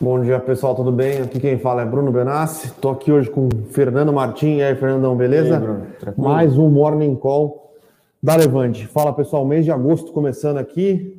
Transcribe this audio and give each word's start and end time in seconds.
Bom 0.00 0.20
dia, 0.20 0.40
pessoal, 0.40 0.74
tudo 0.74 0.90
bem? 0.90 1.22
Aqui 1.22 1.38
quem 1.38 1.56
fala 1.56 1.82
é 1.82 1.86
Bruno 1.86 2.10
Benassi. 2.10 2.66
Estou 2.66 2.90
aqui 2.90 3.12
hoje 3.12 3.30
com 3.30 3.48
Fernando 3.70 4.12
Martins. 4.12 4.58
E 4.58 4.62
aí, 4.62 4.74
Fernandão, 4.74 5.16
beleza? 5.16 5.54
Aí, 5.54 5.60
Bruno, 5.60 5.86
Mais 6.16 6.58
um 6.58 6.68
Morning 6.68 7.14
Call 7.14 7.72
da 8.20 8.34
Levante. 8.34 8.88
Fala, 8.88 9.12
pessoal, 9.12 9.44
mês 9.44 9.64
de 9.64 9.70
agosto 9.70 10.12
começando 10.12 10.58
aqui. 10.58 11.16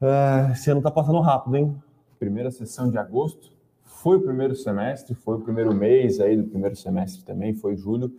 Uh, 0.00 0.52
esse 0.52 0.70
ano 0.70 0.78
está 0.78 0.90
passando 0.90 1.18
rápido, 1.20 1.56
hein? 1.56 1.76
Primeira 2.20 2.52
sessão 2.52 2.88
de 2.88 2.96
agosto. 2.96 3.50
Foi 3.82 4.18
o 4.18 4.20
primeiro 4.20 4.54
semestre, 4.54 5.16
foi 5.16 5.36
o 5.36 5.40
primeiro 5.40 5.74
mês 5.74 6.20
aí 6.20 6.36
do 6.36 6.44
primeiro 6.44 6.76
semestre 6.76 7.24
também, 7.24 7.54
foi 7.54 7.76
julho. 7.76 8.12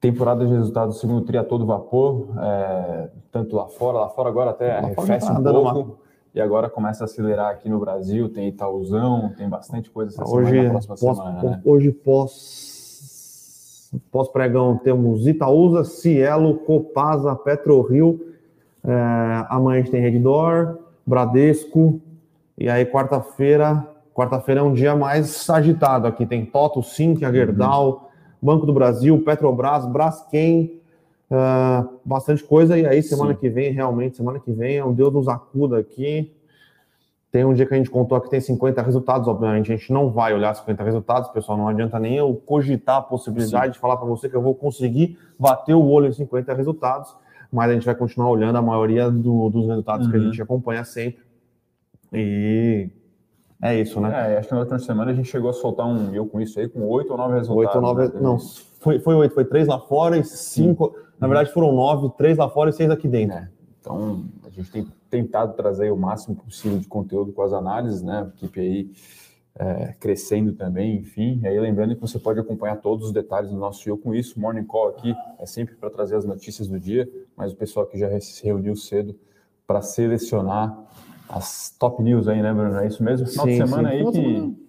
Temporada 0.00 0.44
de 0.44 0.52
resultados 0.52 0.96
do 0.96 1.00
segundo 1.00 1.24
tri 1.24 1.38
a 1.38 1.44
todo 1.44 1.64
vapor, 1.64 2.30
é, 2.40 3.10
tanto 3.30 3.54
lá 3.54 3.68
fora, 3.68 3.98
lá 3.98 4.08
fora 4.08 4.28
agora 4.28 4.50
até 4.50 4.76
arrefece 4.76 5.26
tá 5.26 5.38
um 5.38 5.42
pouco. 5.42 5.78
Uma 5.80 6.07
e 6.38 6.40
agora 6.40 6.70
começa 6.70 7.02
a 7.02 7.06
acelerar 7.06 7.50
aqui 7.50 7.68
no 7.68 7.80
Brasil, 7.80 8.28
tem 8.28 8.46
Itaúzão, 8.46 9.34
tem 9.36 9.48
bastante 9.48 9.90
coisa 9.90 10.12
essa 10.12 10.24
hoje, 10.24 10.50
semana, 10.50 10.70
próxima 10.70 10.96
pós, 10.96 11.16
semana, 11.16 11.42
né? 11.42 11.60
Hoje, 11.64 11.90
pós, 11.90 13.90
pós-pregão, 14.12 14.78
temos 14.78 15.26
Itaúsa, 15.26 15.82
Cielo, 15.82 16.58
Copasa, 16.58 17.34
PetroRio, 17.34 18.24
é, 18.84 18.92
amanhã 19.48 19.80
a 19.80 19.82
gente 19.82 19.90
tem 19.90 20.00
Redditor, 20.00 20.78
Bradesco, 21.04 22.00
e 22.56 22.68
aí 22.68 22.86
quarta-feira, 22.86 23.84
quarta-feira 24.14 24.60
é 24.60 24.62
um 24.62 24.74
dia 24.74 24.94
mais 24.94 25.50
agitado 25.50 26.06
aqui, 26.06 26.24
tem 26.24 26.46
Toto, 26.46 26.84
Sink, 26.84 27.18
Gerdau, 27.18 27.90
uhum. 27.90 27.98
Banco 28.40 28.64
do 28.64 28.72
Brasil, 28.72 29.20
Petrobras, 29.24 29.84
Braskem, 29.86 30.77
Uh, 31.30 32.00
bastante 32.06 32.42
coisa, 32.42 32.78
e 32.78 32.86
aí 32.86 33.02
semana 33.02 33.34
Sim. 33.34 33.40
que 33.40 33.50
vem, 33.50 33.70
realmente, 33.70 34.16
semana 34.16 34.40
que 34.40 34.50
vem, 34.50 34.78
é 34.78 34.84
um 34.84 34.94
Deus 34.94 35.12
nos 35.12 35.28
acuda 35.28 35.78
aqui. 35.78 36.34
Tem 37.30 37.44
um 37.44 37.52
dia 37.52 37.66
que 37.66 37.74
a 37.74 37.76
gente 37.76 37.90
contou 37.90 38.18
que 38.18 38.30
tem 38.30 38.40
50 38.40 38.80
resultados, 38.80 39.28
obviamente, 39.28 39.70
a 39.70 39.76
gente 39.76 39.92
não 39.92 40.10
vai 40.10 40.32
olhar 40.32 40.54
50 40.54 40.82
resultados, 40.82 41.28
pessoal, 41.28 41.58
não 41.58 41.68
adianta 41.68 41.98
nem 41.98 42.16
eu 42.16 42.34
cogitar 42.34 42.96
a 42.96 43.02
possibilidade 43.02 43.66
Sim. 43.66 43.72
de 43.72 43.78
falar 43.78 43.98
para 43.98 44.06
você 44.06 44.26
que 44.26 44.34
eu 44.34 44.40
vou 44.40 44.54
conseguir 44.54 45.18
bater 45.38 45.74
o 45.74 45.84
olho 45.84 46.06
em 46.06 46.12
50 46.12 46.54
resultados, 46.54 47.14
mas 47.52 47.70
a 47.70 47.74
gente 47.74 47.84
vai 47.84 47.94
continuar 47.94 48.30
olhando 48.30 48.56
a 48.56 48.62
maioria 48.62 49.10
do, 49.10 49.50
dos 49.50 49.66
resultados 49.66 50.06
uhum. 50.06 50.12
que 50.12 50.16
a 50.16 50.20
uhum. 50.20 50.26
gente 50.30 50.40
acompanha 50.40 50.82
sempre. 50.82 51.22
E 52.10 52.88
é 53.60 53.78
isso, 53.78 54.00
né? 54.00 54.32
É, 54.32 54.38
acho 54.38 54.48
que 54.48 54.54
na 54.54 54.60
última 54.60 54.78
semana 54.78 55.10
a 55.10 55.14
gente 55.14 55.28
chegou 55.28 55.50
a 55.50 55.52
soltar 55.52 55.86
um 55.86 56.14
eu 56.14 56.24
com 56.24 56.40
isso 56.40 56.58
aí, 56.58 56.66
com 56.66 56.80
oito 56.88 57.10
ou 57.10 57.18
nove 57.18 57.34
resultados. 57.34 57.66
Oito 57.66 57.74
ou 57.74 57.82
nove, 57.82 58.14
né? 58.14 58.20
não, 58.22 58.38
foi, 58.80 58.98
foi 58.98 59.14
oito, 59.14 59.34
foi 59.34 59.44
três 59.44 59.68
lá 59.68 59.78
fora 59.78 60.16
e 60.16 60.24
cinco. 60.24 60.94
Sim 60.96 61.07
na 61.20 61.26
verdade, 61.26 61.52
foram 61.52 61.72
nove, 61.72 62.10
três 62.16 62.38
lá 62.38 62.48
fora 62.48 62.70
e 62.70 62.72
seis 62.72 62.90
aqui 62.90 63.08
dentro. 63.08 63.36
É. 63.36 63.48
Então, 63.80 64.24
a 64.44 64.50
gente 64.50 64.70
tem 64.70 64.86
tentado 65.08 65.54
trazer 65.54 65.90
o 65.90 65.96
máximo 65.96 66.36
possível 66.36 66.78
de 66.78 66.86
conteúdo 66.86 67.32
com 67.32 67.42
as 67.42 67.52
análises, 67.52 68.02
né? 68.02 68.24
A 68.24 68.28
equipe 68.28 68.60
aí 68.60 68.90
é, 69.58 69.94
crescendo 69.98 70.52
também, 70.52 70.96
enfim. 70.98 71.40
E 71.42 71.48
aí, 71.48 71.58
lembrando 71.58 71.94
que 71.94 72.00
você 72.00 72.18
pode 72.18 72.38
acompanhar 72.38 72.76
todos 72.76 73.06
os 73.06 73.12
detalhes 73.12 73.50
do 73.50 73.56
nosso 73.56 73.88
Eu 73.88 73.96
Com 73.96 74.14
Isso. 74.14 74.38
Morning 74.38 74.64
Call 74.64 74.88
aqui 74.88 75.14
é 75.38 75.46
sempre 75.46 75.74
para 75.74 75.90
trazer 75.90 76.16
as 76.16 76.24
notícias 76.24 76.68
do 76.68 76.78
dia, 76.78 77.08
mas 77.36 77.52
o 77.52 77.56
pessoal 77.56 77.86
que 77.86 77.98
já 77.98 78.08
se 78.20 78.44
reuniu 78.44 78.76
cedo 78.76 79.18
para 79.66 79.82
selecionar 79.82 80.78
as 81.28 81.74
top 81.78 82.02
news 82.02 82.28
aí, 82.28 82.40
né, 82.40 82.52
Bruno? 82.52 82.76
É 82.78 82.86
isso 82.86 83.02
mesmo? 83.02 83.26
Final 83.26 83.46
sim, 83.46 83.50
de 83.52 83.56
semana 83.56 83.90
sim. 83.90 83.96
aí 83.96 84.04
que... 84.04 84.68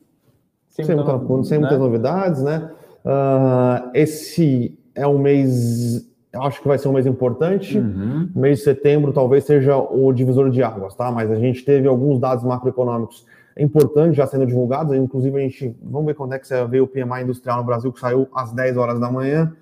Sem, 0.69 0.85
sem, 0.85 0.95
muita, 0.95 1.43
sem 1.43 1.57
né? 1.57 1.59
muitas 1.59 1.79
novidades, 1.79 2.41
né? 2.41 2.71
Uh, 3.03 3.91
esse 3.93 4.77
é 4.95 5.05
um 5.07 5.17
mês 5.17 6.08
acho 6.33 6.61
que 6.61 6.67
vai 6.67 6.77
ser 6.77 6.87
um 6.87 6.93
mês 6.93 7.05
importante. 7.05 7.77
Uhum. 7.77 8.29
Mês 8.35 8.59
de 8.59 8.65
setembro 8.65 9.11
talvez 9.11 9.45
seja 9.45 9.77
o 9.77 10.11
divisor 10.13 10.49
de 10.49 10.61
águas, 10.61 10.95
tá? 10.95 11.11
Mas 11.11 11.31
a 11.31 11.35
gente 11.35 11.63
teve 11.65 11.87
alguns 11.87 12.19
dados 12.19 12.43
macroeconômicos 12.43 13.25
importantes 13.57 14.15
já 14.15 14.27
sendo 14.27 14.45
divulgados. 14.45 14.95
Inclusive, 14.95 15.37
a 15.37 15.41
gente 15.41 15.75
vamos 15.81 16.07
ver 16.07 16.13
quando 16.13 16.33
é 16.33 16.39
que 16.39 16.47
você 16.47 16.63
vê 16.65 16.79
o 16.79 16.87
PMI 16.87 17.23
industrial 17.23 17.57
no 17.57 17.63
Brasil, 17.63 17.91
que 17.91 17.99
saiu 17.99 18.27
às 18.33 18.51
10 18.51 18.77
horas 18.77 18.99
da 18.99 19.11
manhã. 19.11 19.53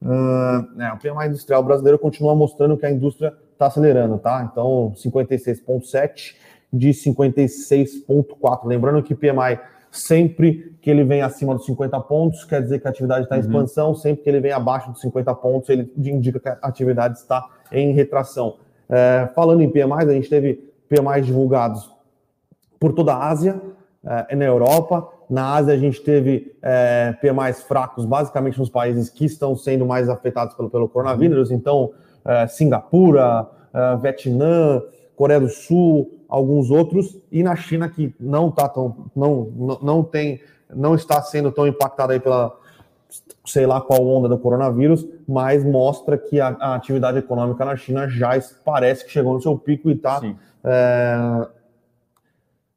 Uh, 0.00 0.82
é, 0.82 0.92
o 0.92 0.98
PMI 0.98 1.28
industrial 1.28 1.62
brasileiro 1.62 1.98
continua 1.98 2.34
mostrando 2.34 2.76
que 2.76 2.84
a 2.84 2.90
indústria 2.90 3.32
está 3.52 3.66
acelerando, 3.66 4.18
tá? 4.18 4.48
Então, 4.50 4.92
56,7 4.96 6.34
de 6.72 6.90
56,4. 6.90 8.66
Lembrando 8.66 9.02
que 9.02 9.14
PMI 9.14 9.58
Sempre 9.94 10.76
que 10.82 10.90
ele 10.90 11.04
vem 11.04 11.22
acima 11.22 11.54
dos 11.54 11.64
50 11.66 12.00
pontos, 12.00 12.44
quer 12.44 12.60
dizer 12.60 12.80
que 12.80 12.86
a 12.88 12.90
atividade 12.90 13.22
está 13.22 13.36
em 13.36 13.40
uhum. 13.40 13.46
expansão. 13.46 13.94
Sempre 13.94 14.24
que 14.24 14.28
ele 14.28 14.40
vem 14.40 14.50
abaixo 14.50 14.90
dos 14.90 15.00
50 15.00 15.32
pontos, 15.36 15.68
ele 15.68 15.88
indica 15.96 16.40
que 16.40 16.48
a 16.48 16.58
atividade 16.62 17.16
está 17.18 17.48
em 17.70 17.92
retração. 17.92 18.56
É, 18.88 19.28
falando 19.36 19.60
em 19.60 19.70
PMIs, 19.70 20.08
a 20.08 20.12
gente 20.12 20.28
teve 20.28 20.54
PMIs 20.88 21.26
divulgados 21.26 21.88
por 22.80 22.92
toda 22.92 23.14
a 23.14 23.28
Ásia 23.28 23.60
é, 24.04 24.34
e 24.34 24.36
na 24.36 24.44
Europa. 24.44 25.08
Na 25.30 25.54
Ásia, 25.54 25.74
a 25.74 25.78
gente 25.78 26.00
teve 26.02 26.56
é, 26.60 27.14
PMIs 27.20 27.62
fracos, 27.62 28.04
basicamente 28.04 28.58
nos 28.58 28.68
países 28.68 29.08
que 29.08 29.24
estão 29.24 29.54
sendo 29.54 29.86
mais 29.86 30.08
afetados 30.08 30.56
pelo, 30.56 30.68
pelo 30.68 30.88
coronavírus. 30.88 31.52
Então, 31.52 31.92
é, 32.24 32.48
Singapura, 32.48 33.46
é, 33.72 33.96
Vietnã, 33.98 34.82
Coreia 35.16 35.40
do 35.40 35.48
Sul, 35.48 36.18
alguns 36.28 36.70
outros, 36.70 37.18
e 37.30 37.42
na 37.42 37.54
China 37.56 37.88
que 37.88 38.14
não 38.18 38.50
tá 38.50 38.68
tão, 38.68 39.08
não, 39.14 39.52
não, 39.56 39.78
não 39.80 40.02
tem, 40.02 40.40
não 40.74 40.94
está 40.94 41.22
sendo 41.22 41.52
tão 41.52 41.66
impactada 41.66 42.12
aí 42.12 42.20
pela 42.20 42.56
sei 43.44 43.66
lá 43.66 43.80
qual 43.80 44.04
onda 44.04 44.28
do 44.28 44.38
coronavírus, 44.38 45.06
mas 45.28 45.64
mostra 45.64 46.18
que 46.18 46.40
a, 46.40 46.48
a 46.58 46.74
atividade 46.74 47.18
econômica 47.18 47.64
na 47.64 47.76
China 47.76 48.08
já 48.08 48.30
parece 48.64 49.04
que 49.04 49.10
chegou 49.10 49.34
no 49.34 49.40
seu 49.40 49.56
pico 49.56 49.88
e 49.88 49.92
está 49.92 50.20
é, 50.64 51.46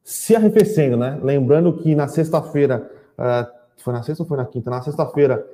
se 0.03 0.35
arrefecendo, 0.35 0.97
né? 0.97 1.19
Lembrando 1.21 1.73
que 1.73 1.95
na 1.95 2.07
sexta-feira, 2.07 2.89
é, 3.17 3.47
foi 3.77 3.93
na 3.93 4.03
sexta 4.03 4.23
ou 4.23 4.27
foi 4.27 4.37
na 4.37 4.45
quinta? 4.45 4.69
Na 4.69 4.81
sexta-feira 4.81 5.45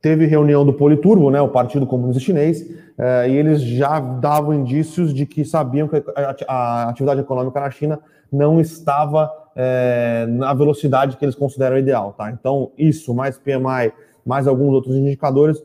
teve 0.00 0.26
reunião 0.26 0.64
do 0.64 0.72
Politurbo, 0.72 1.30
né, 1.30 1.40
o 1.40 1.48
Partido 1.48 1.86
Comunista 1.86 2.20
Chinês, 2.20 2.66
eh, 2.96 3.30
e 3.30 3.36
eles 3.36 3.60
já 3.60 4.00
davam 4.00 4.54
indícios 4.54 5.12
de 5.12 5.26
que 5.26 5.44
sabiam 5.44 5.88
que 5.88 6.02
a, 6.48 6.88
atividade 6.88 7.20
econômica 7.20 7.60
na 7.60 7.70
China 7.70 8.00
não 8.32 8.60
estava 8.60 9.30
eh, 9.54 10.26
na 10.28 10.54
velocidade 10.54 11.16
que 11.16 11.24
eles 11.24 11.34
consideram 11.34 11.76
ideal, 11.76 12.14
tá? 12.16 12.30
Então, 12.30 12.70
isso, 12.78 13.14
mais 13.14 13.36
PMI, 13.36 13.92
mais 14.24 14.46
alguns 14.46 14.72
outros 14.72 14.96
indicadores, 14.96 15.62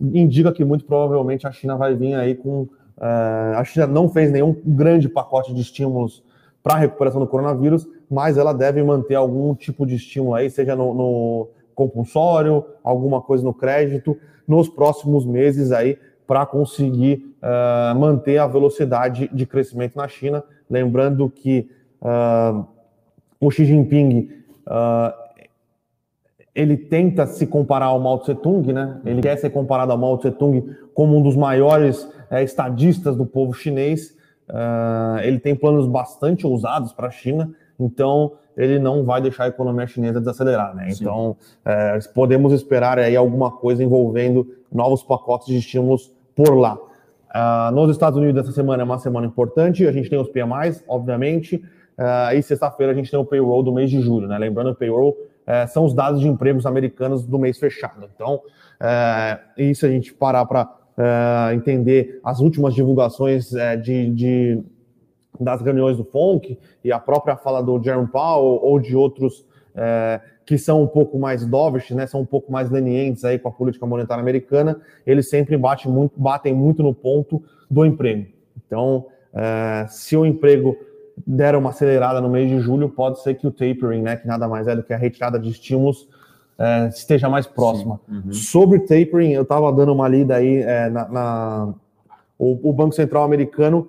indica 0.00 0.52
que 0.52 0.64
muito 0.64 0.84
provavelmente 0.84 1.46
a 1.46 1.52
China 1.52 1.76
vai 1.76 1.94
vir 1.94 2.14
aí 2.14 2.34
com. 2.34 2.68
Eh, 2.98 3.54
a 3.56 3.64
China 3.64 3.86
não 3.86 4.08
fez 4.08 4.32
nenhum 4.32 4.56
grande 4.64 5.08
pacote 5.08 5.52
de 5.52 5.60
estímulos 5.60 6.22
para 6.62 6.74
a 6.74 6.78
recuperação 6.78 7.20
do 7.20 7.26
coronavírus, 7.26 7.86
mas 8.10 8.38
ela 8.38 8.52
deve 8.54 8.82
manter 8.82 9.16
algum 9.16 9.54
tipo 9.54 9.86
de 9.86 9.96
estímulo 9.96 10.34
aí, 10.34 10.48
seja 10.48 10.74
no, 10.74 10.94
no 10.94 11.48
compulsório, 11.76 12.64
alguma 12.82 13.20
coisa 13.20 13.44
no 13.44 13.54
crédito, 13.54 14.18
nos 14.48 14.68
próximos 14.68 15.24
meses 15.24 15.70
aí, 15.70 15.98
para 16.26 16.44
conseguir 16.44 17.36
uh, 17.40 17.96
manter 17.96 18.38
a 18.38 18.46
velocidade 18.48 19.30
de 19.32 19.46
crescimento 19.46 19.94
na 19.94 20.08
China. 20.08 20.42
Lembrando 20.68 21.30
que 21.30 21.70
uh, 22.00 22.66
o 23.38 23.50
Xi 23.50 23.66
Jinping 23.66 24.30
uh, 24.66 25.26
ele 26.54 26.76
tenta 26.76 27.26
se 27.26 27.46
comparar 27.46 27.86
ao 27.86 28.00
Mao 28.00 28.18
Tse 28.18 28.34
Tung, 28.34 28.72
né? 28.72 28.98
Ele 29.04 29.20
quer 29.20 29.36
ser 29.36 29.50
comparado 29.50 29.92
ao 29.92 29.98
Mao 29.98 30.16
Tse 30.16 30.30
Tung 30.32 30.74
como 30.94 31.16
um 31.16 31.22
dos 31.22 31.36
maiores 31.36 32.10
é, 32.30 32.42
estadistas 32.42 33.14
do 33.14 33.26
povo 33.26 33.52
chinês. 33.52 34.16
ele 35.22 35.38
tem 35.38 35.54
planos 35.54 35.86
bastante 35.86 36.46
ousados 36.46 36.92
para 36.92 37.08
a 37.08 37.10
China, 37.10 37.52
então 37.78 38.32
ele 38.56 38.78
não 38.78 39.04
vai 39.04 39.20
deixar 39.20 39.44
a 39.44 39.48
economia 39.48 39.86
chinesa 39.86 40.18
desacelerar, 40.18 40.74
né? 40.74 40.90
Sim. 40.90 41.02
Então, 41.02 41.36
é, 41.64 41.98
podemos 42.14 42.52
esperar 42.52 42.98
aí 42.98 43.14
alguma 43.14 43.50
coisa 43.50 43.84
envolvendo 43.84 44.46
novos 44.72 45.02
pacotes 45.02 45.48
de 45.48 45.58
estímulos 45.58 46.12
por 46.34 46.54
lá. 46.56 46.78
Uh, 47.36 47.70
nos 47.74 47.90
Estados 47.90 48.18
Unidos, 48.18 48.42
essa 48.42 48.52
semana 48.52 48.82
é 48.82 48.84
uma 48.84 48.98
semana 48.98 49.26
importante, 49.26 49.86
a 49.86 49.92
gente 49.92 50.08
tem 50.08 50.18
os 50.18 50.28
PMIs, 50.28 50.82
obviamente, 50.88 51.56
uh, 51.56 52.34
e 52.34 52.42
sexta-feira 52.42 52.92
a 52.92 52.94
gente 52.94 53.10
tem 53.10 53.20
o 53.20 53.24
payroll 53.24 53.62
do 53.62 53.72
mês 53.72 53.90
de 53.90 54.00
julho, 54.00 54.26
né? 54.26 54.38
Lembrando, 54.38 54.70
o 54.70 54.74
payroll 54.74 55.10
uh, 55.10 55.68
são 55.68 55.84
os 55.84 55.92
dados 55.92 56.20
de 56.20 56.28
empregos 56.28 56.64
americanos 56.64 57.26
do 57.26 57.38
mês 57.38 57.58
fechado. 57.58 58.08
Então, 58.14 58.40
isso 59.56 59.86
a 59.86 59.88
gente 59.88 60.12
parar 60.12 60.44
para 60.44 61.54
entender 61.54 62.20
as 62.22 62.40
últimas 62.40 62.74
divulgações 62.74 63.50
de, 63.82 64.10
de 64.10 64.62
das 65.40 65.60
reuniões 65.60 65.96
do 65.96 66.04
FONC 66.04 66.58
e 66.84 66.92
a 66.92 66.98
própria 66.98 67.36
fala 67.36 67.62
do 67.62 67.82
Jerome 67.82 68.08
Powell 68.08 68.60
ou 68.62 68.78
de 68.78 68.96
outros 68.96 69.44
é, 69.74 70.20
que 70.46 70.56
são 70.56 70.82
um 70.82 70.86
pouco 70.86 71.18
mais 71.18 71.44
dovish, 71.44 71.90
né, 71.90 72.06
são 72.06 72.20
um 72.20 72.24
pouco 72.24 72.50
mais 72.50 72.70
lenientes 72.70 73.24
aí 73.24 73.38
com 73.38 73.48
a 73.48 73.52
política 73.52 73.84
monetária 73.84 74.22
americana, 74.22 74.80
eles 75.04 75.28
sempre 75.28 75.56
batem 75.56 75.90
muito, 75.90 76.18
batem 76.18 76.54
muito 76.54 76.82
no 76.82 76.94
ponto 76.94 77.42
do 77.68 77.84
emprego. 77.84 78.26
Então, 78.64 79.06
é, 79.34 79.86
se 79.88 80.16
o 80.16 80.24
emprego 80.24 80.76
der 81.26 81.56
uma 81.56 81.70
acelerada 81.70 82.20
no 82.20 82.28
mês 82.28 82.48
de 82.48 82.60
julho, 82.60 82.88
pode 82.88 83.20
ser 83.22 83.34
que 83.34 83.46
o 83.46 83.50
tapering, 83.50 84.02
né, 84.02 84.16
que 84.16 84.26
nada 84.26 84.46
mais 84.46 84.68
é 84.68 84.76
do 84.76 84.82
que 84.82 84.94
a 84.94 84.96
retirada 84.96 85.38
de 85.38 85.50
estímulos, 85.50 86.08
é, 86.58 86.88
esteja 86.88 87.28
mais 87.28 87.46
próxima. 87.46 88.00
Uhum. 88.08 88.32
Sobre 88.32 88.80
tapering, 88.80 89.32
eu 89.32 89.42
estava 89.42 89.70
dando 89.72 89.92
uma 89.92 90.08
lida 90.08 90.36
aí 90.36 90.58
é, 90.58 90.88
na, 90.88 91.08
na 91.08 91.74
o, 92.38 92.70
o 92.70 92.72
Banco 92.72 92.94
Central 92.94 93.24
americano 93.24 93.88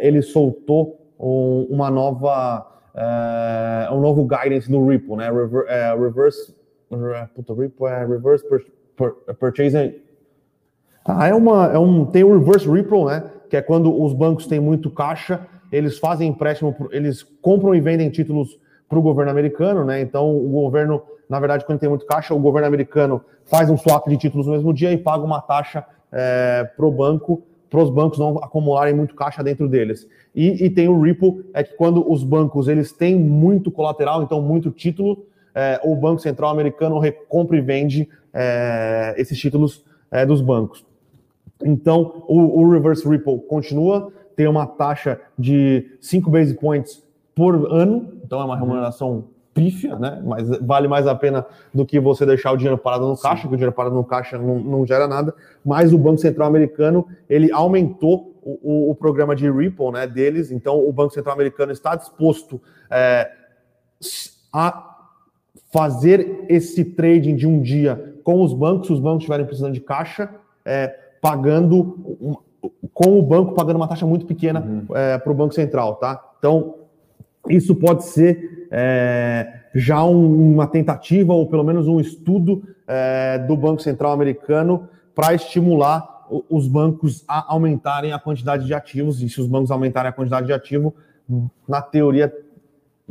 ele 0.00 0.22
soltou 0.22 0.98
um, 1.18 1.66
uma 1.70 1.90
nova 1.90 2.66
é, 2.94 3.88
um 3.92 4.00
novo 4.00 4.24
guidance 4.24 4.70
no 4.70 4.86
Ripple, 4.86 5.16
né? 5.16 5.28
É, 5.68 5.94
reverse, 5.94 6.54
puta, 7.34 7.54
Ripple 7.54 7.86
é 7.86 8.04
reverse 8.04 8.44
purchasing. 9.38 9.94
Ah, 11.04 11.28
é 11.28 11.34
uma, 11.34 11.66
é 11.72 11.78
um, 11.78 12.04
tem 12.04 12.24
o 12.24 12.38
reverse 12.38 12.68
Ripple, 12.68 13.04
né? 13.04 13.24
Que 13.48 13.56
é 13.56 13.62
quando 13.62 14.02
os 14.02 14.12
bancos 14.12 14.46
têm 14.46 14.60
muito 14.60 14.90
caixa, 14.90 15.46
eles 15.72 15.98
fazem 15.98 16.28
empréstimo, 16.28 16.74
eles 16.90 17.22
compram 17.22 17.74
e 17.74 17.80
vendem 17.80 18.10
títulos 18.10 18.58
para 18.88 18.98
o 18.98 19.02
governo 19.02 19.30
americano, 19.30 19.84
né? 19.84 20.00
Então 20.00 20.36
o 20.36 20.48
governo, 20.48 21.02
na 21.28 21.38
verdade, 21.38 21.64
quando 21.64 21.78
tem 21.78 21.88
muito 21.88 22.06
caixa, 22.06 22.34
o 22.34 22.40
governo 22.40 22.66
americano 22.66 23.24
faz 23.44 23.70
um 23.70 23.76
swap 23.76 24.08
de 24.08 24.16
títulos 24.16 24.46
no 24.46 24.52
mesmo 24.52 24.74
dia 24.74 24.92
e 24.92 24.98
paga 24.98 25.24
uma 25.24 25.40
taxa 25.40 25.84
é, 26.12 26.68
para 26.76 26.86
o 26.86 26.90
banco 26.90 27.42
para 27.70 27.80
os 27.80 27.88
bancos 27.88 28.18
não 28.18 28.36
acumularem 28.38 28.92
muito 28.92 29.14
caixa 29.14 29.42
dentro 29.42 29.68
deles. 29.68 30.06
E, 30.34 30.64
e, 30.64 30.68
tem 30.68 30.88
o 30.88 31.00
Ripple, 31.00 31.46
é 31.54 31.62
que 31.62 31.74
quando 31.76 32.10
os 32.10 32.24
bancos 32.24 32.66
eles 32.66 32.92
têm 32.92 33.16
muito 33.16 33.70
colateral, 33.70 34.22
então 34.22 34.42
muito 34.42 34.70
título, 34.70 35.24
é, 35.54 35.80
o 35.84 35.94
Banco 35.94 36.20
Central 36.20 36.50
americano 36.50 36.98
recompra 36.98 37.56
e 37.56 37.60
vende 37.60 38.08
é, 38.34 39.14
esses 39.16 39.38
títulos 39.38 39.84
é, 40.10 40.26
dos 40.26 40.40
bancos. 40.40 40.84
Então, 41.62 42.24
o, 42.26 42.60
o, 42.60 42.70
Reverse 42.70 43.08
Ripple 43.08 43.38
continua, 43.40 44.12
tem 44.34 44.46
uma 44.48 44.66
taxa 44.66 45.20
de 45.38 45.96
5 46.00 46.30
base 46.30 46.54
points 46.54 47.02
por 47.34 47.70
ano, 47.70 48.14
então 48.24 48.40
é 48.40 48.44
uma 48.44 48.56
remuneração 48.56 49.26
pífia, 49.54 49.96
né? 49.96 50.22
Mas 50.24 50.48
vale 50.60 50.88
mais 50.88 51.06
a 51.06 51.14
pena 51.14 51.44
do 51.74 51.84
que 51.84 51.98
você 51.98 52.24
deixar 52.24 52.52
o 52.52 52.56
dinheiro 52.56 52.78
parado 52.78 53.06
no 53.06 53.16
caixa, 53.16 53.42
Sim. 53.42 53.48
que 53.48 53.54
o 53.54 53.56
dinheiro 53.56 53.74
parado 53.74 53.94
no 53.94 54.04
caixa 54.04 54.38
não, 54.38 54.58
não 54.58 54.86
gera 54.86 55.06
nada. 55.08 55.34
Mas 55.64 55.92
o 55.92 55.98
Banco 55.98 56.18
Central 56.18 56.48
Americano 56.48 57.06
ele 57.28 57.50
aumentou 57.52 58.38
o, 58.42 58.58
o, 58.62 58.90
o, 58.90 58.94
programa 58.94 59.34
de 59.34 59.50
Ripple, 59.50 59.92
né? 59.92 60.06
Deles. 60.06 60.50
Então 60.50 60.78
o 60.86 60.92
Banco 60.92 61.12
Central 61.12 61.34
Americano 61.34 61.72
está 61.72 61.94
disposto 61.94 62.60
é, 62.90 63.30
a 64.52 64.98
fazer 65.72 66.44
esse 66.48 66.84
trading 66.84 67.36
de 67.36 67.46
um 67.46 67.60
dia 67.60 68.16
com 68.24 68.42
os 68.42 68.52
bancos, 68.52 68.86
se 68.86 68.92
os 68.92 69.00
bancos 69.00 69.18
estiverem 69.18 69.46
precisando 69.46 69.72
de 69.72 69.80
caixa, 69.80 70.30
é, 70.64 70.88
pagando 71.20 72.38
com 72.92 73.18
o 73.18 73.22
banco 73.22 73.54
pagando 73.54 73.76
uma 73.76 73.88
taxa 73.88 74.06
muito 74.06 74.26
pequena 74.26 74.60
uhum. 74.60 74.96
é, 74.96 75.18
para 75.18 75.32
o 75.32 75.34
Banco 75.34 75.54
Central, 75.54 75.96
tá? 75.96 76.22
Então 76.38 76.79
isso 77.48 77.74
pode 77.74 78.04
ser 78.04 78.68
é, 78.70 79.60
já 79.74 80.04
um, 80.04 80.52
uma 80.52 80.66
tentativa, 80.66 81.32
ou 81.32 81.46
pelo 81.48 81.64
menos 81.64 81.88
um 81.88 82.00
estudo 82.00 82.62
é, 82.86 83.38
do 83.38 83.56
Banco 83.56 83.82
Central 83.82 84.12
americano 84.12 84.88
para 85.14 85.34
estimular 85.34 86.26
os 86.48 86.68
bancos 86.68 87.24
a 87.26 87.52
aumentarem 87.52 88.12
a 88.12 88.18
quantidade 88.18 88.64
de 88.64 88.72
ativos, 88.72 89.20
e 89.20 89.28
se 89.28 89.40
os 89.40 89.46
bancos 89.48 89.70
aumentarem 89.70 90.08
a 90.08 90.12
quantidade 90.12 90.46
de 90.46 90.52
ativo, 90.52 90.94
na 91.68 91.82
teoria 91.82 92.32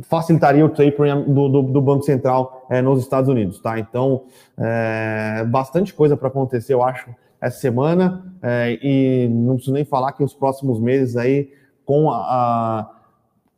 facilitaria 0.02 0.64
o 0.64 0.68
tapering 0.68 1.24
do, 1.32 1.48
do, 1.48 1.62
do 1.62 1.80
Banco 1.80 2.04
Central 2.04 2.66
é, 2.70 2.80
nos 2.80 3.00
Estados 3.00 3.28
Unidos, 3.28 3.60
tá? 3.60 3.78
Então, 3.78 4.24
é, 4.58 5.44
bastante 5.44 5.92
coisa 5.92 6.16
para 6.16 6.28
acontecer, 6.28 6.72
eu 6.72 6.82
acho, 6.82 7.10
essa 7.40 7.58
semana, 7.58 8.24
é, 8.42 8.78
e 8.82 9.28
não 9.28 9.54
preciso 9.54 9.74
nem 9.74 9.84
falar 9.84 10.12
que 10.12 10.22
os 10.22 10.34
próximos 10.34 10.78
meses 10.80 11.16
aí, 11.16 11.50
com 11.84 12.10
a, 12.10 12.16
a 12.16 12.90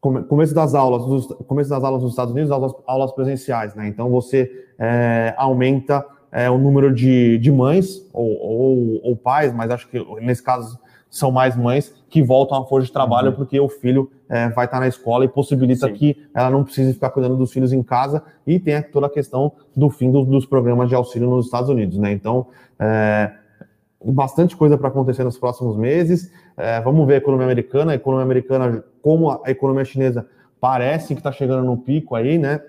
começo 0.03 0.53
das 0.53 0.75
aulas, 0.75 1.05
dos, 1.05 1.27
começo 1.47 1.71
das 1.71 1.85
aulas 1.85 2.03
nos 2.03 2.11
Estados 2.11 2.33
Unidos, 2.33 2.51
aulas, 2.51 2.73
aulas 2.87 3.13
presenciais, 3.13 3.75
né? 3.77 3.87
Então 3.87 4.11
você 4.11 4.51
é, 4.77 5.33
aumenta 5.37 6.05
é, 6.33 6.51
o 6.51 6.59
número 6.59 6.93
de, 6.93 7.39
de 7.39 7.53
mães 7.53 8.05
ou, 8.13 8.37
ou, 8.41 9.01
ou, 9.05 9.17
pais, 9.17 9.53
mas 9.53 9.71
acho 9.71 9.89
que 9.89 10.05
nesse 10.21 10.43
caso 10.43 10.77
são 11.09 11.31
mais 11.31 11.55
mães 11.55 11.95
que 12.09 12.23
voltam 12.23 12.59
à 12.59 12.65
força 12.65 12.87
de 12.87 12.93
trabalho 12.93 13.31
uhum. 13.31 13.37
porque 13.37 13.61
o 13.61 13.69
filho 13.69 14.11
é, 14.29 14.49
vai 14.49 14.65
estar 14.65 14.81
na 14.81 14.89
escola 14.89 15.25
e 15.25 15.29
possibilita 15.29 15.87
Sim. 15.87 15.93
que 15.93 16.17
ela 16.35 16.51
não 16.51 16.65
precise 16.65 16.95
ficar 16.95 17.11
cuidando 17.11 17.37
dos 17.37 17.53
filhos 17.53 17.73
em 17.73 17.83
casa 17.83 18.23
e 18.47 18.59
tem 18.59 18.83
toda 18.83 19.07
a 19.07 19.11
questão 19.11 19.53
do 19.77 19.89
fim 19.89 20.11
do, 20.11 20.25
dos 20.25 20.47
programas 20.47 20.89
de 20.89 20.95
auxílio 20.95 21.29
nos 21.29 21.45
Estados 21.45 21.69
Unidos, 21.69 21.99
né? 21.99 22.13
Então 22.13 22.47
é, 22.81 23.31
bastante 24.05 24.57
coisa 24.57 24.77
para 24.77 24.89
acontecer 24.89 25.25
nos 25.25 25.39
próximos 25.39 25.77
meses. 25.77 26.33
É, 26.57 26.81
vamos 26.81 27.07
ver 27.07 27.15
a 27.15 27.19
economia 27.19 27.47
americana, 27.47 27.93
a 27.93 27.95
economia 27.95 28.25
americana, 28.25 28.85
como 29.01 29.31
a 29.31 29.51
economia 29.51 29.85
chinesa 29.85 30.27
parece 30.61 31.15
que 31.15 31.21
está 31.21 31.33
chegando 31.33 31.65
no 31.65 31.77
pico 31.77 32.15
aí, 32.15 32.39
né? 32.39 32.61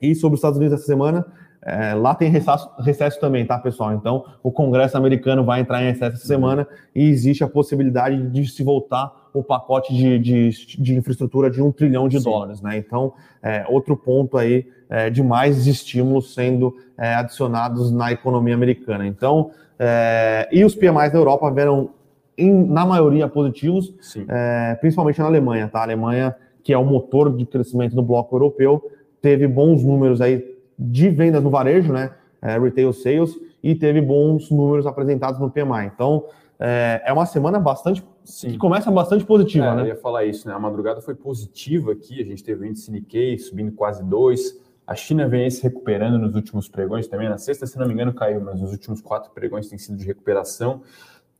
E 0.00 0.14
sobre 0.14 0.34
os 0.34 0.38
Estados 0.38 0.58
Unidos 0.58 0.78
essa 0.78 0.86
semana, 0.86 1.26
é, 1.62 1.92
lá 1.94 2.14
tem 2.14 2.30
recesso, 2.30 2.70
recesso, 2.78 3.20
também, 3.20 3.44
tá, 3.44 3.58
pessoal? 3.58 3.92
Então, 3.92 4.24
o 4.42 4.50
Congresso 4.50 4.96
americano 4.96 5.44
vai 5.44 5.60
entrar 5.60 5.82
em 5.82 5.86
recesso 5.86 6.16
essa 6.16 6.26
semana 6.26 6.66
e 6.94 7.08
existe 7.08 7.44
a 7.44 7.48
possibilidade 7.48 8.30
de 8.30 8.46
se 8.48 8.62
voltar 8.62 9.12
o 9.32 9.42
pacote 9.42 9.94
de, 9.94 10.18
de, 10.18 10.50
de 10.76 10.94
infraestrutura 10.94 11.50
de 11.50 11.62
um 11.62 11.70
trilhão 11.70 12.08
de 12.08 12.18
Sim. 12.18 12.24
dólares, 12.24 12.60
né? 12.60 12.76
Então, 12.76 13.12
é, 13.42 13.64
outro 13.68 13.96
ponto 13.96 14.36
aí 14.36 14.66
é, 14.88 15.08
de 15.08 15.22
mais 15.22 15.66
estímulos 15.66 16.34
sendo 16.34 16.76
é, 16.98 17.14
adicionados 17.14 17.90
na 17.90 18.12
economia 18.12 18.54
americana. 18.54 19.06
Então, 19.06 19.50
é, 19.78 20.48
e 20.52 20.64
os 20.64 20.74
PMIs 20.74 21.12
da 21.12 21.18
Europa 21.18 21.50
vieram, 21.50 21.90
em, 22.36 22.52
na 22.66 22.84
maioria, 22.84 23.28
positivos, 23.28 23.94
é, 24.28 24.74
principalmente 24.80 25.18
na 25.18 25.26
Alemanha, 25.26 25.68
tá? 25.68 25.80
A 25.80 25.84
Alemanha, 25.84 26.34
que 26.62 26.72
é 26.72 26.78
o 26.78 26.84
motor 26.84 27.34
de 27.34 27.46
crescimento 27.46 27.94
do 27.94 28.02
bloco 28.02 28.34
europeu, 28.34 28.82
teve 29.22 29.46
bons 29.46 29.82
números 29.82 30.20
aí 30.20 30.44
de 30.78 31.08
vendas 31.08 31.42
no 31.42 31.50
varejo, 31.50 31.92
né? 31.92 32.10
É, 32.42 32.58
retail 32.58 32.92
sales, 32.92 33.34
e 33.62 33.74
teve 33.74 34.00
bons 34.00 34.50
números 34.50 34.86
apresentados 34.86 35.38
no 35.38 35.50
PMI. 35.50 35.90
Então, 35.94 36.24
é, 36.60 37.02
é 37.06 37.12
uma 37.12 37.26
semana 37.26 37.58
bastante 37.58 38.04
Sim. 38.24 38.52
que 38.52 38.58
começa 38.58 38.90
bastante 38.90 39.24
positiva, 39.24 39.66
é, 39.66 39.74
né? 39.74 39.82
Eu 39.82 39.86
ia 39.86 39.96
falar 39.96 40.24
isso, 40.24 40.46
né? 40.46 40.54
A 40.54 40.58
madrugada 40.58 41.00
foi 41.00 41.14
positiva 41.14 41.92
aqui, 41.92 42.20
a 42.20 42.24
gente 42.24 42.44
teve 42.44 42.64
o 42.64 42.66
índice 42.66 42.90
Nikkei 42.90 43.38
subindo 43.38 43.72
quase 43.72 44.04
2, 44.04 44.60
a 44.86 44.94
China 44.94 45.26
vem 45.26 45.48
se 45.50 45.62
recuperando 45.62 46.18
nos 46.18 46.34
últimos 46.34 46.68
pregões 46.68 47.06
também. 47.08 47.28
Na 47.28 47.38
sexta, 47.38 47.66
se 47.66 47.78
não 47.78 47.86
me 47.86 47.94
engano, 47.94 48.12
caiu, 48.12 48.40
mas 48.40 48.60
nos 48.60 48.72
últimos 48.72 49.00
quatro 49.00 49.30
pregões 49.32 49.68
tem 49.68 49.78
sido 49.78 49.96
de 49.96 50.04
recuperação. 50.04 50.82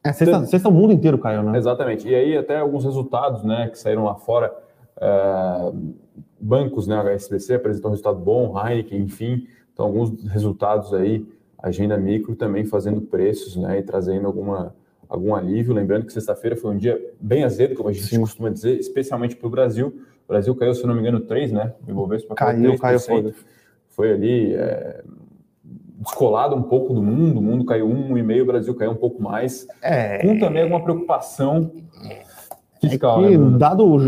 É, 0.03 0.13
sexta, 0.13 0.37
então, 0.37 0.47
sexta 0.47 0.69
o 0.69 0.73
mundo 0.73 0.93
inteiro 0.93 1.19
caiu, 1.19 1.43
né? 1.43 1.59
Exatamente. 1.59 2.09
E 2.09 2.15
aí 2.15 2.37
até 2.37 2.59
alguns 2.59 2.85
resultados 2.85 3.45
né, 3.45 3.69
que 3.69 3.79
saíram 3.79 4.05
lá 4.05 4.15
fora. 4.15 4.55
Uh, 4.97 5.95
bancos, 6.41 6.87
né? 6.87 6.97
A 6.97 7.03
HSBC 7.03 7.55
apresentou 7.55 7.91
um 7.91 7.93
resultado 7.93 8.19
bom, 8.19 8.59
Heineken, 8.59 9.01
enfim. 9.03 9.47
Então, 9.73 9.87
alguns 9.87 10.25
resultados 10.25 10.95
aí, 10.95 11.27
agenda 11.59 11.97
micro 11.97 12.35
também 12.35 12.65
fazendo 12.65 13.01
preços, 13.03 13.57
né? 13.57 13.79
E 13.79 13.83
trazendo 13.83 14.27
alguma, 14.27 14.75
algum 15.11 15.35
alívio. 15.35 15.75
Lembrando 15.75 16.07
que 16.07 16.13
sexta-feira 16.15 16.57
foi 16.57 16.71
um 16.71 16.79
dia 16.79 16.99
bem 17.21 17.45
azedo, 17.45 17.75
como 17.75 17.91
a 17.91 17.93
gente 17.93 18.07
Sim. 18.07 18.21
costuma 18.21 18.49
dizer, 18.49 18.79
especialmente 18.79 19.37
para 19.37 19.47
o 19.47 19.51
Brasil 19.51 19.93
o 20.31 20.33
Brasil 20.33 20.55
caiu, 20.55 20.73
se 20.73 20.87
não 20.87 20.95
me 20.95 21.01
engano, 21.01 21.19
3, 21.19 21.51
né? 21.51 21.73
O 21.85 21.91
Ibovespa 21.91 22.37
caiu, 22.37 22.79
caiu, 22.79 23.01
caiu. 23.01 23.35
Foi 23.89 24.13
ali 24.13 24.55
é, 24.55 25.03
descolado 25.99 26.55
um 26.55 26.63
pouco 26.63 26.95
do 26.95 27.03
mundo, 27.03 27.41
o 27.41 27.43
mundo 27.43 27.65
caiu 27.65 27.89
1,5, 27.89 28.43
o 28.43 28.47
Brasil 28.47 28.75
caiu 28.77 28.93
um 28.93 28.97
pouco 28.97 29.21
mais. 29.21 29.67
É... 29.83 30.19
Com 30.19 30.39
também 30.39 30.63
alguma 30.63 30.85
preocupação 30.85 31.73
fiscal. 32.81 33.25
É 33.25 33.29
que, 33.31 33.39
né, 33.39 33.59
dado, 33.59 33.99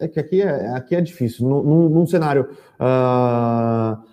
é 0.00 0.08
que 0.08 0.18
aqui 0.18 0.40
é, 0.40 0.70
aqui 0.70 0.96
é 0.96 1.02
difícil. 1.02 1.46
Num, 1.46 1.90
num 1.90 2.06
cenário... 2.06 2.48
Uh... 2.80 4.07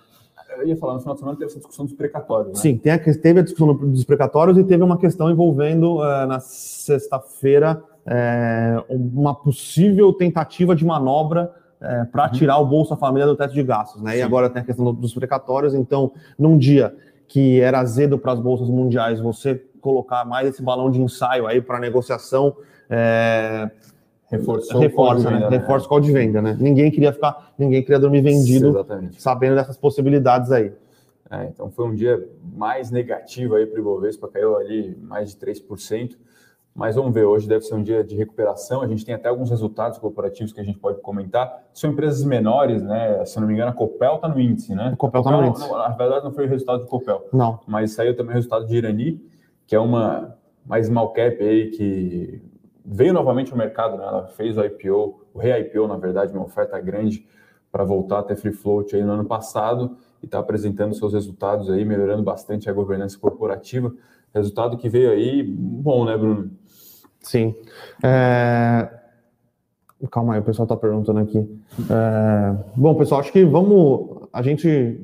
Eu 0.58 0.68
ia 0.68 0.78
falar, 0.78 0.94
no 0.94 1.00
final 1.00 1.14
de 1.14 1.20
semana 1.20 1.38
teve 1.38 1.50
essa 1.52 1.60
discussão 1.60 1.86
dos 1.86 1.94
precatórios. 1.94 2.54
Né? 2.54 2.60
Sim, 2.60 2.78
tem 2.78 2.92
a, 2.92 3.00
teve 3.00 3.40
a 3.40 3.44
discussão 3.44 3.76
dos 3.76 4.04
precatórios 4.04 4.58
e 4.58 4.64
teve 4.64 4.84
uma 4.84 4.98
questão 4.98 5.30
envolvendo, 5.30 5.98
uh, 5.98 6.26
na 6.28 6.40
sexta-feira, 6.40 7.84
é, 8.06 8.84
uma 8.90 9.34
possível 9.34 10.14
tentativa 10.14 10.76
de 10.76 10.86
manobra 10.86 11.52
é, 11.82 12.06
para 12.06 12.26
uhum. 12.26 12.32
tirar 12.32 12.58
o 12.60 12.66
Bolsa 12.66 12.96
Família 12.96 13.26
do 13.26 13.36
teto 13.36 13.54
de 13.54 13.64
gastos. 13.64 14.02
Né? 14.02 14.20
E 14.20 14.22
agora 14.22 14.50
tem 14.50 14.62
a 14.62 14.66
questão 14.66 14.94
dos 14.94 15.14
precatórios. 15.14 15.74
Então, 15.74 16.12
num 16.38 16.58
dia 16.58 16.96
que 17.28 17.60
era 17.60 17.80
azedo 17.80 18.18
para 18.18 18.34
as 18.34 18.40
bolsas 18.40 18.70
mundiais, 18.70 19.20
você 19.20 19.56
colocar 19.82 20.26
mais 20.26 20.48
esse 20.48 20.62
balão 20.62 20.90
de 20.90 21.02
ensaio 21.02 21.48
aí 21.48 21.62
para 21.62 21.80
negociação. 21.80 22.56
É, 22.90 23.70
Reforçou 24.38 24.80
reforça, 24.80 25.30
né? 25.30 25.39
né? 25.39 25.50
Reforça 25.50 25.86
o 25.86 25.89
call 25.89 26.00
de 26.00 26.12
venda, 26.12 26.42
né? 26.42 26.58
Ninguém 26.60 26.92
queria 26.92 27.12
ficar, 27.13 27.54
ninguém 27.58 27.82
queria 27.82 28.00
dormir 28.00 28.22
vendido, 28.22 28.70
Exatamente. 28.70 29.22
sabendo 29.22 29.56
dessas 29.56 29.77
possibilidades 29.77 30.51
aí. 30.51 30.72
É, 31.30 31.46
então 31.46 31.72
foi 31.72 31.86
um 31.88 31.96
dia 31.96 32.24
mais 32.56 32.92
negativo 32.92 33.56
aí 33.56 33.65
para 33.65 33.77
o 33.77 33.82
Ibovespa, 33.82 34.27
caiu 34.27 34.58
ali 34.58 34.96
mais 35.01 35.32
de 35.32 35.38
3%. 35.38 36.15
Mas 36.75 36.96
vamos 36.96 37.13
ver, 37.13 37.24
hoje 37.24 37.48
deve 37.48 37.63
ser 37.63 37.74
um 37.74 37.82
dia 37.82 38.04
de 38.04 38.18
recuperação. 38.18 38.82
A 38.82 38.88
gente 38.88 39.06
tem 39.06 39.15
até 39.15 39.30
alguns 39.30 39.50
resultados 39.50 39.98
corporativos 39.98 40.51
que 40.51 40.60
a 40.60 40.63
gente 40.63 40.77
pode 40.77 41.00
comentar. 41.00 41.63
São 41.74 41.89
empresas 41.89 42.25
menores, 42.25 42.84
né? 42.84 43.24
Se 43.24 43.39
não 43.39 43.48
me 43.48 43.54
engano, 43.54 43.72
a 43.72 43.74
Copel 43.74 44.15
está 44.15 44.27
no 44.27 44.38
índice, 44.38 44.75
né? 44.75 44.92
A 44.92 44.96
Copel 44.98 45.22
está 45.22 45.32
no 45.32 45.46
índice. 45.46 45.70
Não, 45.70 45.77
na 45.77 45.88
verdade, 45.88 46.25
não 46.25 46.34
foi 46.34 46.46
o 46.46 46.50
resultado 46.50 46.82
de 46.82 46.88
Copel. 46.88 47.30
Não. 47.32 47.62
Mas 47.65 47.94
saiu 47.94 48.13
também 48.13 48.34
o 48.34 48.36
resultado 48.36 48.65
de 48.68 48.75
Irani, 48.75 49.22
que 49.65 49.74
é 49.74 49.80
uma 49.80 50.36
mais 50.65 50.88
small 50.88 51.13
cap 51.13 51.42
aí 51.42 51.70
que 51.70 52.42
veio 52.86 53.13
novamente 53.13 53.51
ao 53.51 53.58
mercado, 53.58 53.98
né? 53.98 54.04
Ela 54.04 54.27
fez 54.27 54.58
o 54.58 54.63
IPO, 54.63 55.25
o 55.34 55.39
re-IPO, 55.39 55.88
na 55.88 55.98
verdade, 55.98 56.34
uma 56.34 56.44
oferta 56.44 56.80
grande 56.80 57.25
para 57.72 57.84
voltar 57.84 58.20
a 58.20 58.24
ter 58.24 58.36
free 58.36 58.54
float 58.54 58.96
aí 58.96 59.04
no 59.04 59.13
ano 59.13 59.25
passado 59.25 59.98
e 60.22 60.25
está 60.25 60.39
apresentando 60.39 60.94
seus 60.94 61.13
resultados 61.13 61.70
aí, 61.70 61.84
melhorando 61.84 62.24
bastante 62.24 62.70
a 62.70 62.74
governança 62.74 63.18
corporativa. 63.18 63.94
Resultado 64.34 64.77
que 64.77 64.88
veio 64.88 65.12
aí 65.12 65.44
bom, 65.44 66.06
né, 66.06 66.18
Bruno? 66.18 66.51
Sim. 67.22 67.56
É... 68.04 68.89
Calma 70.12 70.36
aí, 70.36 70.39
o 70.39 70.44
pessoal 70.44 70.65
está 70.65 70.77
perguntando 70.77 71.20
aqui. 71.20 71.39
É... 71.89 72.56
Bom, 72.75 72.96
pessoal, 72.96 73.22
acho 73.22 73.32
que 73.32 73.44
vamos. 73.44 74.27
A 74.32 74.42
gente 74.42 75.01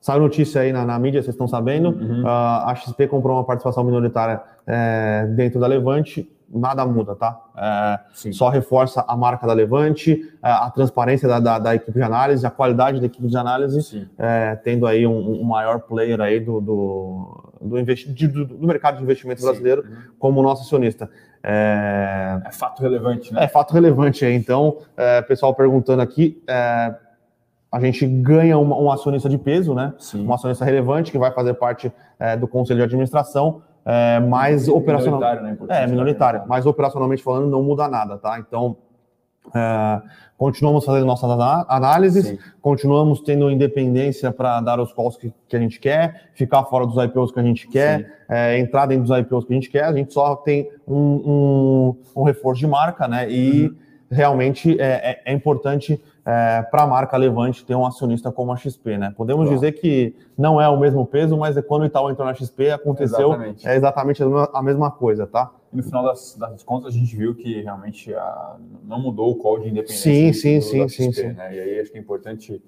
saiu 0.00 0.20
notícia 0.20 0.62
aí 0.62 0.72
na, 0.72 0.84
na 0.84 0.98
mídia, 0.98 1.22
vocês 1.22 1.34
estão 1.34 1.46
sabendo. 1.46 1.90
Uhum. 1.90 2.22
Uh, 2.22 2.26
a 2.26 2.74
XP 2.74 3.06
comprou 3.06 3.36
uma 3.36 3.44
participação 3.44 3.84
minoritária 3.84 4.42
é, 4.66 5.26
dentro 5.26 5.60
da 5.60 5.66
Levante. 5.66 6.28
Nada 6.52 6.84
muda, 6.84 7.14
tá? 7.14 7.40
É, 7.56 8.32
só 8.32 8.48
reforça 8.48 9.04
a 9.06 9.16
marca 9.16 9.46
da 9.46 9.52
Levante, 9.52 10.20
é, 10.42 10.50
a 10.50 10.68
transparência 10.68 11.28
da, 11.28 11.38
da, 11.38 11.58
da, 11.60 11.74
equipe 11.76 11.92
de 11.92 12.02
análise, 12.02 12.44
a 12.44 12.50
qualidade 12.50 12.98
da 12.98 13.06
equipe 13.06 13.28
de 13.28 13.36
análise, 13.36 14.08
é, 14.18 14.56
tendo 14.56 14.84
aí 14.84 15.06
um, 15.06 15.40
um, 15.40 15.44
maior 15.44 15.80
player 15.80 16.20
aí 16.20 16.40
do, 16.40 16.60
do, 16.60 17.52
do, 17.60 17.78
investi 17.78 18.26
do, 18.26 18.44
do 18.44 18.66
mercado 18.66 18.96
de 18.96 19.02
investimento 19.04 19.42
brasileiro 19.42 19.82
uhum. 19.82 19.96
como 20.18 20.42
nosso 20.42 20.62
acionista. 20.62 21.08
É... 21.42 22.40
é, 22.44 22.52
fato 22.52 22.82
relevante, 22.82 23.32
né? 23.32 23.44
É 23.44 23.48
fato 23.48 23.72
relevante. 23.72 24.26
Então, 24.26 24.78
é, 24.96 25.22
pessoal 25.22 25.54
perguntando 25.54 26.02
aqui, 26.02 26.42
é, 26.48 26.94
a 27.70 27.80
gente 27.80 28.04
ganha 28.06 28.58
uma, 28.58 28.76
um 28.76 28.90
acionista 28.90 29.28
de 29.28 29.38
peso, 29.38 29.72
né? 29.72 29.94
Sim. 29.98 30.26
Um 30.26 30.34
acionista 30.34 30.64
relevante 30.64 31.12
que 31.12 31.18
vai 31.18 31.32
fazer 31.32 31.54
parte 31.54 31.92
é, 32.18 32.36
do 32.36 32.48
conselho 32.48 32.78
de 32.78 32.84
administração, 32.84 33.62
é, 33.84 34.20
mais 34.20 34.68
operacional. 34.68 35.20
Né? 35.20 35.56
É, 35.68 35.86
minoritário. 35.86 36.42
Mas 36.46 36.66
operacionalmente 36.66 37.22
falando, 37.22 37.48
não 37.48 37.62
muda 37.62 37.88
nada, 37.88 38.18
tá? 38.18 38.38
Então, 38.38 38.76
é, 39.54 40.02
continuamos 40.36 40.84
fazendo 40.84 41.06
nossas 41.06 41.30
análises, 41.68 42.26
Sim. 42.26 42.38
continuamos 42.60 43.20
tendo 43.20 43.50
independência 43.50 44.30
para 44.30 44.60
dar 44.60 44.78
os 44.78 44.92
calls 44.92 45.16
que, 45.16 45.32
que, 45.48 45.56
a 45.56 45.58
gente 45.58 45.80
quer, 45.80 46.30
ficar 46.34 46.64
fora 46.64 46.86
dos 46.86 47.02
IPOs 47.02 47.32
que 47.32 47.40
a 47.40 47.42
gente 47.42 47.66
quer, 47.68 48.24
é, 48.28 48.58
entrar 48.58 48.86
dentro 48.86 49.04
dos 49.04 49.18
IPOs 49.18 49.44
que 49.44 49.52
a 49.52 49.56
gente 49.56 49.70
quer. 49.70 49.84
A 49.84 49.92
gente 49.92 50.12
só 50.12 50.36
tem 50.36 50.70
um, 50.86 50.96
um, 50.96 52.20
um 52.20 52.22
reforço 52.22 52.60
de 52.60 52.66
marca, 52.66 53.08
né? 53.08 53.30
E 53.30 53.66
uhum. 53.66 53.76
realmente 54.10 54.80
é, 54.80 55.10
é, 55.10 55.22
é 55.26 55.32
importante 55.32 56.00
é, 56.24 56.62
para 56.62 56.82
a 56.82 56.86
marca 56.86 57.16
Levante 57.16 57.64
ter 57.64 57.74
um 57.74 57.86
acionista 57.86 58.30
como 58.30 58.52
a 58.52 58.56
XP, 58.56 58.98
né? 58.98 59.12
Podemos 59.16 59.48
Bom. 59.48 59.54
dizer 59.54 59.72
que 59.72 60.14
não 60.36 60.60
é 60.60 60.68
o 60.68 60.78
mesmo 60.78 61.04
peso, 61.06 61.36
mas 61.36 61.56
é 61.56 61.62
quando 61.62 61.82
o 61.82 61.86
Itaú 61.86 62.10
entrou 62.10 62.26
na 62.26 62.34
XP 62.34 62.70
aconteceu 62.70 63.28
exatamente. 63.28 63.66
é 63.66 63.76
exatamente 63.76 64.22
a 64.52 64.62
mesma 64.62 64.90
coisa, 64.90 65.26
tá? 65.26 65.50
E 65.72 65.76
no 65.76 65.82
final 65.82 66.04
das, 66.04 66.36
das 66.36 66.62
contas 66.62 66.94
a 66.94 66.98
gente 66.98 67.14
viu 67.16 67.34
que 67.34 67.62
realmente 67.62 68.12
a, 68.14 68.56
não 68.84 69.00
mudou 69.00 69.30
o 69.30 69.36
call 69.36 69.60
de 69.60 69.68
independência. 69.68 70.12
Sim, 70.12 70.32
sim, 70.32 70.60
sim, 70.60 70.88
XP, 70.88 71.12
sim, 71.12 71.32
né? 71.32 71.54
E 71.54 71.60
aí 71.60 71.80
acho 71.80 71.90
que 71.90 71.98
é 71.98 72.00
importante 72.00 72.62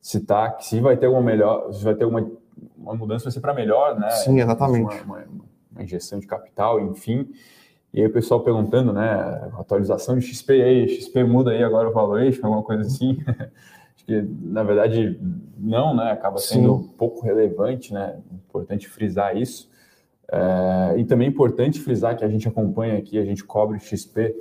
citar 0.00 0.56
que 0.56 0.66
se 0.66 0.80
vai 0.80 0.96
ter 0.96 1.06
uma 1.06 1.22
melhor, 1.22 1.72
se 1.72 1.84
vai 1.84 1.94
ter 1.94 2.04
uma, 2.04 2.30
uma 2.76 2.94
mudança 2.94 3.24
vai 3.24 3.32
ser 3.32 3.40
para 3.40 3.54
melhor, 3.54 3.98
né? 3.98 4.10
Sim, 4.10 4.40
exatamente. 4.40 5.02
Uma, 5.04 5.16
uma, 5.18 5.24
uma 5.72 5.82
injeção 5.82 6.18
de 6.18 6.26
capital, 6.26 6.80
enfim. 6.80 7.28
E 7.92 8.00
aí 8.00 8.06
o 8.06 8.12
pessoal 8.12 8.40
perguntando, 8.40 8.92
né, 8.92 9.50
atualização 9.58 10.16
de 10.16 10.24
XP 10.24 10.62
aí, 10.62 10.88
XP 10.88 11.24
muda 11.24 11.50
aí 11.50 11.62
agora 11.62 11.88
o 11.88 11.92
valuation, 11.92 12.46
alguma 12.46 12.62
coisa 12.62 12.82
assim. 12.82 13.18
Acho 13.96 14.04
que, 14.06 14.22
na 14.42 14.62
verdade, 14.62 15.20
não, 15.58 15.94
né, 15.94 16.12
acaba 16.12 16.38
sendo 16.38 16.78
Sim. 16.78 16.90
pouco 16.96 17.24
relevante, 17.24 17.92
né, 17.92 18.16
importante 18.32 18.88
frisar 18.88 19.36
isso. 19.36 19.68
É, 20.32 20.98
e 20.98 21.04
também 21.04 21.26
é 21.26 21.30
importante 21.30 21.80
frisar 21.80 22.16
que 22.16 22.24
a 22.24 22.28
gente 22.28 22.46
acompanha 22.46 22.96
aqui, 22.96 23.18
a 23.18 23.24
gente 23.24 23.42
cobre 23.42 23.80
XP 23.80 24.36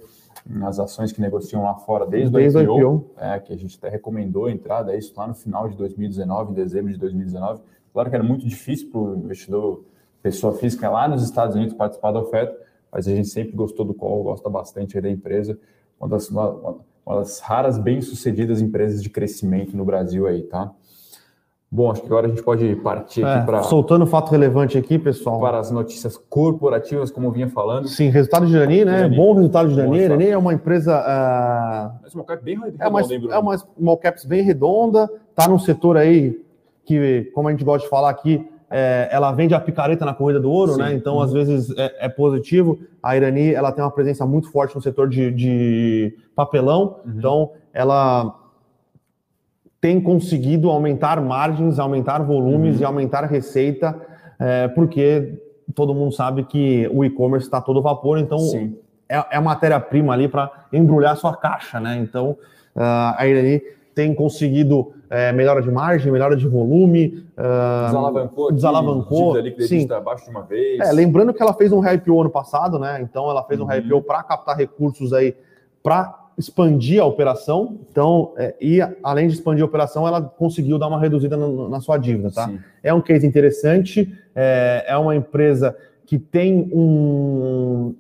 nas 0.46 0.80
ações 0.80 1.12
que 1.12 1.20
negociam 1.20 1.64
lá 1.64 1.76
fora 1.76 2.06
desde, 2.06 2.32
desde 2.32 2.58
o 2.60 2.62
IPO, 2.62 2.78
IPO. 2.78 3.12
É, 3.18 3.40
que 3.40 3.52
a 3.52 3.58
gente 3.58 3.78
até 3.78 3.90
recomendou 3.90 4.46
a 4.46 4.52
entrada, 4.52 4.96
isso 4.96 5.14
lá 5.18 5.28
no 5.28 5.34
final 5.34 5.68
de 5.68 5.76
2019, 5.76 6.52
em 6.52 6.54
dezembro 6.54 6.92
de 6.92 6.98
2019. 7.00 7.62
Claro 7.92 8.10
que 8.10 8.16
era 8.16 8.24
muito 8.24 8.48
difícil 8.48 8.90
para 8.92 9.00
o 9.00 9.16
investidor, 9.18 9.84
pessoa 10.22 10.54
física 10.54 10.90
lá 10.90 11.08
nos 11.08 11.24
Estados 11.24 11.56
Unidos 11.56 11.74
participar 11.74 12.12
da 12.12 12.20
oferta, 12.20 12.56
mas 12.92 13.08
a 13.08 13.16
gente 13.16 13.28
sempre 13.28 13.56
gostou 13.56 13.86
do 13.86 13.94
call, 13.94 14.24
gosta 14.24 14.50
bastante 14.50 15.00
da 15.00 15.10
empresa, 15.10 15.58
uma 16.00 16.10
das, 16.10 16.30
uma, 16.30 16.78
uma 17.06 17.20
das 17.20 17.40
raras 17.40 17.78
bem-sucedidas 17.78 18.62
empresas 18.62 19.02
de 19.02 19.10
crescimento 19.10 19.76
no 19.76 19.86
Brasil 19.86 20.28
aí, 20.28 20.44
tá? 20.44 20.72
Bom, 21.72 21.92
acho 21.92 22.02
que 22.02 22.08
agora 22.08 22.26
a 22.26 22.30
gente 22.30 22.42
pode 22.42 22.76
partir 22.78 23.24
é, 23.24 23.32
aqui 23.32 23.46
para. 23.46 23.62
Soltando 23.62 24.08
fato 24.08 24.32
relevante 24.32 24.76
aqui, 24.76 24.98
pessoal. 24.98 25.40
Para 25.40 25.60
as 25.60 25.70
notícias 25.70 26.18
corporativas, 26.18 27.12
como 27.12 27.28
eu 27.28 27.32
vinha 27.32 27.48
falando. 27.48 27.88
Sim, 27.88 28.10
resultado 28.10 28.48
de 28.48 28.56
Irani, 28.56 28.86
né? 28.86 29.00
Irani. 29.02 29.16
Bom 29.16 29.34
resultado 29.36 29.70
de 29.70 29.76
Irani. 29.76 29.98
Irani 30.00 30.28
é 30.30 30.38
uma 30.38 30.52
empresa. 30.52 30.98
Uh... 30.98 32.08
É 32.08 32.16
uma 32.16 32.24
cap 32.24 32.44
bem 32.44 32.60
redonda, 32.60 32.84
é 32.84 32.88
uma, 32.88 33.02
é 33.36 33.38
uma 33.38 33.58
small 33.58 33.98
caps 33.98 34.26
bem 34.26 34.42
redonda, 34.42 35.08
tá 35.36 35.48
num 35.48 35.60
setor 35.60 35.96
aí 35.96 36.42
que, 36.84 37.30
como 37.36 37.50
a 37.50 37.52
gente 37.52 37.64
gosta 37.64 37.84
de 37.84 37.90
falar 37.90 38.10
aqui, 38.10 38.50
é, 38.70 39.10
ela 39.12 39.32
vende 39.32 39.54
a 39.54 39.60
picareta 39.60 40.06
na 40.06 40.14
corrida 40.14 40.40
do 40.40 40.52
ouro, 40.52 40.78
né? 40.78 40.86
Sim. 40.86 40.92
né? 40.92 40.98
Então, 40.98 41.16
uhum. 41.16 41.22
às 41.22 41.34
vezes, 41.34 41.70
é, 41.78 42.06
é, 42.06 42.10
positivo. 42.10 42.80
A 43.02 43.16
Irani, 43.18 43.54
ela 43.54 43.72
tem 43.72 43.84
uma 43.84 43.92
presença 43.92 44.26
muito 44.26 44.52
forte 44.52 44.76
no 44.76 44.82
setor 44.82 45.10
de, 45.10 45.32
de 45.32 46.18
papelão. 46.36 47.00
Uhum. 47.06 47.14
Então, 47.18 47.52
ela 47.74 48.36
tem 49.82 50.00
conseguido 50.00 50.70
aumentar 50.70 51.22
margens, 51.22 51.80
aumentar 51.80 52.20
volumes 52.20 52.76
uhum. 52.76 52.82
e 52.82 52.86
aumentar 52.86 53.26
receita, 53.26 53.96
é, 54.38 54.68
porque 54.68 55.42
todo 55.74 55.94
mundo 55.94 56.14
sabe 56.14 56.44
que 56.44 56.90
o 56.94 57.06
e-commerce 57.06 57.48
está 57.48 57.62
todo 57.62 57.82
vapor, 57.82 58.18
então 58.18 58.40
Sim. 58.40 58.78
é, 59.08 59.24
é 59.32 59.40
matéria-prima 59.40 60.14
ali 60.14 60.28
para 60.28 60.52
embrulhar 60.74 61.16
sua 61.16 61.36
caixa, 61.36 61.80
né? 61.80 61.98
Então, 61.98 62.32
uh, 62.76 63.16
a 63.16 63.28
Irani 63.28 63.62
tem 63.94 64.14
conseguido 64.14 64.94
é, 65.10 65.32
melhora 65.32 65.62
de 65.62 65.72
margem, 65.72 66.12
melhora 66.12 66.36
de 66.36 66.48
volume. 66.48 67.26
Uh, 67.38 67.86
desalavancou. 67.86 68.52
Desalavancou. 68.52 69.38
Aqui, 69.38 69.68
sim. 69.68 69.92
abaixo 69.92 70.26
de 70.26 70.32
uma 70.32 70.44
vez. 70.44 70.80
É, 70.80 70.92
lembrando 70.92 71.34
que 71.34 71.42
ela 71.42 71.54
fez 71.54 71.72
um 71.72 71.86
IPO 71.86 72.22
ano 72.22 72.30
passado, 72.30 72.78
né? 72.78 73.00
Então 73.02 73.30
ela 73.30 73.44
fez 73.44 73.60
uhum. 73.60 73.68
um 73.68 73.74
IPO 73.74 74.04
para 74.04 74.22
captar 74.24 74.56
recursos 74.56 75.12
aí 75.12 75.36
para 75.82 76.30
expandir 76.38 77.02
a 77.02 77.06
operação. 77.06 77.80
Então, 77.90 78.34
é, 78.38 78.56
e 78.62 78.80
além 79.04 79.28
de 79.28 79.34
expandir 79.34 79.64
a 79.64 79.66
operação, 79.66 80.08
ela 80.08 80.22
conseguiu 80.22 80.78
dar 80.78 80.88
uma 80.88 81.00
reduzida 81.00 81.36
na, 81.36 81.48
na 81.68 81.82
sua 81.82 81.98
dívida, 81.98 82.32
tá? 82.32 82.48
Sim. 82.48 82.60
É 82.82 82.94
um 82.94 83.02
case 83.02 83.28
interessante, 83.28 84.16
é, 84.34 84.86
é 84.88 84.98
uma 84.98 85.16
empresa 85.16 85.76
que 86.06 86.18
tem 86.18 86.70
um, 86.74 87.94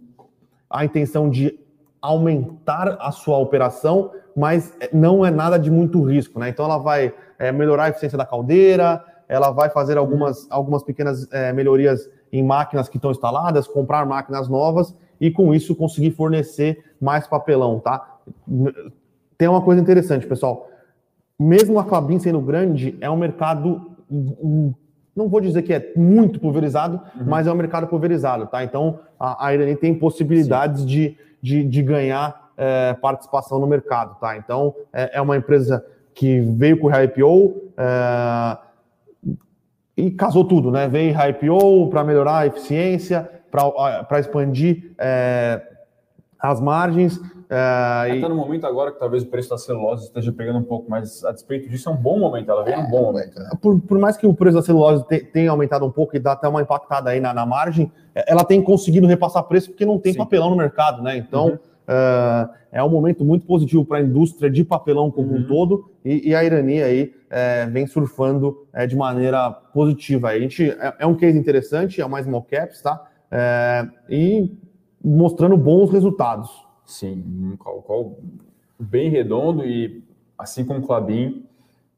a 0.69 0.85
intenção 0.85 1.29
de 1.29 1.59
aumentar 2.01 2.97
a 3.01 3.11
sua 3.11 3.37
operação, 3.37 4.11
mas 4.39 4.73
não 4.93 5.25
é 5.25 5.29
nada 5.29 5.59
de 5.59 5.69
muito 5.69 6.01
risco, 6.01 6.39
né? 6.39 6.47
Então 6.47 6.63
ela 6.63 6.77
vai 6.77 7.13
é, 7.37 7.51
melhorar 7.51 7.83
a 7.83 7.89
eficiência 7.89 8.17
da 8.17 8.25
caldeira, 8.25 9.03
ela 9.27 9.51
vai 9.51 9.69
fazer 9.69 9.97
algumas, 9.97 10.47
algumas 10.49 10.81
pequenas 10.81 11.27
é, 11.29 11.51
melhorias 11.51 12.09
em 12.31 12.41
máquinas 12.41 12.87
que 12.87 12.95
estão 12.95 13.11
instaladas, 13.11 13.67
comprar 13.67 14.05
máquinas 14.05 14.47
novas 14.47 14.95
e 15.19 15.29
com 15.29 15.53
isso 15.53 15.75
conseguir 15.75 16.11
fornecer 16.11 16.81
mais 17.01 17.27
papelão, 17.27 17.79
tá? 17.79 18.17
Tem 19.37 19.49
uma 19.49 19.61
coisa 19.61 19.81
interessante, 19.81 20.25
pessoal. 20.25 20.69
Mesmo 21.37 21.77
a 21.77 21.83
Clabin 21.83 22.17
sendo 22.17 22.39
grande, 22.39 22.97
é 23.01 23.09
um 23.09 23.17
mercado 23.17 23.91
não 25.13 25.27
vou 25.27 25.41
dizer 25.41 25.63
que 25.63 25.73
é 25.73 25.91
muito 25.97 26.39
pulverizado, 26.39 27.01
uhum. 27.19 27.25
mas 27.25 27.45
é 27.45 27.51
um 27.51 27.55
mercado 27.55 27.87
pulverizado, 27.87 28.47
tá? 28.47 28.63
Então 28.63 28.99
a, 29.19 29.47
a 29.47 29.53
Irani 29.53 29.75
tem 29.75 29.93
possibilidades 29.93 30.85
de, 30.85 31.17
de, 31.41 31.65
de, 31.65 31.83
ganhar 31.83 32.48
é, 32.59 32.93
participação 32.93 33.57
no 33.57 33.65
mercado, 33.65 34.19
tá? 34.19 34.35
Então, 34.35 34.75
é, 34.91 35.17
é 35.17 35.21
uma 35.21 35.37
empresa 35.37 35.83
que 36.13 36.41
veio 36.41 36.77
com 36.77 36.87
o 36.87 36.91
IPO 36.91 37.71
é, 37.77 38.57
e 39.95 40.11
casou 40.11 40.43
tudo, 40.43 40.69
né? 40.69 40.87
Veio 40.89 41.15
IPO 41.17 41.87
para 41.89 42.03
melhorar 42.03 42.39
a 42.39 42.47
eficiência, 42.47 43.29
para 43.49 44.19
expandir 44.19 44.91
é, 44.97 45.61
as 46.37 46.59
margens. 46.59 47.17
É, 47.49 48.15
Está 48.15 48.29
no 48.29 48.35
momento 48.35 48.67
agora 48.67 48.91
que 48.91 48.99
talvez 48.99 49.23
o 49.23 49.27
preço 49.27 49.49
da 49.49 49.57
celulose 49.57 50.03
esteja 50.05 50.31
pegando 50.33 50.59
um 50.59 50.63
pouco, 50.63 50.89
mas 50.89 51.23
a 51.23 51.31
despeito 51.31 51.69
disso 51.69 51.89
é 51.89 51.93
um 51.93 51.97
bom 51.97 52.19
momento, 52.19 52.51
ela 52.51 52.63
veio 52.63 52.75
é, 52.75 52.79
um 52.79 52.89
bom 52.89 53.03
momento. 53.03 53.39
Né? 53.39 53.49
Por, 53.61 53.79
por, 53.79 53.97
mais 53.97 54.17
que 54.17 54.27
o 54.27 54.33
preço 54.33 54.57
da 54.57 54.61
celulose 54.61 55.03
tenha 55.31 55.49
aumentado 55.49 55.85
um 55.85 55.91
pouco 55.91 56.15
e 56.15 56.19
dá 56.19 56.33
até 56.33 56.47
uma 56.47 56.61
impactada 56.61 57.09
aí 57.09 57.21
na, 57.21 57.33
na 57.33 57.45
margem, 57.45 57.91
ela 58.13 58.43
tem 58.43 58.61
conseguido 58.61 59.07
repassar 59.07 59.43
preço 59.43 59.69
porque 59.69 59.85
não 59.85 59.97
tem 59.97 60.11
Sim. 60.11 60.19
papelão 60.19 60.49
no 60.49 60.57
mercado, 60.57 61.01
né? 61.01 61.17
Então, 61.17 61.47
uhum. 61.47 61.59
Uh, 61.89 62.47
é 62.71 62.83
um 62.83 62.89
momento 62.89 63.25
muito 63.25 63.47
positivo 63.47 63.83
para 63.83 63.97
a 63.97 64.01
indústria 64.01 64.47
de 64.47 64.63
papelão 64.63 65.09
como 65.09 65.31
uhum. 65.31 65.39
um 65.39 65.47
todo 65.47 65.89
e, 66.05 66.29
e, 66.29 66.35
a 66.35 66.43
Irani 66.43 66.83
aí 66.83 67.15
é, 67.31 67.65
vem 67.65 67.87
surfando 67.87 68.67
é, 68.71 68.85
de 68.85 68.95
maneira 68.95 69.49
positiva. 69.49 70.29
A 70.29 70.39
gente, 70.39 70.69
é, 70.69 70.95
é, 70.99 71.07
um 71.07 71.15
case 71.15 71.35
interessante, 71.35 71.99
é 71.99 72.07
mais 72.07 72.25
small 72.25 72.43
caps, 72.43 72.83
tá? 72.83 73.09
É, 73.31 73.87
e 74.07 74.55
mostrando 75.03 75.57
bons 75.57 75.89
resultados. 75.89 76.51
Sim, 76.85 77.55
qual, 77.57 77.81
qual 77.81 78.19
bem 78.79 79.09
redondo 79.09 79.65
e 79.65 80.03
assim 80.37 80.63
como 80.63 80.81
o 80.81 80.83
Clabin 80.83 81.43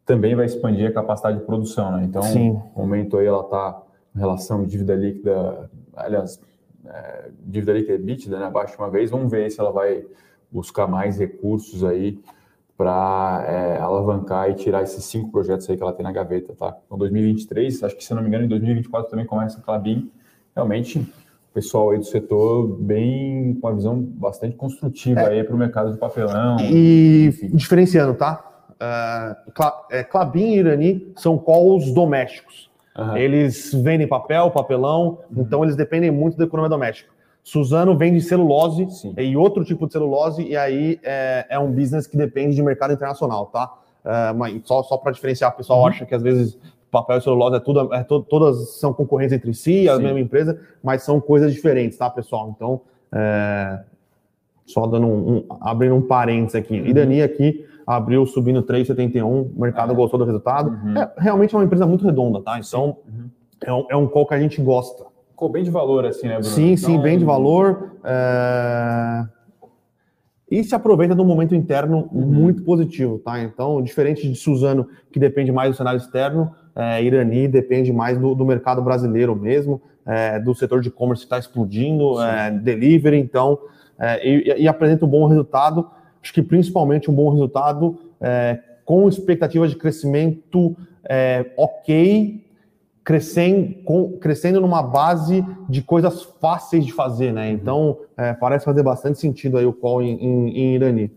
também 0.06 0.36
vai 0.36 0.46
expandir 0.46 0.88
a 0.88 0.94
capacidade 0.94 1.40
de 1.40 1.46
produção, 1.46 1.92
né? 1.98 2.06
Então, 2.06 2.24
Sim. 2.24 2.52
no 2.52 2.72
momento 2.78 3.18
aí 3.18 3.26
ela 3.26 3.42
está 3.42 3.82
em 4.16 4.20
relação 4.20 4.66
dívida 4.66 4.96
líquida, 4.96 5.70
aliás, 5.96 6.40
é, 6.86 7.30
dívida 7.46 7.74
líquida 7.74 7.96
EBITDA, 7.96 8.40
né, 8.40 8.46
abaixo 8.46 8.76
de 8.76 8.82
uma 8.82 8.90
vez, 8.90 9.10
vamos 9.10 9.32
ver 9.32 9.50
se 9.52 9.60
ela 9.60 9.72
vai 9.72 10.06
buscar 10.52 10.88
mais 10.88 11.18
recursos 11.18 11.84
aí 11.84 12.20
para 12.78 13.46
é, 13.48 13.78
alavancar 13.78 14.50
e 14.50 14.56
tirar 14.56 14.82
esses 14.82 15.04
cinco 15.06 15.32
projetos 15.32 15.70
aí 15.70 15.78
que 15.78 15.84
ela 15.84 15.94
tem 15.94 16.04
na 16.04 16.12
gaveta, 16.12 16.54
tá? 16.56 16.76
Então, 16.86 16.98
2023, 16.98 17.84
acho 17.84 17.96
que 17.96 18.04
se 18.04 18.14
não 18.14 18.22
me 18.22 18.28
engano, 18.28 18.46
em 18.46 18.48
2024 18.48 19.10
também 19.10 19.26
começa 19.26 19.60
a 19.60 19.62
Clabin, 19.62 20.12
realmente 20.56 21.08
pessoal 21.54 21.92
aí 21.92 21.98
do 21.98 22.06
setor 22.06 22.68
bem 22.80 23.56
com 23.56 23.68
uma 23.68 23.76
visão 23.76 24.02
bastante 24.02 24.56
construtiva 24.56 25.22
é. 25.22 25.40
aí 25.40 25.44
para 25.44 25.54
o 25.54 25.58
mercado 25.58 25.92
de 25.92 25.98
papelão. 25.98 26.58
E 26.60 27.28
enfim. 27.28 27.50
diferenciando, 27.56 28.14
tá? 28.14 28.48
Uh, 28.82 29.52
Clabin 30.10 30.54
e 30.54 30.58
Irani 30.58 31.14
são 31.16 31.38
calls 31.38 31.94
domésticos. 31.94 32.71
Uhum. 32.98 33.18
Eles 33.18 33.74
vendem 33.74 34.08
papel, 34.08 34.52
papelão, 34.52 35.20
uhum. 35.36 35.44
então 35.44 35.64
eles 35.64 35.76
dependem 35.76 36.12
muito 36.12 36.38
da 36.38 36.44
economia 36.44 36.70
doméstica. 36.70 37.10
Suzano 37.44 37.98
vende 37.98 38.22
celulose 38.22 38.88
Sim. 38.92 39.14
e 39.18 39.36
outro 39.36 39.64
tipo 39.66 39.88
de 39.88 39.94
celulose, 39.94 40.44
e 40.44 40.56
aí 40.56 41.00
é, 41.04 41.46
é, 41.50 41.60
um 41.60 41.72
business 41.72 42.06
que 42.06 42.16
depende 42.16 42.56
de 42.56 42.62
mercado 42.62 42.94
internacional, 42.94 43.48
tá? 43.48 43.74
É, 44.04 44.34
mas 44.34 44.62
só, 44.66 44.84
só 44.84 44.98
para 44.98 45.12
diferenciar, 45.12 45.52
o 45.52 45.58
pessoal 45.58 45.80
uhum. 45.80 45.88
acha 45.88 46.06
que 46.06 46.14
às 46.14 46.22
vezes 46.22 46.58
papel 46.92 47.18
e 47.18 47.22
celulose 47.22 47.56
é 47.56 47.60
tudo, 47.60 47.94
é 47.94 48.04
to, 48.04 48.22
todas 48.22 48.78
são 48.80 48.94
concorrentes 48.94 49.34
entre 49.34 49.54
si, 49.54 49.88
a 49.90 49.96
Sim. 49.96 50.04
mesma 50.04 50.20
empresa, 50.20 50.60
mas 50.84 51.04
são 51.04 51.20
coisas 51.20 51.54
diferentes, 51.54 51.98
tá, 51.98 52.10
pessoal? 52.10 52.54
Então, 52.56 52.82
é, 53.12 53.80
só 54.66 54.86
dando 54.86 55.08
um, 55.08 55.38
um, 55.38 55.46
abrindo 55.62 55.96
um 55.96 56.02
parênteses 56.02 56.56
aqui. 56.56 56.80
Uhum. 56.80 56.94
Dani 56.94 57.22
aqui 57.22 57.66
abriu 57.96 58.26
subindo 58.26 58.64
3,71, 58.64 59.24
o 59.26 59.62
mercado 59.62 59.94
é. 59.94 59.96
gostou 59.96 60.20
do 60.20 60.26
resultado. 60.26 60.70
Uhum. 60.70 60.98
É, 60.98 61.12
realmente 61.18 61.54
é 61.54 61.58
uma 61.58 61.66
empresa 61.66 61.86
muito 61.86 62.06
redonda, 62.06 62.42
tá? 62.42 62.60
Então, 62.60 62.98
uhum. 63.08 63.30
é, 63.64 63.74
um, 63.74 63.86
é 63.92 63.96
um 63.96 64.08
call 64.08 64.26
que 64.26 64.34
a 64.34 64.40
gente 64.40 64.62
gosta 64.62 65.12
ficou 65.42 65.50
bem 65.50 65.64
de 65.64 65.72
valor, 65.72 66.06
assim, 66.06 66.28
né, 66.28 66.36
Bruno? 66.36 66.54
Sim, 66.54 66.74
então, 66.74 66.90
sim, 66.90 67.02
bem 67.02 67.18
de 67.18 67.26
valor. 67.26 67.94
É... 68.04 69.24
E 70.52 70.64
se 70.64 70.76
aproveita 70.76 71.16
de 71.16 71.22
um 71.22 71.26
momento 71.26 71.56
interno 71.56 72.10
uhum. 72.12 72.22
muito 72.28 72.62
positivo, 72.62 73.18
tá? 73.18 73.42
Então, 73.42 73.82
diferente 73.82 74.30
de 74.30 74.36
Suzano, 74.36 74.88
que 75.12 75.20
depende 75.20 75.52
mais 75.52 75.72
do 75.72 75.78
cenário 75.78 75.98
externo, 75.98 76.52
é, 76.76 77.02
Irani 77.02 77.48
depende 77.48 77.92
mais 77.92 78.20
do, 78.20 78.36
do 78.36 78.46
mercado 78.46 78.82
brasileiro 78.82 79.36
mesmo, 79.36 79.82
é, 80.06 80.40
do 80.40 80.54
setor 80.54 80.82
de 80.82 80.90
e-commerce 80.90 81.22
que 81.22 81.26
está 81.26 81.40
explodindo, 81.40 82.22
é, 82.22 82.52
delivery, 82.52 83.18
então, 83.18 83.58
é, 83.98 84.28
e, 84.28 84.64
e, 84.64 84.68
apresenta 84.68 85.06
um 85.06 85.10
bom 85.10 85.26
resultado, 85.26 85.90
acho 86.22 86.34
que 86.34 86.42
principalmente 86.42 87.10
um 87.10 87.14
bom 87.14 87.30
resultado 87.32 88.00
é, 88.20 88.60
com 88.86 89.08
expectativas 89.08 89.72
de 89.72 89.78
crescimento 89.78 90.76
ok 91.58 92.42
crescendo, 93.04 93.84
com, 93.84 94.18
crescendo 94.18 94.62
numa 94.62 94.84
base 94.84 95.46
de 95.68 95.82
coisas 95.82 96.24
fáceis 96.40 96.86
de 96.86 96.94
fazer, 96.94 97.34
né? 97.34 97.48
Uhum. 97.48 97.54
Então, 97.54 98.00
é, 98.16 98.34
parece 98.34 98.66
fazer 98.66 98.84
bastante 98.84 99.20
sentido 99.20 99.58
aí 99.58 99.66
o 99.66 99.74
call 99.74 100.02
em, 100.02 100.14
em, 100.14 100.50
em, 100.58 100.76
Irani. 100.76 101.12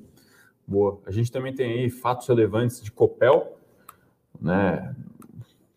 Boa. 0.67 0.99
A 1.07 1.11
gente 1.11 1.31
também 1.31 1.55
tem 1.55 1.73
aí 1.73 1.91
fatos 1.91 2.27
relevantes 2.27 2.83
de 2.83 2.91
Copel, 2.91 3.59
né? 4.41 4.95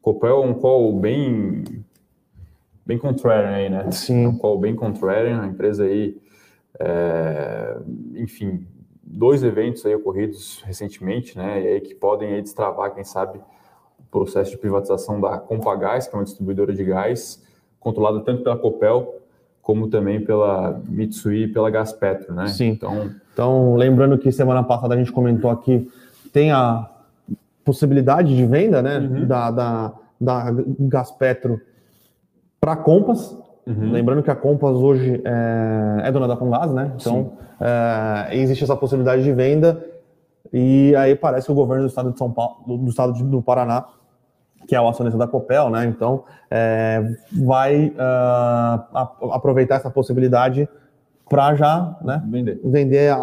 Copel 0.02 0.44
é 0.44 0.46
um 0.46 0.54
call 0.54 0.98
bem 0.98 1.64
bem 2.86 2.98
contrarian 2.98 3.50
aí, 3.50 3.70
né? 3.70 3.92
Sim. 3.92 4.24
É 4.24 4.28
um 4.30 4.38
call 4.38 4.58
bem 4.58 4.74
contrarian, 4.74 5.42
a 5.42 5.48
empresa 5.48 5.84
aí, 5.84 6.18
é, 6.80 7.78
enfim, 8.16 8.66
dois 9.10 9.44
eventos 9.44 9.86
aí 9.86 9.96
ocorridos 9.96 10.62
recentemente, 10.66 11.38
né? 11.38 11.62
E 11.62 11.68
aí 11.68 11.82
que 11.82 11.96
podem 11.96 12.34
aí 12.34 12.42
destravar, 12.42 12.94
quem 12.94 13.04
sabe, 13.04 13.40
processo 14.12 14.52
de 14.52 14.58
privatização 14.58 15.22
da 15.22 15.38
Compagás, 15.38 16.08
que 16.08 16.16
é 16.16 16.20
uma 16.20 16.26
distribuidora 16.26 16.74
de 16.74 16.84
gás, 16.84 17.44
controlada 17.80 18.20
tanto 18.22 18.44
pela 18.44 18.58
Copel 18.58 19.16
como 19.62 19.90
também 19.90 20.24
pela 20.24 20.82
Mitsui 20.88 21.44
e 21.44 21.48
pela 21.50 21.70
Gaspetro, 21.70 22.34
né? 22.34 22.48
Sim. 22.48 22.70
Então, 22.70 23.12
então, 23.34 23.76
lembrando 23.76 24.18
que 24.18 24.32
semana 24.32 24.64
passada 24.64 24.96
a 24.96 24.98
gente 24.98 25.12
comentou 25.12 25.52
aqui, 25.52 25.92
tem 26.32 26.52
a 26.52 26.90
possibilidade 27.66 28.34
de 28.34 28.46
venda, 28.46 28.82
né, 28.82 28.98
uhum. 28.98 29.28
da, 29.28 29.52
da, 29.52 29.94
da 30.22 30.46
Gaspetro 30.80 31.60
para 32.62 32.78
Compass. 32.78 33.38
Uhum. 33.68 33.92
Lembrando 33.92 34.24
que 34.24 34.32
a 34.32 34.36
Compass 34.36 34.78
hoje 34.78 35.22
é, 35.26 36.08
é 36.08 36.12
dona 36.12 36.28
da 36.28 36.38
Comgás, 36.38 36.72
né? 36.72 36.94
Então, 36.96 37.34
é, 37.60 38.38
existe 38.38 38.64
essa 38.64 38.78
possibilidade 38.78 39.24
de 39.24 39.34
venda. 39.34 39.84
E 40.54 40.96
aí 40.96 41.16
parece 41.16 41.48
que 41.48 41.52
o 41.52 41.56
governo 41.56 41.84
do 41.84 41.90
estado 41.90 42.12
de 42.12 42.18
São 42.18 42.32
Paulo, 42.32 42.78
do 42.78 42.90
estado 42.90 43.12
do 43.12 43.42
Paraná, 43.42 43.86
que 44.68 44.76
é 44.76 44.82
o 44.82 44.88
acionista 44.88 45.18
da 45.18 45.28
Copel, 45.28 45.70
né? 45.70 45.86
Então 45.86 46.24
é, 46.50 47.04
vai 47.46 47.88
uh, 47.88 49.32
aproveitar 49.32 49.76
essa 49.76 49.90
possibilidade 49.90 50.68
para 51.30 51.56
já 51.56 51.98
né, 52.02 52.24
vender, 52.30 52.60
vender 52.64 53.12
a, 53.12 53.18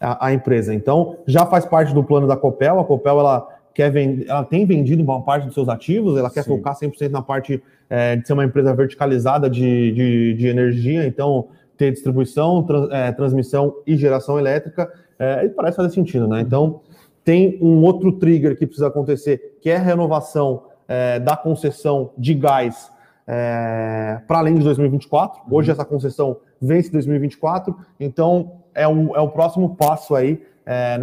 a, 0.00 0.26
a, 0.26 0.32
empresa. 0.32 0.72
Então 0.72 1.16
já 1.26 1.44
faz 1.46 1.64
parte 1.64 1.92
do 1.92 2.04
plano 2.04 2.26
da 2.26 2.36
Copel. 2.36 2.78
A 2.78 2.84
Copel 2.84 3.18
ela 3.18 3.48
quer 3.74 3.90
vender, 3.90 4.26
ela 4.28 4.44
tem 4.44 4.64
vendido 4.64 5.02
uma 5.02 5.22
parte 5.22 5.44
dos 5.46 5.54
seus 5.54 5.68
ativos, 5.68 6.18
ela 6.18 6.30
quer 6.30 6.42
Sim. 6.44 6.56
focar 6.56 6.78
100% 6.78 7.10
na 7.10 7.22
parte 7.22 7.62
é, 7.88 8.16
de 8.16 8.26
ser 8.26 8.32
uma 8.32 8.44
empresa 8.44 8.74
verticalizada 8.74 9.48
de, 9.48 9.92
de, 9.92 10.34
de 10.34 10.46
energia, 10.46 11.06
então 11.06 11.48
ter 11.76 11.90
distribuição, 11.90 12.62
trans, 12.62 12.90
é, 12.90 13.12
transmissão 13.12 13.74
e 13.86 13.96
geração 13.96 14.38
elétrica, 14.38 14.92
é, 15.18 15.44
e 15.44 15.48
parece 15.48 15.76
fazer 15.76 15.90
sentido, 15.90 16.28
né? 16.28 16.40
Então 16.40 16.80
tem 17.24 17.58
um 17.60 17.82
outro 17.82 18.12
trigger 18.12 18.56
que 18.56 18.66
precisa 18.66 18.88
acontecer, 18.88 19.58
que 19.60 19.70
é 19.70 19.76
a 19.76 19.80
renovação 19.80 20.64
é, 20.88 21.18
da 21.20 21.36
concessão 21.36 22.10
de 22.18 22.34
gás 22.34 22.90
é, 23.26 24.20
para 24.26 24.38
além 24.38 24.56
de 24.56 24.64
2024. 24.64 25.42
Uhum. 25.42 25.56
Hoje 25.56 25.70
essa 25.70 25.84
concessão 25.84 26.36
vence 26.60 26.88
em 26.88 26.92
2024, 26.92 27.76
então 27.98 28.52
é, 28.74 28.86
um, 28.86 29.14
é 29.16 29.20
o 29.20 29.28
próximo 29.28 29.76
passo 29.76 30.14
aí 30.14 30.42
é, 30.64 30.98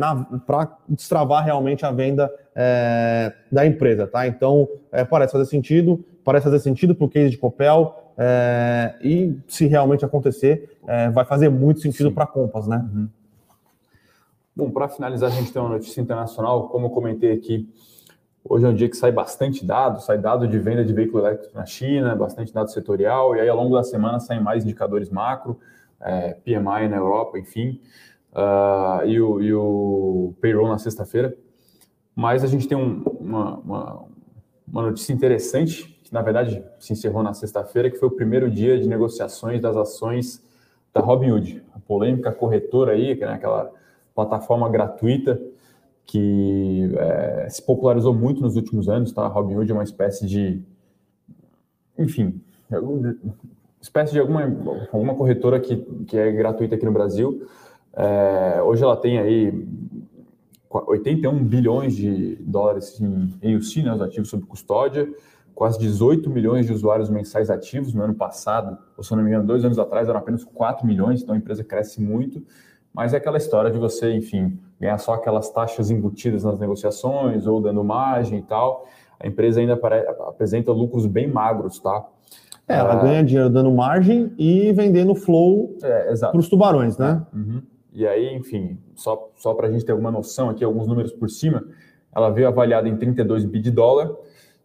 para 0.46 0.78
destravar 0.88 1.44
realmente 1.44 1.86
a 1.86 1.92
venda 1.92 2.32
é, 2.62 3.32
da 3.50 3.66
empresa, 3.66 4.06
tá? 4.06 4.28
Então 4.28 4.68
é, 4.92 5.06
parece 5.06 5.32
fazer 5.32 5.46
sentido, 5.46 6.04
parece 6.26 6.44
fazer 6.44 6.60
sentido 6.60 6.94
para 6.94 7.06
o 7.06 7.10
case 7.10 7.30
de 7.30 7.38
Copel 7.38 8.14
é, 8.18 8.96
e 9.02 9.40
se 9.48 9.66
realmente 9.66 10.04
acontecer, 10.04 10.78
é, 10.86 11.10
vai 11.10 11.24
fazer 11.24 11.48
muito 11.48 11.80
sentido 11.80 12.12
para 12.12 12.26
a 12.26 12.28
Compass, 12.28 12.68
né? 12.68 12.86
Uhum. 12.94 13.08
Bom, 14.54 14.72
para 14.72 14.90
finalizar, 14.90 15.32
a 15.32 15.34
gente 15.34 15.54
tem 15.54 15.62
uma 15.62 15.70
notícia 15.70 16.02
internacional, 16.02 16.68
como 16.68 16.88
eu 16.88 16.90
comentei 16.90 17.32
aqui, 17.32 17.66
hoje 18.44 18.66
é 18.66 18.68
um 18.68 18.74
dia 18.74 18.90
que 18.90 18.98
sai 18.98 19.14
bastante 19.14 19.66
dado, 19.66 20.02
sai 20.02 20.18
dado 20.18 20.46
de 20.46 20.60
venda 20.60 20.84
de 20.84 20.92
veículo 20.92 21.26
elétrico 21.26 21.56
na 21.56 21.66
China, 21.66 22.14
bastante 22.14 22.54
dado 22.54 22.70
setorial, 22.70 23.38
e 23.38 23.40
aí 23.40 23.48
ao 23.48 23.56
longo 23.56 23.74
da 23.74 23.84
semana 23.84 24.20
saem 24.20 24.44
mais 24.44 24.66
indicadores 24.66 25.10
macro, 25.10 25.58
é, 26.02 26.34
PMI 26.44 26.90
na 26.90 26.98
Europa, 26.98 27.40
enfim, 27.40 27.80
uh, 28.34 29.06
e, 29.06 29.22
o, 29.22 29.42
e, 29.42 29.54
o, 29.54 30.34
payroll 30.42 30.68
na 30.68 30.78
sexta-feira. 30.78 31.34
Mas 32.20 32.44
a 32.44 32.48
gente 32.48 32.68
tem 32.68 32.78
um, 32.78 33.02
uma, 33.18 33.58
uma, 33.60 34.06
uma 34.68 34.82
notícia 34.82 35.14
interessante, 35.14 35.98
que 36.04 36.14
na 36.14 36.22
verdade 36.22 36.62
se 36.78 36.92
encerrou 36.92 37.24
na 37.24 37.34
sexta-feira, 37.34 37.90
que 37.90 37.96
foi 37.96 38.10
o 38.10 38.12
primeiro 38.12 38.52
dia 38.52 38.78
de 38.78 38.90
negociações 38.90 39.62
das 39.62 39.78
ações 39.78 40.44
da 40.94 41.00
Robinhood, 41.00 41.64
a 41.74 41.80
polêmica 41.80 42.30
corretora 42.30 42.92
aí, 42.92 43.16
que 43.16 43.24
é 43.24 43.28
aquela 43.30 43.72
plataforma 44.14 44.68
gratuita 44.68 45.42
que 46.06 46.92
é, 46.98 47.48
se 47.50 47.66
popularizou 47.66 48.14
muito 48.14 48.42
nos 48.42 48.58
últimos 48.58 48.90
anos, 48.90 49.14
tá? 49.14 49.22
A 49.22 49.30
Robinhood 49.30 49.72
é 49.72 49.74
uma 49.74 49.84
espécie 49.86 50.26
de, 50.28 50.62
enfim, 51.98 52.42
espécie 53.80 54.12
de 54.12 54.20
alguma, 54.20 54.42
alguma 54.92 55.16
corretora 55.16 55.58
que, 55.58 55.78
que 56.06 56.18
é 56.18 56.34
gratuita 56.34 56.76
aqui 56.76 56.86
no 56.86 56.92
Brasil. 56.92 57.48
É, 57.94 58.62
hoje 58.62 58.84
ela 58.84 58.98
tem 58.98 59.20
aí 59.20 59.52
81 60.70 61.44
bilhões 61.44 61.96
de 61.96 62.36
dólares 62.42 63.00
em, 63.02 63.34
em 63.42 63.56
UC, 63.56 63.82
né, 63.82 63.94
os 63.94 64.02
ativos 64.02 64.30
sob 64.30 64.46
custódia, 64.46 65.10
quase 65.56 65.80
18 65.80 66.30
milhões 66.30 66.68
de 66.68 66.74
usuários 66.74 67.10
mensais 67.10 67.50
ativos 67.50 67.94
no 67.94 68.04
ano 68.04 68.14
passado, 68.14 68.78
ou 68.96 69.04
se 69.04 69.14
não 69.16 69.24
me 69.24 69.30
engano, 69.30 69.46
dois 69.46 69.66
anos 69.66 69.80
atrás 69.80 70.08
eram 70.08 70.20
apenas 70.20 70.44
4 70.44 70.86
milhões, 70.86 71.22
então 71.22 71.36
a 71.36 71.38
empresa 71.38 71.64
cresce 71.64 72.02
muito. 72.02 72.42
Mas 72.94 73.14
é 73.14 73.18
aquela 73.18 73.38
história 73.38 73.70
de 73.70 73.78
você, 73.78 74.14
enfim, 74.14 74.60
ganhar 74.80 74.98
só 74.98 75.14
aquelas 75.14 75.50
taxas 75.52 75.92
embutidas 75.92 76.44
nas 76.44 76.58
negociações 76.60 77.46
ou 77.46 77.62
dando 77.62 77.84
margem 77.84 78.40
e 78.40 78.42
tal. 78.42 78.88
A 79.20 79.28
empresa 79.28 79.60
ainda 79.60 79.74
apresenta 80.28 80.72
lucros 80.72 81.06
bem 81.06 81.28
magros, 81.28 81.80
tá? 81.80 82.06
É, 82.68 82.76
ela 82.76 82.94
ah, 82.94 83.04
ganha 83.04 83.24
dinheiro 83.24 83.50
dando 83.50 83.72
margem 83.72 84.32
e 84.38 84.72
vendendo 84.72 85.14
flow 85.16 85.76
é, 85.84 86.16
para 86.16 86.38
os 86.38 86.48
tubarões, 86.48 86.98
né? 86.98 87.26
Uhum. 87.34 87.62
E 87.94 88.08
aí, 88.08 88.34
enfim, 88.36 88.78
só, 88.96 89.32
só 89.36 89.54
para 89.54 89.68
a 89.68 89.72
gente 89.72 89.84
ter 89.84 89.92
alguma 89.92 90.12
noção 90.12 90.50
aqui, 90.50 90.64
alguns 90.64 90.88
números 90.88 91.12
por 91.12 91.30
cima, 91.30 91.66
ela 92.16 92.30
veio 92.30 92.48
avaliada 92.48 92.88
em 92.88 92.98
32 92.98 93.46
bi 93.46 93.60
de 93.60 93.72
dólar 93.72 94.16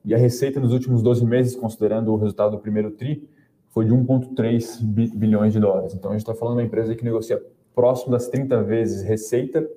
e 0.04 0.14
a 0.14 0.18
receita 0.18 0.60
nos 0.60 0.72
últimos 0.72 1.02
12 1.02 1.24
meses, 1.24 1.56
considerando 1.56 2.12
o 2.12 2.16
resultado 2.16 2.52
do 2.52 2.58
primeiro 2.58 2.90
TRI, 2.90 3.26
foi 3.70 3.86
de 3.86 3.92
1,3 3.92 4.82
bilhões 5.16 5.52
de 5.52 5.60
dólares. 5.60 5.94
Então 5.94 6.10
a 6.10 6.14
gente 6.14 6.22
está 6.22 6.34
falando 6.34 6.56
de 6.56 6.62
uma 6.62 6.66
empresa 6.66 6.94
que 6.94 7.04
negocia 7.04 7.42
próximo 7.74 8.12
das 8.12 8.28
30 8.28 8.62
vezes 8.62 9.02
receita 9.02 9.68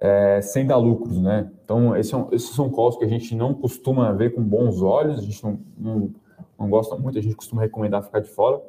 é, 0.00 0.40
sem 0.40 0.66
dar 0.66 0.76
lucros, 0.76 1.20
né? 1.20 1.50
Então, 1.64 1.96
esse 1.96 2.14
é 2.14 2.16
um, 2.16 2.28
esses 2.32 2.50
são 2.50 2.70
calls 2.70 2.96
que 2.96 3.04
a 3.04 3.08
gente 3.08 3.34
não 3.34 3.52
costuma 3.52 4.12
ver 4.12 4.34
com 4.34 4.42
bons 4.42 4.80
olhos, 4.80 5.18
a 5.18 5.22
gente 5.22 5.42
não, 5.42 5.58
não, 5.76 6.14
não 6.58 6.70
gosta 6.70 6.96
muito, 6.96 7.18
a 7.18 7.22
gente 7.22 7.34
costuma 7.34 7.62
recomendar 7.62 8.04
ficar 8.04 8.20
de 8.20 8.28
fora. 8.28 8.62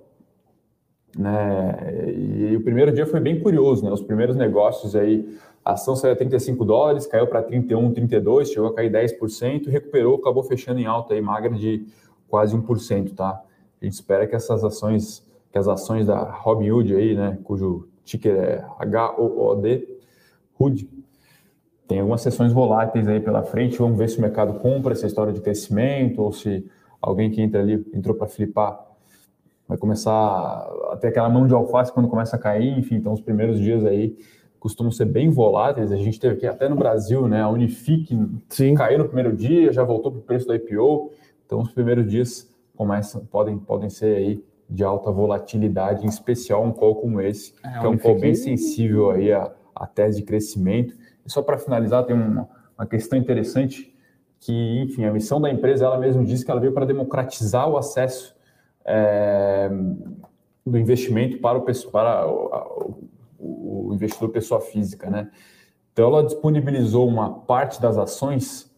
Né? 1.18 2.14
E, 2.16 2.56
o 2.56 2.62
primeiro 2.62 2.92
dia 2.92 3.06
foi 3.06 3.20
bem 3.20 3.40
curioso, 3.40 3.84
né? 3.84 3.92
Os 3.92 4.02
primeiros 4.02 4.36
negócios 4.36 4.96
aí, 4.96 5.28
a 5.66 5.74
ação 5.74 5.96
saiu 5.96 6.14
a 6.14 6.16
35 6.16 6.64
dólares, 6.64 7.08
caiu 7.08 7.28
para 7.28 7.42
31, 7.42 7.92
32, 7.94 8.50
chegou 8.50 8.70
a 8.70 8.74
cair 8.74 8.92
10%, 8.92 9.68
recuperou, 9.68 10.16
acabou 10.16 10.44
fechando 10.44 10.80
em 10.80 10.86
alta 10.86 11.14
aí, 11.14 11.22
magra 11.22 11.54
de 11.54 11.86
quase 12.28 12.56
1%, 12.56 13.16
tá? 13.16 13.44
a 13.82 13.86
gente 13.86 13.94
espera 13.94 14.28
que 14.28 14.36
essas 14.36 14.64
ações, 14.64 15.26
que 15.52 15.58
as 15.58 15.68
ações 15.68 16.08
da 16.08 16.22
Robinhood 16.24 16.94
aí, 16.96 17.16
né, 17.16 17.40
cujo 17.44 17.88
ticker 18.04 18.36
é 18.36 18.66
HOOD, 19.18 19.88
HOOD, 20.60 20.90
tem 21.88 22.00
algumas 22.00 22.22
sessões 22.22 22.52
voláteis 22.52 23.08
aí 23.08 23.20
pela 23.20 23.42
frente. 23.42 23.80
Vamos 23.80 23.98
ver 23.98 24.10
se 24.10 24.20
o 24.20 24.22
mercado 24.22 24.60
compra 24.60 24.94
essa 24.94 25.08
história 25.08 25.34
de 25.34 25.42
crescimento 25.42 26.22
ou 26.22 26.32
se 26.32 26.64
alguém 27.02 27.32
que 27.32 27.42
entra 27.42 27.62
ali, 27.62 27.84
entrou 27.94 28.16
para 28.16 28.28
flipar, 28.28 28.80
vai 29.70 29.78
começar 29.78 30.12
a 30.12 30.98
ter 31.00 31.10
aquela 31.10 31.30
mão 31.30 31.46
de 31.46 31.54
alface 31.54 31.94
quando 31.94 32.10
começa 32.10 32.36
a 32.36 32.40
cair. 32.40 32.76
Enfim, 32.76 32.96
então 32.96 33.14
os 33.14 33.22
primeiros 33.22 33.60
dias 33.60 33.86
aí 33.86 34.18
costumam 34.60 34.92
ser 34.92 35.06
bem 35.06 35.30
voláteis. 35.30 35.92
A 35.92 35.96
gente 35.96 36.20
teve 36.20 36.34
aqui 36.34 36.48
até 36.48 36.68
no 36.68 36.76
Brasil, 36.76 37.28
né? 37.28 37.44
A 37.44 37.50
Unifique 37.50 38.18
Sim. 38.50 38.74
caiu 38.74 38.98
no 38.98 39.06
primeiro 39.06 39.32
dia, 39.38 39.72
já 39.72 39.84
voltou 39.84 40.12
para 40.12 40.20
o 40.22 40.24
preço 40.24 40.48
da 40.48 40.56
IPO. 40.56 41.12
Então 41.46 41.60
os 41.62 41.72
primeiros 41.72 42.10
dias 42.10 42.52
começam, 42.76 43.24
podem, 43.26 43.60
podem 43.60 43.92
ser 43.92 44.18
aí 44.18 44.44
de 44.68 44.84
alta 44.84 45.12
volatilidade, 45.12 46.04
em 46.04 46.10
especial 46.10 46.64
um 46.64 46.72
call 46.72 46.96
como 46.96 47.22
esse, 47.22 47.54
é, 47.64 47.80
que 47.80 47.86
é 47.86 47.90
um 47.90 47.98
call 47.98 48.20
bem 48.20 48.34
sensível 48.34 49.12
aí 49.12 49.32
à, 49.32 49.52
à 49.76 49.86
tese 49.86 50.20
de 50.20 50.26
crescimento. 50.26 50.96
E 51.24 51.32
só 51.32 51.44
para 51.44 51.60
finalizar, 51.60 52.06
tem 52.06 52.16
uma, 52.16 52.50
uma 52.76 52.88
questão 52.88 53.20
interessante 53.20 53.96
que, 54.40 54.82
enfim, 54.82 55.06
a 55.06 55.14
missão 55.14 55.40
da 55.40 55.50
empresa, 55.52 55.86
ela 55.86 56.00
mesma 56.00 56.24
diz 56.24 56.44
que 56.44 56.50
ela 56.50 56.60
veio 56.60 56.74
para 56.74 56.86
democratizar 56.86 57.70
o 57.70 57.78
acesso 57.78 58.39
é, 58.86 59.70
do 60.66 60.78
investimento 60.78 61.40
para, 61.40 61.58
o, 61.58 61.92
para 61.92 62.28
o, 62.28 63.10
o, 63.40 63.94
investidor 63.94 64.30
pessoa 64.30 64.62
física, 64.62 65.10
né? 65.10 65.30
Então, 65.92 66.08
ela 66.08 66.24
disponibilizou 66.24 67.08
uma 67.08 67.42
parte 67.42 67.82
das 67.82 67.98
ações 67.98 68.72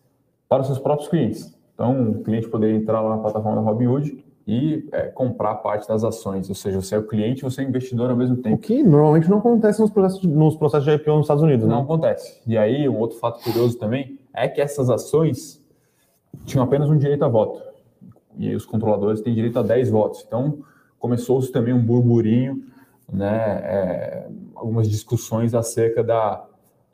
para 0.50 0.62
os 0.62 0.68
seus 0.68 0.80
próprios 0.80 1.10
clientes. 1.10 1.58
Então, 1.74 2.12
o 2.12 2.24
cliente 2.24 2.48
poderia 2.48 2.76
entrar 2.76 3.02
lá 3.02 3.16
na 3.16 3.22
plataforma 3.22 3.62
da 3.62 3.68
Robinhood 3.68 4.24
e 4.48 4.88
é, 4.92 5.04
comprar 5.04 5.56
parte 5.56 5.88
das 5.88 6.04
ações, 6.04 6.50
ou 6.50 6.56
seja, 6.56 6.82
você 6.82 6.96
é 6.96 6.98
o 6.98 7.04
cliente 7.04 7.42
e 7.42 7.44
você 7.44 7.62
é 7.62 7.64
investidor 7.64 8.10
ao 8.10 8.18
mesmo 8.18 8.38
tempo. 8.38 8.56
O 8.56 8.60
que 8.60 8.82
normalmente 8.84 9.30
não 9.30 9.38
acontece 9.38 9.80
nos 9.80 9.92
processos, 9.92 10.24
nos 10.24 10.56
processos 10.56 10.86
de 10.86 10.92
IPO 10.92 11.12
nos 11.12 11.22
Estados 11.26 11.44
Unidos, 11.44 11.68
não 11.68 11.78
né? 11.78 11.84
acontece. 11.84 12.42
E 12.48 12.58
aí, 12.58 12.90
um 12.90 12.98
outro 12.98 13.18
fato 13.18 13.42
curioso 13.44 13.78
também 13.78 14.20
é 14.34 14.48
que 14.48 14.60
essas 14.60 14.90
ações 14.90 15.64
tinham 16.46 16.64
apenas 16.64 16.90
um 16.90 16.98
direito 16.98 17.24
a 17.24 17.28
voto. 17.28 17.71
E 18.38 18.56
os 18.56 18.66
controladores 18.66 19.22
têm 19.22 19.34
direito 19.34 19.60
a 19.60 19.64
10 19.64 19.90
votos. 19.90 20.24
Então, 20.26 20.60
começou-se 21.00 21.52
também 21.52 21.74
um 21.74 21.84
burburinho, 21.84 22.64
né, 23.12 23.62
é, 23.64 24.28
algumas 24.56 24.90
discussões 24.90 25.54
acerca 25.54 26.04
da, 26.04 26.46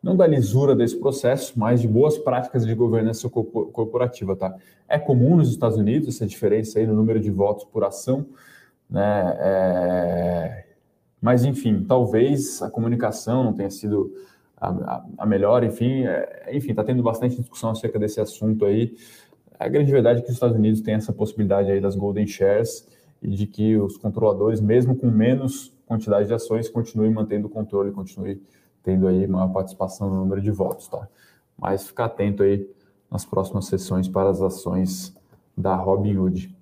não 0.02 0.16
da 0.16 0.26
lisura 0.26 0.76
desse 0.76 0.98
processo, 0.98 1.54
mas 1.58 1.82
de 1.82 1.88
boas 1.88 2.18
práticas 2.18 2.66
de 2.66 2.74
governança 2.74 3.30
corporativa, 3.30 4.36
tá? 4.36 4.56
É 4.88 4.98
comum 4.98 5.36
nos 5.36 5.52
Estados 5.52 5.78
Unidos 5.78 6.16
essa 6.16 6.26
diferença 6.26 6.80
aí 6.80 6.88
no 6.88 6.94
número 6.94 7.20
de 7.20 7.30
votos 7.30 7.66
por 7.66 7.84
ação, 7.84 8.26
né? 8.90 9.38
É... 9.40 10.66
Mas, 11.22 11.44
enfim, 11.44 11.84
talvez 11.84 12.62
a 12.62 12.70
comunicação 12.70 13.44
não 13.44 13.54
tenha 13.54 13.70
sido 13.70 14.14
a, 14.60 15.04
a 15.18 15.26
melhor, 15.26 15.64
enfim, 15.64 16.06
é, 16.06 16.50
enfim, 16.52 16.72
está 16.72 16.84
tendo 16.84 17.04
bastante 17.04 17.36
discussão 17.36 17.72
acerca 17.72 18.00
desse 18.00 18.22
assunto 18.22 18.66
aí. 18.66 18.96
A 19.60 19.68
grande 19.68 19.92
verdade 19.92 20.20
é 20.20 20.22
que 20.22 20.30
os 20.30 20.34
Estados 20.34 20.56
Unidos 20.56 20.82
têm 20.82 20.96
essa 20.96 21.12
possibilidade 21.12 21.72
aí 21.72 21.82
das 21.82 21.96
golden 21.96 22.28
shares 22.28 22.88
e 23.22 23.30
de 23.30 23.48
que 23.48 23.76
os 23.78 23.98
controladores, 23.98 24.62
mesmo 24.62 24.96
com 24.96 25.08
menos 25.08 25.74
quantidade 25.86 26.28
de 26.28 26.34
ações, 26.34 26.70
continuem 26.70 27.12
mantendo 27.12 27.48
o 27.48 27.50
controle, 27.50 27.92
continuem 27.92 28.40
tendo 28.84 29.08
aí 29.08 29.26
maior 29.28 29.50
participação 29.50 30.10
no 30.10 30.18
número 30.18 30.42
de 30.42 30.52
votos, 30.52 30.88
tá? 30.88 31.08
Mas 31.58 31.88
ficar 31.88 32.06
atento 32.06 32.44
aí 32.44 32.70
nas 33.10 33.26
próximas 33.26 33.66
sessões 33.66 34.08
para 34.08 34.30
as 34.30 34.42
ações 34.42 35.16
da 35.58 35.76
Robinhood. 35.76 36.56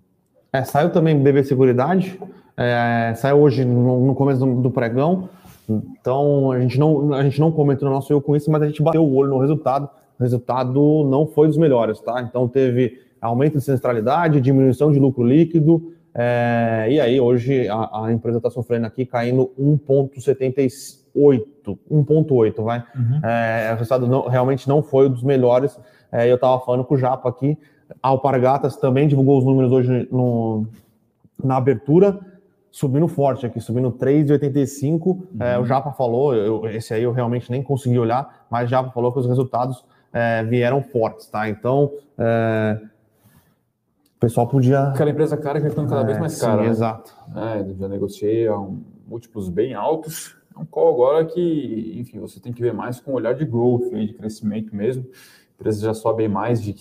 É, 0.53 0.63
saiu 0.63 0.89
também 0.91 1.21
BB 1.21 1.43
Seguridade, 1.43 2.19
é, 2.55 3.13
saiu 3.15 3.39
hoje 3.39 3.65
no, 3.65 4.05
no 4.05 4.15
começo 4.15 4.39
do, 4.39 4.61
do 4.61 4.71
pregão, 4.71 5.29
então, 5.67 6.51
a 6.51 6.59
gente 6.59 6.79
não, 6.79 7.13
a 7.13 7.23
gente 7.23 7.39
não 7.39 7.51
comentou 7.51 7.89
no 7.89 7.95
nosso 7.95 8.13
eu 8.13 8.21
com 8.21 8.35
isso, 8.35 8.51
mas 8.51 8.61
a 8.61 8.67
gente 8.67 8.81
bateu 8.81 9.03
o 9.03 9.15
olho 9.15 9.29
no 9.29 9.39
resultado. 9.39 9.89
O 10.19 10.23
resultado 10.23 11.05
não 11.09 11.27
foi 11.27 11.47
dos 11.47 11.57
melhores, 11.57 11.99
tá? 11.99 12.21
Então, 12.21 12.47
teve 12.47 12.99
aumento 13.21 13.57
de 13.57 13.63
centralidade, 13.63 14.39
diminuição 14.39 14.91
de 14.91 14.99
lucro 14.99 15.23
líquido, 15.23 15.93
é, 16.17 16.87
e 16.89 16.99
aí 16.99 17.19
hoje 17.19 17.67
a, 17.67 18.05
a 18.05 18.13
empresa 18.13 18.37
está 18.37 18.49
sofrendo 18.49 18.87
aqui, 18.87 19.05
caindo 19.05 19.51
1,78, 19.59 21.45
1,8, 21.91 22.63
vai. 22.63 22.79
Uhum. 22.95 23.19
É, 23.21 23.71
o 23.73 23.77
resultado 23.77 24.07
não, 24.07 24.27
realmente 24.27 24.69
não 24.69 24.81
foi 24.81 25.07
um 25.07 25.11
dos 25.11 25.23
melhores. 25.23 25.77
É, 26.09 26.29
eu 26.31 26.35
estava 26.35 26.57
falando 26.61 26.85
com 26.85 26.95
o 26.95 26.97
Japa 26.97 27.27
aqui, 27.27 27.57
a 28.01 28.07
Alpargatas 28.07 28.77
também 28.77 29.07
divulgou 29.07 29.37
os 29.37 29.43
números 29.43 29.71
hoje 29.71 30.07
no, 30.09 30.65
na 31.43 31.57
abertura 31.57 32.17
subindo 32.71 33.07
forte 33.07 33.45
aqui, 33.45 33.59
subindo 33.61 33.91
3,85. 33.91 35.05
Uhum. 35.05 35.25
É, 35.39 35.57
o 35.57 35.65
Japa 35.65 35.91
falou, 35.93 36.33
eu, 36.33 36.65
esse 36.67 36.93
aí 36.93 37.03
eu 37.03 37.11
realmente 37.11 37.49
nem 37.49 37.63
consegui 37.63 37.97
olhar, 37.97 38.45
mas 38.49 38.67
o 38.67 38.69
Japa 38.69 38.91
falou 38.91 39.13
que 39.13 39.19
os 39.19 39.25
resultados 39.25 39.83
é, 40.15 40.41
vieram 40.45 40.81
fortes, 40.81 41.27
tá? 41.27 41.49
Então, 41.49 41.91
é, 42.17 42.79
o 44.15 44.19
pessoal 44.19 44.47
podia. 44.47 44.83
Aquela 44.83 45.09
empresa 45.09 45.35
cara 45.35 45.59
que 45.59 45.67
está 45.67 45.81
ficando 45.81 45.89
cada 45.89 46.05
vez 46.05 46.15
é, 46.15 46.19
mais 46.21 46.39
cara. 46.39 46.59
Sim, 46.59 46.63
né? 46.63 46.69
exato. 46.69 47.13
É, 47.35 47.73
já 47.77 47.87
negociei 47.89 48.47
a 48.47 48.57
um, 48.57 48.81
múltiplos 49.05 49.49
bem 49.49 49.73
altos. 49.73 50.37
É 50.55 50.59
um 50.59 50.65
call 50.65 50.93
agora 50.93 51.25
que, 51.25 51.97
enfim, 51.99 52.17
você 52.19 52.39
tem 52.39 52.53
que 52.53 52.61
ver 52.61 52.73
mais 52.73 53.01
com 53.01 53.11
um 53.11 53.15
olhar 53.15 53.35
de 53.35 53.43
growth, 53.43 53.89
de 53.89 54.13
crescimento 54.13 54.73
mesmo. 54.73 55.03
A 55.03 55.53
empresa 55.59 55.81
já 55.81 55.93
sobe 55.93 56.29
mais 56.29 56.63
de 56.63 56.75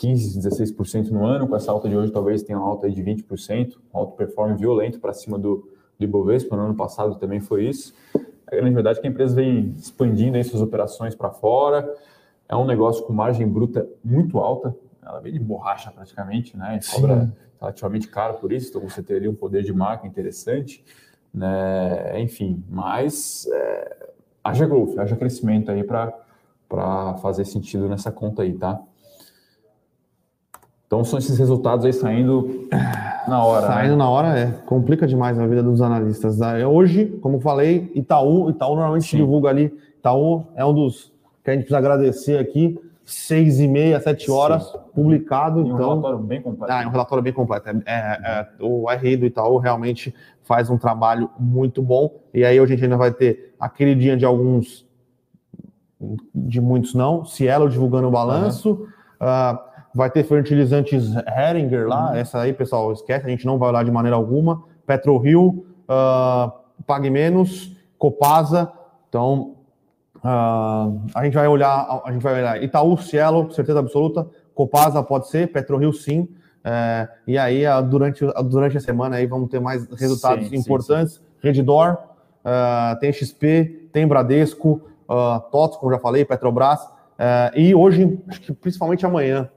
15%, 0.00 0.40
16% 0.40 1.10
no 1.10 1.26
ano, 1.26 1.48
com 1.48 1.56
essa 1.56 1.72
alta 1.72 1.88
de 1.88 1.96
hoje 1.96 2.12
talvez 2.12 2.44
tenha 2.44 2.56
uma 2.56 2.68
alta 2.68 2.88
de 2.88 3.02
20%, 3.02 3.74
um 3.92 3.98
alto 3.98 4.14
performance 4.14 4.60
violento 4.60 5.00
para 5.00 5.12
cima 5.12 5.36
do, 5.36 5.68
do 5.98 6.04
Ibovespa, 6.04 6.56
no 6.56 6.66
ano 6.66 6.76
passado 6.76 7.16
também 7.16 7.40
foi 7.40 7.64
isso. 7.64 7.92
A 8.46 8.54
grande 8.54 8.74
verdade 8.74 8.98
é 8.98 9.02
que 9.02 9.08
a 9.08 9.10
empresa 9.10 9.34
vem 9.34 9.74
expandindo 9.76 10.36
aí 10.36 10.44
suas 10.44 10.62
operações 10.62 11.16
para 11.16 11.30
fora, 11.30 11.92
é 12.48 12.56
um 12.56 12.64
negócio 12.64 13.04
com 13.04 13.12
margem 13.12 13.46
bruta 13.46 13.86
muito 14.02 14.38
alta, 14.38 14.74
ela 15.04 15.20
vem 15.20 15.32
de 15.32 15.38
borracha 15.38 15.90
praticamente, 15.90 16.56
né? 16.56 16.80
E 16.82 16.90
cobra 16.90 17.32
relativamente 17.60 18.08
caro 18.08 18.34
por 18.34 18.52
isso, 18.52 18.68
então 18.68 18.88
você 18.88 19.02
teria 19.02 19.30
um 19.30 19.34
poder 19.34 19.62
de 19.62 19.72
marca 19.72 20.06
interessante, 20.06 20.84
né? 21.32 22.20
Enfim, 22.20 22.64
mas 22.68 23.46
é, 23.52 24.10
haja 24.42 24.66
growth, 24.66 24.98
haja 24.98 25.16
crescimento 25.16 25.70
aí 25.70 25.84
para 25.84 27.16
fazer 27.20 27.44
sentido 27.44 27.88
nessa 27.88 28.10
conta 28.10 28.42
aí, 28.42 28.54
tá? 28.54 28.80
Então 30.86 31.04
são 31.04 31.18
esses 31.18 31.38
resultados 31.38 31.84
aí 31.84 31.92
saindo 31.92 32.66
na 33.28 33.44
hora. 33.44 33.68
Né? 33.68 33.74
Saindo 33.74 33.90
né? 33.90 33.96
na 33.96 34.08
hora, 34.08 34.38
é. 34.38 34.50
Complica 34.64 35.06
demais 35.06 35.38
a 35.38 35.46
vida 35.46 35.62
dos 35.62 35.82
analistas. 35.82 36.40
É, 36.40 36.66
hoje, 36.66 37.18
como 37.20 37.40
falei, 37.40 37.92
Itaú, 37.94 38.48
Itaú 38.48 38.74
normalmente 38.74 39.06
Sim. 39.06 39.18
divulga 39.18 39.50
ali. 39.50 39.66
Itaú 39.98 40.46
é 40.56 40.64
um 40.64 40.72
dos 40.72 41.12
que 41.48 41.50
a 41.50 41.54
gente 41.54 41.62
precisa 41.62 41.78
agradecer 41.78 42.38
aqui. 42.38 42.78
Seis 43.04 43.58
e 43.58 43.66
meia, 43.66 43.98
sete 44.00 44.30
horas, 44.30 44.70
Sim. 44.70 44.78
publicado. 44.94 45.60
E 45.60 45.62
um 45.62 45.74
então, 45.74 45.88
relatório 45.88 46.18
bem 46.18 46.42
completo. 46.42 46.72
Ah, 46.72 46.82
é 46.82 46.86
um 46.86 46.90
relatório 46.90 47.24
bem 47.24 47.32
completo. 47.32 47.68
É, 47.70 47.72
é, 47.86 47.96
é, 47.96 48.48
o 48.60 48.86
RI 48.90 49.16
do 49.16 49.24
Itaú 49.24 49.56
realmente 49.56 50.14
faz 50.42 50.68
um 50.68 50.76
trabalho 50.76 51.30
muito 51.38 51.82
bom. 51.82 52.20
E 52.34 52.44
aí 52.44 52.60
hoje 52.60 52.74
a 52.74 52.76
gente 52.76 52.84
ainda 52.84 52.98
vai 52.98 53.10
ter 53.10 53.54
aquele 53.58 53.94
dia 53.94 54.14
de 54.14 54.26
alguns, 54.26 54.86
de 56.34 56.60
muitos 56.60 56.94
não, 56.94 57.24
Cielo 57.24 57.70
divulgando 57.70 58.08
o 58.08 58.10
balanço. 58.10 58.72
Uhum. 58.72 58.86
Uh, 59.26 59.68
Vai 59.94 60.10
ter 60.10 60.22
fertilizantes 60.22 61.10
Heringer 61.26 61.88
lá, 61.88 62.10
uhum. 62.10 62.16
essa 62.16 62.40
aí, 62.40 62.52
pessoal, 62.52 62.92
esquece, 62.92 63.26
a 63.26 63.28
gente 63.28 63.46
não 63.46 63.58
vai 63.58 63.70
olhar 63.70 63.84
de 63.84 63.90
maneira 63.90 64.14
alguma. 64.16 64.62
PetroRio, 64.86 65.66
uh, 65.88 66.52
Pague 66.86 67.10
Menos, 67.10 67.74
Copasa, 67.98 68.70
então 69.08 69.56
uh, 70.24 71.00
a 71.14 71.24
gente 71.24 71.34
vai 71.34 71.48
olhar, 71.48 72.02
a 72.04 72.12
gente 72.12 72.22
vai 72.22 72.40
olhar 72.40 72.62
Itaú, 72.62 72.96
Cielo, 72.98 73.50
certeza 73.52 73.78
absoluta, 73.78 74.26
Copasa 74.54 75.02
pode 75.02 75.28
ser, 75.28 75.52
PetroRio 75.52 75.92
sim, 75.92 76.28
é, 76.64 77.08
e 77.26 77.38
aí 77.38 77.62
durante, 77.88 78.24
durante 78.44 78.76
a 78.76 78.80
semana 78.80 79.16
aí 79.16 79.26
vamos 79.26 79.48
ter 79.48 79.60
mais 79.60 79.88
resultados 79.92 80.48
sim, 80.48 80.56
importantes. 80.56 81.14
Sim, 81.14 81.20
sim. 81.20 81.24
Redditor, 81.40 81.96
uh, 82.44 82.98
tem 82.98 83.12
XP, 83.12 83.88
tem 83.92 84.06
Bradesco, 84.06 84.82
uh, 85.08 85.40
TOTS, 85.50 85.76
como 85.76 85.92
já 85.92 85.98
falei, 85.98 86.24
Petrobras, 86.24 86.82
uh, 86.82 87.56
e 87.56 87.74
hoje, 87.74 88.20
acho 88.28 88.40
que 88.40 88.52
principalmente 88.52 89.06
amanhã, 89.06 89.48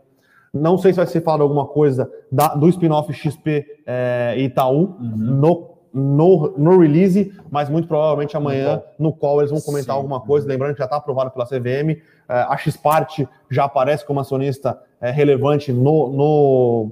não 0.53 0.77
sei 0.77 0.91
se 0.91 0.97
vai 0.97 1.07
ser 1.07 1.21
falado 1.21 1.41
alguma 1.41 1.65
coisa 1.65 2.11
da, 2.31 2.49
do 2.49 2.67
spin-off 2.67 3.11
XP 3.13 3.65
é, 3.85 4.35
Itaú 4.37 4.97
uhum. 4.99 5.15
no, 5.15 5.70
no, 5.93 6.53
no 6.57 6.79
release, 6.79 7.33
mas 7.49 7.69
muito 7.69 7.87
provavelmente 7.87 8.35
amanhã 8.37 8.81
no 8.97 9.13
qual 9.13 9.39
eles 9.39 9.51
vão 9.51 9.59
comentar 9.59 9.93
Sim. 9.95 9.99
alguma 9.99 10.21
coisa. 10.21 10.47
Lembrando 10.47 10.73
que 10.73 10.79
já 10.79 10.85
está 10.85 10.97
aprovado 10.97 11.31
pela 11.31 11.45
CVM. 11.45 12.01
É, 12.29 12.33
a 12.47 12.57
Xpart 12.57 13.25
já 13.49 13.65
aparece 13.65 14.05
como 14.05 14.19
acionista 14.19 14.79
é, 14.99 15.11
relevante 15.11 15.73
no, 15.73 16.09
no, 16.09 16.91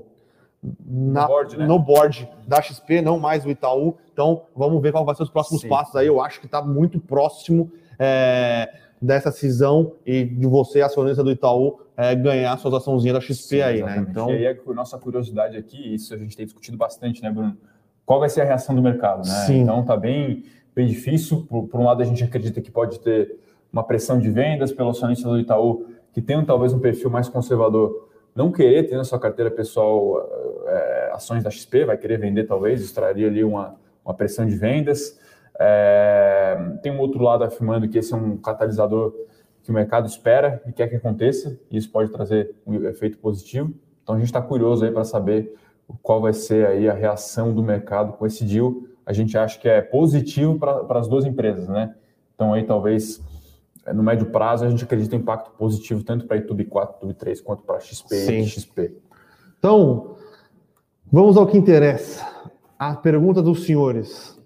na, 0.86 1.22
no, 1.22 1.28
board, 1.28 1.58
né? 1.58 1.68
no, 1.68 1.80
board, 1.80 2.30
da 2.48 2.62
XP, 2.62 3.02
não 3.02 3.20
mais 3.20 3.46
o 3.46 3.50
Itaú. 3.50 3.96
Então 4.12 4.44
vamos 4.56 4.82
ver 4.82 4.92
qual 4.92 5.06
vai 5.06 5.16
ser 5.16 5.24
os 5.24 5.30
próximos 5.30 5.62
Sim. 5.62 5.70
passos 5.70 5.96
aí. 5.96 6.08
Eu 6.08 6.22
acho 6.22 6.40
que 6.40 6.46
está 6.46 6.62
muito 6.62 7.00
próximo. 7.00 7.72
É, 7.98 8.70
dessa 9.02 9.32
cisão 9.32 9.94
e 10.06 10.26
de 10.26 10.46
você, 10.46 10.82
acionista 10.82 11.24
do 11.24 11.32
Itaú, 11.32 11.80
é, 11.96 12.14
ganhar 12.16 12.58
suas 12.58 12.74
açãozinhas 12.74 13.16
da 13.16 13.22
XP 13.22 13.36
Sim, 13.36 13.62
aí, 13.62 13.82
né? 13.82 14.06
Então... 14.10 14.30
E 14.30 14.46
aí 14.46 14.48
a 14.48 14.74
nossa 14.74 14.98
curiosidade 14.98 15.56
aqui, 15.56 15.96
isso 15.96 16.14
a 16.14 16.18
gente 16.18 16.36
tem 16.36 16.46
discutido 16.46 16.78
bastante, 16.78 17.22
né, 17.22 17.32
Bruno? 17.32 17.58
Qual 18.10 18.20
vai 18.20 18.28
ser 18.28 18.42
a 18.42 18.44
reação 18.44 18.74
do 18.74 18.82
mercado, 18.82 19.20
né? 19.20 19.46
Sim. 19.46 19.62
Então 19.62 19.86
tá 19.86 19.96
bem, 19.96 20.44
bem 20.74 20.88
difícil. 20.88 21.46
Por, 21.48 21.68
por 21.68 21.80
um 21.80 21.84
lado, 21.84 22.02
a 22.02 22.06
gente 22.06 22.24
acredita 22.24 22.60
que 22.60 22.72
pode 22.72 23.00
ter 23.02 23.38
uma 23.72 23.84
pressão 23.84 24.18
de 24.18 24.32
vendas 24.32 24.72
pelo 24.72 24.90
acionista 24.90 25.30
do 25.30 25.38
Itaú, 25.40 25.86
que 26.12 26.20
tem 26.20 26.44
talvez 26.44 26.74
um 26.74 26.80
perfil 26.80 27.12
mais 27.12 27.30
conservador, 27.30 28.10
não 28.36 28.52
querer 28.52 28.90
ter 28.90 28.96
na 28.96 29.04
sua 29.04 29.20
carteira 29.20 29.52
pessoal 29.52 30.28
é, 30.66 31.12
ações 31.14 31.44
da 31.44 31.52
XP, 31.52 31.86
vai 31.86 31.98
querer 31.98 32.18
vender 32.18 32.46
talvez, 32.46 32.82
extrair 32.82 33.28
ali 33.28 33.44
uma, 33.44 33.76
uma 34.04 34.16
pressão 34.16 34.44
de 34.44 34.56
vendas. 34.56 35.20
É, 35.60 36.58
tem 36.82 36.92
um 36.92 36.98
outro 36.98 37.22
lado 37.22 37.44
afirmando 37.44 37.88
que 37.88 38.00
esse 38.00 38.12
é 38.12 38.18
um 38.18 38.38
catalisador 38.38 39.14
que 39.62 39.70
o 39.70 39.74
mercado 39.74 40.08
espera 40.08 40.60
e 40.66 40.72
quer 40.72 40.88
que 40.88 40.96
aconteça, 40.96 41.60
e 41.70 41.78
isso 41.78 41.92
pode 41.92 42.12
trazer 42.12 42.56
um 42.66 42.74
efeito 42.86 43.20
positivo. 43.20 43.72
Então 44.02 44.16
a 44.16 44.18
gente 44.18 44.30
está 44.30 44.42
curioso 44.42 44.84
aí 44.84 44.90
para 44.90 45.04
saber 45.04 45.54
qual 46.02 46.22
vai 46.22 46.34
ser 46.34 46.68
aí 46.68 46.90
a 46.90 46.94
reação 46.94 47.54
do 47.54 47.64
mercado 47.64 48.14
com 48.14 48.26
esse 48.26 48.44
deal. 48.44 48.76
A 49.06 49.14
gente 49.14 49.38
acha 49.38 49.60
que 49.60 49.68
é 49.68 49.82
positivo 49.82 50.58
para 50.60 51.00
as 51.00 51.08
duas 51.08 51.26
empresas, 51.26 51.68
né? 51.68 51.96
Então 52.36 52.54
aí 52.54 52.64
talvez 52.64 53.22
no 53.94 54.04
médio 54.04 54.28
prazo 54.28 54.66
a 54.66 54.70
gente 54.70 54.84
acredita 54.84 55.16
em 55.16 55.20
impacto 55.20 55.52
positivo 55.52 56.04
tanto 56.04 56.26
para 56.26 56.38
a 56.38 56.40
YouTube 56.40 56.66
4, 56.66 56.96
YouTube 56.96 57.14
3 57.16 57.42
quanto 57.42 57.64
para 57.64 57.78
a 57.78 57.80
XP 57.80 58.16
Sim. 58.16 58.40
e 58.40 58.48
XP. 58.48 58.96
Então, 59.58 60.16
vamos 61.12 61.38
ao 61.38 61.48
que 61.48 61.58
interessa. 61.58 62.26
A 62.78 62.96
pergunta 62.96 63.42
dos 63.42 63.66
senhores. 63.66 64.40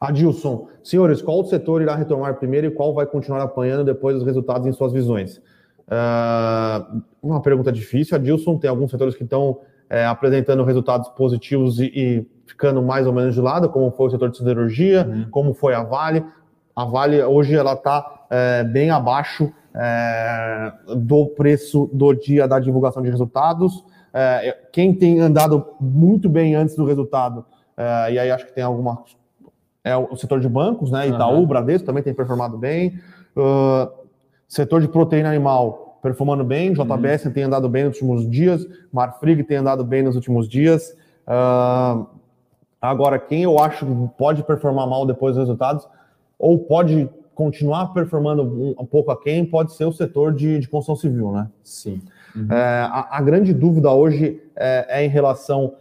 Adilson, 0.00 0.68
senhores, 0.82 1.22
qual 1.22 1.44
setor 1.44 1.80
irá 1.80 1.94
retomar 1.94 2.38
primeiro 2.38 2.66
e 2.66 2.70
qual 2.70 2.92
vai 2.92 3.06
continuar 3.06 3.42
apanhando 3.42 3.84
depois 3.84 4.16
dos 4.16 4.24
resultados 4.24 4.66
em 4.66 4.72
suas 4.72 4.92
visões? 4.92 5.40
Uh, 5.86 7.02
uma 7.22 7.40
pergunta 7.40 7.70
difícil. 7.70 8.16
Adilson, 8.16 8.58
tem 8.58 8.68
alguns 8.68 8.90
setores 8.90 9.14
que 9.14 9.22
estão 9.22 9.60
é, 9.94 10.04
apresentando 10.06 10.64
resultados 10.64 11.08
positivos 11.10 11.78
e, 11.78 11.84
e, 11.84 12.26
ficando 12.46 12.82
mais 12.82 13.06
ou 13.06 13.12
menos 13.12 13.32
de 13.32 13.40
lado, 13.40 13.68
como 13.68 13.92
foi 13.92 14.08
o 14.08 14.10
setor 14.10 14.28
de 14.28 14.38
siderurgia, 14.38 15.06
uhum. 15.06 15.26
como 15.30 15.54
foi 15.54 15.72
a 15.72 15.84
Vale. 15.84 16.24
A 16.74 16.84
Vale 16.84 17.22
hoje 17.22 17.54
ela 17.54 17.74
está 17.74 18.26
é, 18.28 18.64
bem 18.64 18.90
abaixo 18.90 19.52
é, 19.72 20.72
do 20.96 21.28
preço 21.28 21.88
do 21.92 22.12
dia 22.12 22.48
da 22.48 22.58
divulgação 22.58 23.04
de 23.04 23.08
resultados. 23.08 23.84
É, 24.12 24.58
quem 24.72 24.92
tem 24.92 25.20
andado 25.20 25.64
muito 25.80 26.28
bem 26.28 26.56
antes 26.56 26.74
do 26.74 26.84
resultado, 26.84 27.44
é, 27.76 28.14
e 28.14 28.18
aí 28.18 28.32
acho 28.32 28.46
que 28.46 28.52
tem 28.52 28.64
alguma 28.64 29.04
é 29.84 29.96
o 29.96 30.16
setor 30.16 30.40
de 30.40 30.48
bancos, 30.48 30.90
né? 30.90 31.06
Itaú, 31.06 31.40
uhum. 31.40 31.46
Bradesco 31.46 31.86
também 31.86 32.02
tem 32.02 32.14
performado 32.14 32.56
bem. 32.56 32.98
Uh, 33.36 33.86
setor 34.48 34.80
de 34.80 34.88
proteína 34.88 35.28
animal 35.28 35.93
performando 36.04 36.44
bem. 36.44 36.74
JBS 36.74 37.24
uhum. 37.24 37.32
tem 37.32 37.44
andado 37.44 37.66
bem 37.66 37.84
nos 37.84 37.94
últimos 37.94 38.30
dias. 38.30 38.66
Marfrig 38.92 39.42
tem 39.42 39.56
andado 39.56 39.82
bem 39.82 40.02
nos 40.02 40.14
últimos 40.14 40.46
dias. 40.46 40.94
Uh, 41.26 42.06
agora, 42.80 43.18
quem 43.18 43.44
eu 43.44 43.58
acho 43.58 43.86
que 43.86 44.08
pode 44.18 44.44
performar 44.44 44.86
mal 44.86 45.06
depois 45.06 45.34
dos 45.34 45.44
resultados, 45.44 45.88
ou 46.38 46.58
pode 46.58 47.08
continuar 47.34 47.86
performando 47.94 48.42
um, 48.42 48.74
um 48.78 48.84
pouco 48.84 49.10
aquém, 49.10 49.46
pode 49.46 49.72
ser 49.72 49.86
o 49.86 49.92
setor 49.92 50.34
de, 50.34 50.58
de 50.58 50.68
construção 50.68 50.94
civil, 50.94 51.32
né? 51.32 51.48
Sim. 51.62 52.02
Uhum. 52.36 52.48
É, 52.50 52.82
a, 52.82 53.08
a, 53.12 53.22
grande 53.22 53.54
dúvida 53.54 53.90
hoje 53.90 54.42
é, 54.54 55.00
é 55.00 55.04
em 55.06 55.08
relação 55.08 55.74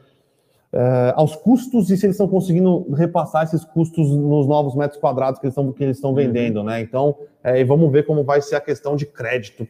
uh, 0.71 1.13
aos 1.15 1.35
custos 1.35 1.89
e 1.89 1.97
se 1.97 2.05
eles 2.05 2.15
estão 2.15 2.29
conseguindo 2.29 2.89
repassar 2.93 3.43
esses 3.43 3.65
custos 3.65 4.09
nos 4.09 4.47
novos 4.47 4.73
metros 4.73 4.99
quadrados 5.01 5.39
que 5.39 5.47
eles 5.47 5.51
estão, 5.51 5.71
que 5.73 5.83
eles 5.83 5.97
estão 5.97 6.11
uhum. 6.11 6.15
vendendo, 6.15 6.63
né? 6.63 6.79
Então, 6.79 7.17
é, 7.43 7.59
e 7.59 7.63
vamos 7.65 7.91
ver 7.91 8.05
como 8.05 8.23
vai 8.23 8.41
ser 8.41 8.55
a 8.55 8.61
questão 8.61 8.95
de 8.95 9.05
crédito. 9.05 9.67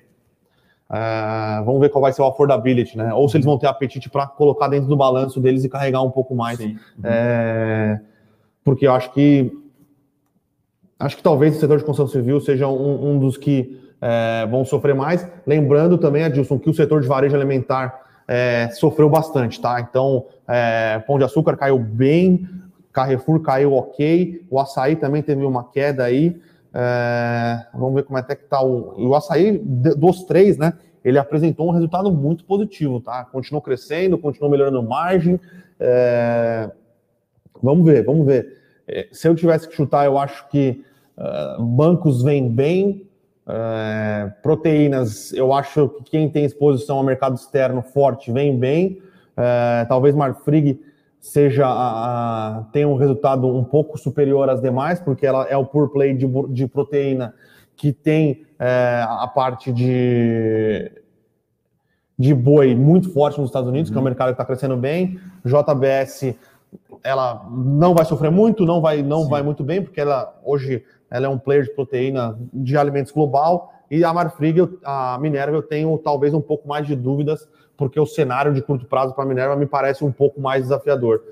Uh, 0.93 1.65
vamos 1.65 1.81
ver 1.81 1.89
qual 1.89 2.03
vai 2.03 2.13
ser 2.13 2.21
o 2.21 2.27
affordability, 2.27 2.95
né? 2.95 3.11
Ou 3.15 3.27
se 3.27 3.35
eles 3.35 3.45
vão 3.45 3.57
ter 3.57 3.65
apetite 3.65 4.11
para 4.11 4.27
colocar 4.27 4.67
dentro 4.67 4.87
do 4.87 4.95
balanço 4.95 5.39
deles 5.39 5.63
e 5.63 5.69
carregar 5.69 6.03
um 6.03 6.11
pouco 6.11 6.35
mais. 6.35 6.59
Uhum. 6.59 6.77
É, 7.03 7.99
porque 8.63 8.85
eu 8.85 8.93
acho 8.93 9.11
que 9.11 9.51
acho 10.99 11.17
que 11.17 11.23
talvez 11.23 11.57
o 11.57 11.59
setor 11.59 11.79
de 11.79 11.83
construção 11.83 12.07
civil 12.07 12.39
seja 12.39 12.67
um, 12.67 13.09
um 13.09 13.19
dos 13.19 13.37
que 13.37 13.81
é, 13.99 14.45
vão 14.45 14.63
sofrer 14.63 14.93
mais. 14.93 15.27
Lembrando 15.47 15.97
também, 15.97 16.25
Adilson, 16.25 16.59
que 16.59 16.69
o 16.69 16.73
setor 16.75 17.01
de 17.01 17.07
varejo 17.07 17.35
alimentar 17.35 18.03
é, 18.27 18.69
sofreu 18.73 19.09
bastante, 19.09 19.59
tá? 19.59 19.81
Então, 19.81 20.27
é, 20.47 20.99
Pão 21.07 21.17
de 21.17 21.23
Açúcar 21.23 21.57
caiu 21.57 21.79
bem, 21.79 22.47
Carrefour 22.91 23.39
caiu 23.41 23.73
ok, 23.73 24.45
o 24.47 24.59
açaí 24.59 24.95
também 24.95 25.23
teve 25.23 25.43
uma 25.43 25.63
queda 25.63 26.03
aí. 26.03 26.39
É, 26.73 27.65
vamos 27.73 27.93
ver 27.95 28.03
como 28.03 28.17
é 28.17 28.23
que 28.23 28.35
tá 28.35 28.61
o, 28.63 29.09
o 29.09 29.15
açaí 29.15 29.57
dos 29.59 30.23
três, 30.23 30.57
né? 30.57 30.73
Ele 31.03 31.19
apresentou 31.19 31.67
um 31.67 31.71
resultado 31.71 32.11
muito 32.11 32.45
positivo, 32.45 32.99
tá? 32.99 33.25
Continuou 33.25 33.61
crescendo, 33.61 34.17
continuou 34.17 34.49
melhorando 34.49 34.81
margem. 34.81 35.39
É, 35.79 36.71
vamos 37.61 37.85
ver, 37.85 38.03
vamos 38.03 38.25
ver. 38.25 38.57
É, 38.87 39.07
se 39.11 39.27
eu 39.27 39.35
tivesse 39.35 39.67
que 39.67 39.75
chutar, 39.75 40.05
eu 40.05 40.17
acho 40.17 40.47
que 40.49 40.83
uh, 41.17 41.63
bancos 41.63 42.23
vêm 42.23 42.49
bem, 42.49 43.07
é, 43.45 44.31
proteínas, 44.41 45.33
eu 45.33 45.51
acho 45.51 45.89
que 45.89 46.11
quem 46.11 46.29
tem 46.29 46.45
exposição 46.45 46.97
ao 46.97 47.03
mercado 47.03 47.35
externo 47.35 47.81
forte 47.81 48.31
vem 48.31 48.57
bem. 48.57 49.01
É, 49.35 49.85
talvez 49.85 50.15
Marfrig 50.15 50.79
seja 51.23 51.65
a, 51.65 52.57
a, 52.57 52.63
tenha 52.73 52.85
um 52.85 52.97
resultado 52.97 53.47
um 53.47 53.63
pouco 53.63 53.97
superior 53.97 54.49
às 54.49 54.59
demais, 54.59 54.99
porque 54.99 55.25
ela 55.25 55.45
é 55.45 55.55
o 55.55 55.65
pure 55.65 55.89
play 55.89 56.13
de, 56.13 56.27
de 56.49 56.67
proteína 56.67 57.33
que 57.77 57.93
tem 57.93 58.45
é, 58.59 59.05
a 59.07 59.25
parte 59.25 59.71
de, 59.71 60.91
de 62.19 62.33
boi 62.33 62.75
muito 62.75 63.09
forte 63.13 63.39
nos 63.39 63.47
Estados 63.47 63.69
Unidos, 63.69 63.89
uhum. 63.89 63.93
que 63.93 63.97
é 63.97 64.01
um 64.01 64.03
uhum. 64.03 64.09
mercado 64.09 64.27
que 64.27 64.33
está 64.33 64.43
crescendo 64.43 64.75
bem. 64.75 65.17
JBS 65.45 66.35
ela 67.01 67.47
não 67.49 67.93
vai 67.93 68.03
sofrer 68.03 68.29
muito, 68.29 68.65
não 68.65 68.81
vai 68.81 69.01
não 69.01 69.29
vai 69.29 69.41
muito 69.41 69.63
bem, 69.63 69.81
porque 69.81 70.01
ela 70.01 70.37
hoje 70.43 70.83
ela 71.09 71.27
é 71.27 71.29
um 71.29 71.39
player 71.39 71.63
de 71.63 71.71
proteína 71.71 72.37
de 72.53 72.77
alimentos 72.77 73.13
global, 73.13 73.71
e 73.89 74.03
a 74.03 74.13
Marfrig, 74.13 74.57
a 74.83 75.17
Minerva, 75.21 75.55
eu 75.55 75.61
tenho 75.61 75.97
talvez 75.99 76.33
um 76.33 76.41
pouco 76.41 76.67
mais 76.67 76.85
de 76.85 76.97
dúvidas, 76.97 77.47
porque 77.75 77.99
o 77.99 78.05
cenário 78.05 78.53
de 78.53 78.61
curto 78.61 78.85
prazo 78.85 79.13
para 79.13 79.23
a 79.23 79.27
Minerva 79.27 79.55
me 79.55 79.65
parece 79.65 80.03
um 80.03 80.11
pouco 80.11 80.39
mais 80.39 80.63
desafiador. 80.63 81.23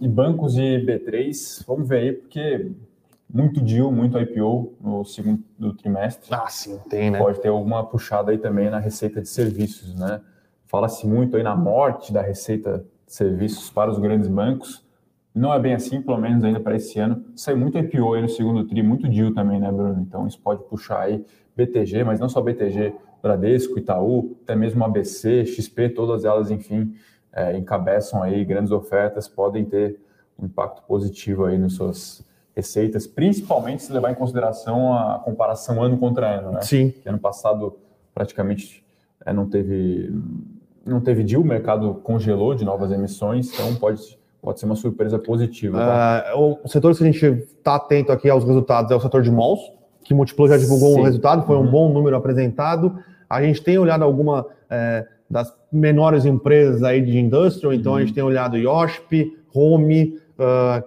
E 0.00 0.06
bancos 0.06 0.56
e 0.56 0.78
B3, 0.78 1.64
vamos 1.66 1.88
ver 1.88 1.98
aí, 1.98 2.12
porque 2.12 2.70
muito 3.32 3.60
deal, 3.60 3.90
muito 3.92 4.18
IPO 4.18 4.74
no 4.80 5.04
segundo 5.04 5.42
trimestre. 5.76 6.28
Ah, 6.32 6.46
sim, 6.48 6.78
tem, 6.88 7.10
né? 7.10 7.18
Pode 7.18 7.40
ter 7.40 7.48
alguma 7.48 7.84
puxada 7.84 8.30
aí 8.30 8.38
também 8.38 8.70
na 8.70 8.78
receita 8.78 9.20
de 9.20 9.28
serviços, 9.28 9.94
né? 9.94 10.20
Fala-se 10.66 11.06
muito 11.06 11.36
aí 11.36 11.42
na 11.42 11.56
morte 11.56 12.12
da 12.12 12.22
receita 12.22 12.84
de 13.06 13.12
serviços 13.12 13.70
para 13.70 13.90
os 13.90 13.98
grandes 13.98 14.28
bancos. 14.28 14.86
Não 15.34 15.52
é 15.52 15.58
bem 15.58 15.74
assim, 15.74 16.00
pelo 16.00 16.18
menos 16.18 16.42
ainda 16.42 16.60
para 16.60 16.76
esse 16.76 16.98
ano. 16.98 17.24
Sai 17.36 17.54
muito 17.54 17.78
IPO 17.78 18.14
aí 18.14 18.22
no 18.22 18.28
segundo 18.28 18.64
TRI, 18.64 18.82
muito 18.82 19.08
deal 19.08 19.32
também, 19.32 19.60
né, 19.60 19.70
Bruno? 19.70 20.00
Então 20.00 20.26
isso 20.26 20.40
pode 20.40 20.62
puxar 20.64 21.00
aí 21.00 21.24
BTG, 21.56 22.04
mas 22.04 22.20
não 22.20 22.28
só 22.28 22.40
BTG, 22.40 22.94
Bradesco, 23.22 23.78
Itaú, 23.78 24.36
até 24.42 24.54
mesmo 24.54 24.84
ABC, 24.84 25.44
XP, 25.44 25.90
todas 25.90 26.24
elas, 26.24 26.50
enfim, 26.50 26.94
é, 27.32 27.56
encabeçam 27.56 28.22
aí 28.22 28.44
grandes 28.44 28.72
ofertas, 28.72 29.28
podem 29.28 29.64
ter 29.64 30.00
um 30.38 30.46
impacto 30.46 30.82
positivo 30.82 31.44
aí 31.44 31.58
nas 31.58 31.74
suas 31.74 32.24
receitas, 32.54 33.06
principalmente 33.06 33.82
se 33.82 33.92
levar 33.92 34.10
em 34.10 34.14
consideração 34.14 34.92
a 34.92 35.20
comparação 35.20 35.82
ano 35.82 35.96
contra 35.96 36.38
ano, 36.38 36.52
né? 36.52 36.60
Sim. 36.62 36.90
Que 36.90 37.08
ano 37.08 37.18
passado 37.18 37.76
praticamente 38.14 38.84
é, 39.24 39.32
não 39.32 39.48
teve 39.48 40.12
não 40.84 41.00
teve 41.00 41.22
deal, 41.22 41.42
o 41.42 41.44
mercado 41.44 41.94
congelou 42.02 42.54
de 42.54 42.64
novas 42.64 42.90
emissões, 42.90 43.52
então 43.52 43.74
pode 43.76 44.18
pode 44.40 44.60
ser 44.60 44.66
uma 44.66 44.76
surpresa 44.76 45.18
positiva. 45.18 45.78
Tá? 45.78 46.32
Uh, 46.36 46.58
o 46.64 46.68
setor 46.68 46.96
que 46.96 47.02
a 47.02 47.06
gente 47.06 47.24
está 47.24 47.74
atento 47.74 48.12
aqui 48.12 48.30
aos 48.30 48.44
resultados 48.44 48.90
é 48.90 48.94
o 48.94 49.00
setor 49.00 49.22
de 49.22 49.30
malls, 49.30 49.60
que 50.08 50.14
Multiplo 50.14 50.48
já 50.48 50.56
divulgou 50.56 50.94
Sim. 50.94 51.00
um 51.00 51.02
resultado, 51.02 51.46
foi 51.46 51.54
uhum. 51.54 51.64
um 51.64 51.70
bom 51.70 51.92
número 51.92 52.16
apresentado. 52.16 52.98
A 53.28 53.42
gente 53.42 53.62
tem 53.62 53.76
olhado 53.76 54.02
alguma 54.02 54.46
é, 54.70 55.06
das 55.28 55.54
menores 55.70 56.24
empresas 56.24 56.82
aí 56.82 57.02
de 57.02 57.18
industrial, 57.18 57.74
então 57.74 57.92
uhum. 57.92 57.98
a 57.98 58.00
gente 58.00 58.14
tem 58.14 58.22
olhado 58.22 58.56
Yosp, 58.56 59.36
Home, 59.54 60.18
uh, 60.38 60.82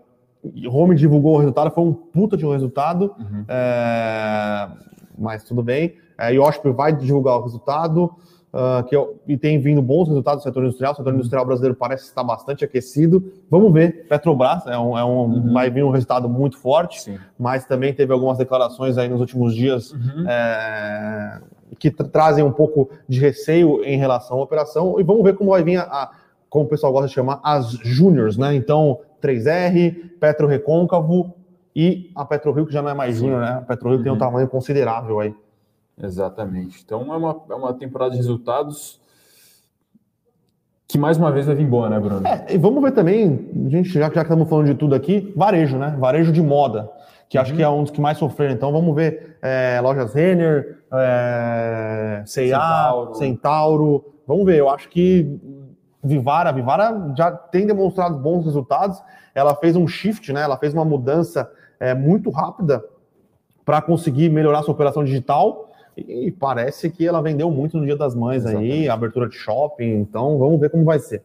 Home 0.68 0.96
divulgou 0.96 1.36
o 1.36 1.38
resultado, 1.38 1.70
foi 1.70 1.84
um 1.84 1.94
puta 1.94 2.36
de 2.36 2.44
um 2.44 2.52
resultado, 2.52 3.14
uhum. 3.20 3.46
é, 3.48 4.70
mas 5.16 5.44
tudo 5.44 5.62
bem. 5.62 5.94
É, 6.18 6.34
Yosp 6.34 6.66
vai 6.70 6.92
divulgar 6.92 7.38
o 7.38 7.44
resultado 7.44 8.12
uh, 8.54 8.84
que 8.84 8.96
eu, 8.96 9.20
e 9.28 9.38
tem 9.38 9.60
vindo 9.60 9.82
bons 9.82 10.08
resultados 10.08 10.44
do 10.44 10.48
setor 10.48 10.64
industrial. 10.64 10.94
O 10.94 10.96
setor 10.96 11.14
industrial 11.14 11.46
brasileiro 11.46 11.76
parece 11.76 12.06
estar 12.06 12.24
bastante 12.24 12.64
aquecido. 12.64 13.32
Vamos 13.50 13.72
ver. 13.74 14.08
Petrobras 14.08 14.66
é 14.68 14.78
um, 14.78 14.98
é 14.98 15.04
um 15.04 15.22
uhum. 15.22 15.54
vai 15.54 15.70
vir 15.70 15.84
um 15.84 15.90
resultado 15.90 16.28
muito 16.30 16.58
forte, 16.58 17.02
Sim. 17.02 17.18
mas 17.38 17.66
também 17.66 17.94
teve 17.94 18.12
algumas 18.14 18.38
declarações 18.38 18.98
aí 18.98 19.08
nos 19.08 19.20
últimos 19.20 19.56
dias 19.56 19.92
uhum. 19.92 20.26
é, 20.28 21.42
que 21.80 21.92
trazem 21.92 22.44
um 22.44 22.52
pouco 22.52 22.90
de 23.08 23.20
receio 23.20 23.84
em 23.84 23.98
relação 23.98 24.40
à 24.40 24.44
operação. 24.44 25.00
E 25.00 25.04
vamos 25.04 25.24
ver 25.24 25.36
como 25.36 25.52
vai 25.52 25.64
vir 25.64 25.78
a, 25.78 25.84
a 25.84 26.12
como 26.50 26.66
o 26.66 26.68
pessoal 26.68 26.92
gosta 26.92 27.08
de 27.08 27.14
chamar, 27.14 27.40
as 27.42 27.72
júniors, 27.82 28.38
né? 28.38 28.54
Então, 28.54 29.00
3R, 29.24 30.18
Petro 30.20 30.48
Recôncavo, 30.48 31.34
e 31.76 32.12
a 32.16 32.26
PetroRio, 32.26 32.66
que 32.66 32.74
já 32.74 32.82
não 32.82 32.90
é 32.90 32.94
mais 32.94 33.16
júnior, 33.16 33.42
né? 33.42 33.52
A 33.52 33.62
PetroRio 33.62 33.98
uhum. 33.98 34.04
tem 34.04 34.12
um 34.12 34.16
uhum. 34.16 34.20
tamanho 34.20 34.48
considerável 34.48 35.20
aí. 35.20 35.34
Exatamente. 36.04 36.82
Então 36.84 37.14
é 37.14 37.18
uma, 37.18 37.42
é 37.50 37.54
uma 37.54 37.74
temporada 37.74 38.12
de 38.12 38.18
resultados 38.18 39.02
que 40.92 40.98
mais 40.98 41.18
uma 41.18 41.32
vez 41.32 41.46
vai 41.46 41.56
vir 41.56 41.66
boa, 41.66 41.90
né, 41.90 41.98
Bruno? 42.00 42.28
É, 42.28 42.48
e 42.50 42.58
vamos 42.58 42.84
ver 42.84 42.92
também, 42.92 43.50
gente, 43.70 43.90
já, 43.90 44.02
já 44.02 44.10
que 44.10 44.20
estamos 44.20 44.50
falando 44.50 44.66
de 44.66 44.76
tudo 44.76 44.94
aqui, 44.94 45.32
varejo, 45.38 45.78
né? 45.78 45.96
Varejo 45.98 46.34
de 46.34 46.42
moda, 46.42 46.92
que 47.30 47.38
uhum. 47.38 47.42
acho 47.42 47.54
que 47.56 47.64
é 47.64 47.70
um 47.70 47.84
dos 47.84 47.92
que 47.92 48.02
mais 48.02 48.18
sofreram. 48.18 48.54
Então 48.54 48.74
vamos 48.74 48.94
ver 48.94 49.38
é, 49.42 49.80
lojas 49.82 50.14
Renner, 50.14 50.84
é, 50.92 52.24
C&A, 52.26 52.60
Centauro. 52.60 53.16
Centauro. 53.16 54.06
Vamos 54.28 54.46
ver, 54.46 54.58
eu 54.58 54.70
acho 54.70 54.90
que 54.90 55.40
Vivara, 56.04 56.52
Vivara 56.52 57.14
já 57.16 57.32
tem 57.32 57.66
demonstrado 57.66 58.18
bons 58.18 58.44
resultados. 58.44 59.02
Ela 59.34 59.56
fez 59.56 59.78
um 59.78 59.88
shift, 59.88 60.34
né? 60.34 60.42
Ela 60.42 60.58
fez 60.58 60.74
uma 60.74 60.84
mudança 60.84 61.50
é, 61.80 61.94
muito 61.94 62.30
rápida 62.30 62.84
para 63.64 63.82
conseguir 63.82 64.30
melhorar 64.30 64.64
sua 64.64 64.74
operação 64.74 65.06
digital. 65.06 65.71
E 65.98 66.32
parece 66.32 66.90
que 66.90 67.06
ela 67.06 67.22
vendeu 67.22 67.52
muito 67.52 67.78
no 67.78 67.86
Dia 67.86 67.98
das 67.98 68.16
Mães 68.16 68.44
Exatamente. 68.44 68.72
aí, 68.72 68.90
abertura 68.90 69.28
de 69.28 69.36
shopping. 69.36 70.00
Então 70.00 70.38
vamos 70.38 70.60
ver 70.60 70.70
como 70.70 70.84
vai 70.84 71.00
ser. 71.00 71.20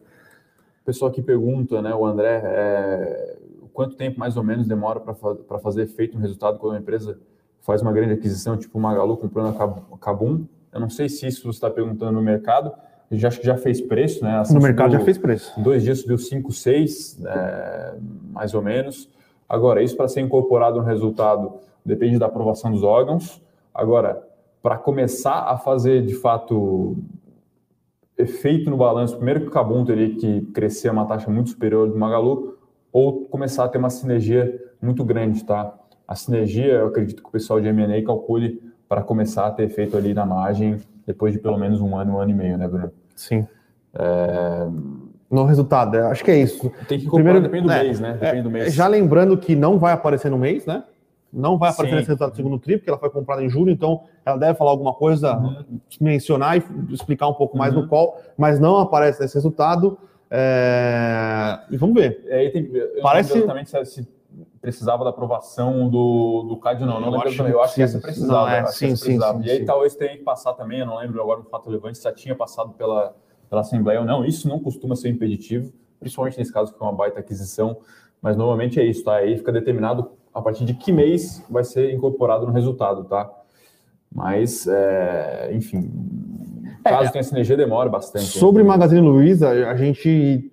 O 0.81 0.85
pessoal 0.85 1.11
que 1.11 1.21
pergunta, 1.21 1.81
né, 1.81 1.93
o 1.93 2.05
André, 2.05 2.41
é, 2.43 3.37
quanto 3.73 3.95
tempo 3.95 4.19
mais 4.19 4.37
ou 4.37 4.43
menos 4.43 4.67
demora 4.67 4.99
para 4.99 5.59
fazer 5.59 5.83
efeito 5.83 6.15
no 6.15 6.21
resultado 6.21 6.59
quando 6.59 6.75
a 6.75 6.79
empresa 6.79 7.17
faz 7.61 7.81
uma 7.81 7.91
grande 7.91 8.13
aquisição, 8.13 8.57
tipo 8.57 8.77
o 8.77 8.81
Magalu 8.81 9.17
comprando 9.17 9.55
a 9.55 9.97
Cabum? 9.97 10.45
Eu 10.73 10.79
não 10.79 10.89
sei 10.89 11.09
se 11.09 11.25
isso 11.27 11.43
você 11.43 11.57
está 11.57 11.69
perguntando 11.69 12.13
no 12.13 12.21
mercado, 12.21 12.71
já 13.11 13.29
acho 13.29 13.39
que 13.39 13.45
já 13.45 13.57
fez 13.57 13.79
preço, 13.79 14.23
né? 14.23 14.39
Assim, 14.39 14.53
no 14.53 14.61
mercado 14.61 14.91
já 14.91 14.99
fez 14.99 15.17
preço. 15.17 15.57
Em 15.57 15.63
dois 15.63 15.83
dias 15.83 15.99
subiu 15.99 16.17
5, 16.17 16.51
6, 16.51 17.23
é, 17.25 17.95
mais 18.31 18.53
ou 18.53 18.61
menos. 18.61 19.09
Agora, 19.47 19.81
isso 19.81 19.95
para 19.95 20.07
ser 20.09 20.21
incorporado 20.21 20.77
no 20.77 20.83
resultado 20.83 21.53
depende 21.85 22.19
da 22.19 22.25
aprovação 22.25 22.69
dos 22.69 22.83
órgãos. 22.83 23.41
Agora, 23.73 24.26
para 24.67 24.77
começar 24.77 25.43
a 25.43 25.57
fazer 25.57 26.05
de 26.05 26.13
fato 26.13 26.97
efeito 28.17 28.69
no 28.69 28.75
balanço, 28.75 29.15
primeiro 29.15 29.39
que 29.39 29.47
o 29.47 29.49
Cabum 29.49 29.85
teria 29.85 30.13
que 30.13 30.41
crescer 30.53 30.89
a 30.89 30.91
uma 30.91 31.05
taxa 31.05 31.31
muito 31.31 31.51
superior 31.51 31.87
do 31.87 31.97
Magalu, 31.97 32.57
ou 32.91 33.21
começar 33.27 33.63
a 33.63 33.69
ter 33.69 33.77
uma 33.77 33.89
sinergia 33.89 34.61
muito 34.81 35.05
grande, 35.05 35.41
tá? 35.45 35.73
A 36.05 36.15
sinergia, 36.15 36.65
eu 36.65 36.87
acredito 36.87 37.23
que 37.23 37.29
o 37.29 37.31
pessoal 37.31 37.61
de 37.61 37.69
M&A 37.69 38.03
calcule 38.03 38.61
para 38.89 39.01
começar 39.01 39.47
a 39.47 39.51
ter 39.51 39.63
efeito 39.63 39.95
ali 39.95 40.13
na 40.13 40.25
margem 40.25 40.75
depois 41.05 41.31
de 41.31 41.39
pelo 41.39 41.57
menos 41.57 41.79
um 41.79 41.95
ano, 41.95 42.15
um 42.15 42.19
ano 42.19 42.31
e 42.31 42.35
meio, 42.35 42.57
né, 42.57 42.67
Bruno? 42.67 42.91
Sim. 43.15 43.47
É... 43.97 44.67
No 45.31 45.45
resultado, 45.45 45.95
é, 45.95 46.01
acho 46.01 46.25
que 46.25 46.31
é 46.31 46.41
isso. 46.41 46.69
Tem 46.89 46.99
que 46.99 47.09
Primeiro, 47.09 47.39
depende 47.39 47.67
do 47.67 47.71
é, 47.71 47.83
mês, 47.83 48.01
né? 48.01 48.17
Depende 48.19 48.39
é, 48.39 48.41
do 48.41 48.51
mês. 48.51 48.73
Já 48.73 48.85
lembrando 48.85 49.37
que 49.37 49.55
não 49.55 49.79
vai 49.79 49.93
aparecer 49.93 50.29
no 50.29 50.37
mês, 50.37 50.65
né? 50.65 50.83
Não 51.31 51.57
vai 51.57 51.71
aparecer 51.71 51.91
Sim. 51.91 51.95
nesse 51.97 52.07
resultado 52.07 52.31
do 52.31 52.35
segundo 52.35 52.59
TRI, 52.59 52.77
porque 52.77 52.89
ela 52.89 52.99
foi 52.99 53.09
comprada 53.09 53.43
em 53.43 53.49
julho, 53.49 53.69
então 53.71 54.03
ela 54.25 54.37
deve 54.37 54.57
falar 54.57 54.71
alguma 54.71 54.93
coisa, 54.93 55.37
uhum. 55.37 55.79
mencionar 55.99 56.57
e 56.57 56.63
explicar 56.93 57.27
um 57.27 57.33
pouco 57.33 57.57
mais 57.57 57.75
uhum. 57.75 57.81
no 57.81 57.87
qual, 57.87 58.19
mas 58.37 58.59
não 58.59 58.77
aparece 58.77 59.21
nesse 59.21 59.35
resultado. 59.35 59.97
É... 60.31 61.59
E 61.69 61.77
vamos 61.77 61.95
ver. 61.95 62.23
É, 62.27 62.49
tem, 62.49 62.71
Parece 63.01 63.37
exatamente 63.37 63.69
se 63.85 64.07
precisava 64.61 65.03
da 65.03 65.09
aprovação 65.09 65.89
do, 65.89 66.43
do 66.43 66.57
CAD, 66.57 66.81
não. 66.81 66.99
Não 66.99 67.07
eu 67.07 67.11
lembro 67.11 67.27
acho 67.27 67.37
também. 67.37 67.53
Eu 67.53 67.61
acho 67.61 67.75
que 67.75 67.81
essa 67.81 67.99
precisava. 67.99 68.33
Não, 68.33 68.47
é, 68.49 68.65
sim, 68.67 68.95
sim, 68.95 69.19
sim, 69.19 69.41
E 69.43 69.51
aí 69.51 69.65
talvez 69.65 69.95
tenha 69.95 70.17
que 70.17 70.23
passar 70.23 70.53
também, 70.53 70.79
eu 70.79 70.85
não 70.85 70.97
lembro 70.97 71.21
agora 71.21 71.39
um 71.39 71.45
fato 71.45 71.67
relevante, 71.67 71.97
se 71.97 72.03
já 72.03 72.11
tinha 72.11 72.35
passado 72.35 72.73
pela, 72.73 73.15
pela 73.49 73.61
Assembleia 73.61 73.99
ou 73.99 74.05
não. 74.05 74.25
Isso 74.25 74.47
não 74.47 74.59
costuma 74.59 74.95
ser 74.95 75.09
impeditivo, 75.09 75.71
principalmente 75.99 76.37
nesse 76.37 76.51
caso 76.51 76.73
que 76.73 76.81
é 76.81 76.85
uma 76.85 76.93
baita 76.93 77.19
aquisição, 77.19 77.77
mas 78.21 78.35
normalmente 78.35 78.79
é 78.79 78.83
isso, 78.83 79.03
tá? 79.03 79.15
Aí 79.15 79.37
fica 79.37 79.51
determinado 79.51 80.11
a 80.37 80.41
partir 80.41 80.65
de 80.65 80.73
que 80.73 80.91
mês 80.91 81.43
vai 81.49 81.63
ser 81.63 81.93
incorporado 81.93 82.45
no 82.45 82.53
resultado, 82.53 83.03
tá? 83.05 83.29
Mas, 84.13 84.67
é, 84.67 85.51
enfim, 85.53 85.91
caso 86.83 87.09
é, 87.09 87.11
tenha 87.11 87.23
sinergia, 87.23 87.57
demora 87.57 87.89
bastante. 87.89 88.25
Sobre 88.25 88.63
né? 88.63 88.69
Magazine 88.69 89.01
Luiza, 89.01 89.49
a 89.49 89.75
gente, 89.75 90.51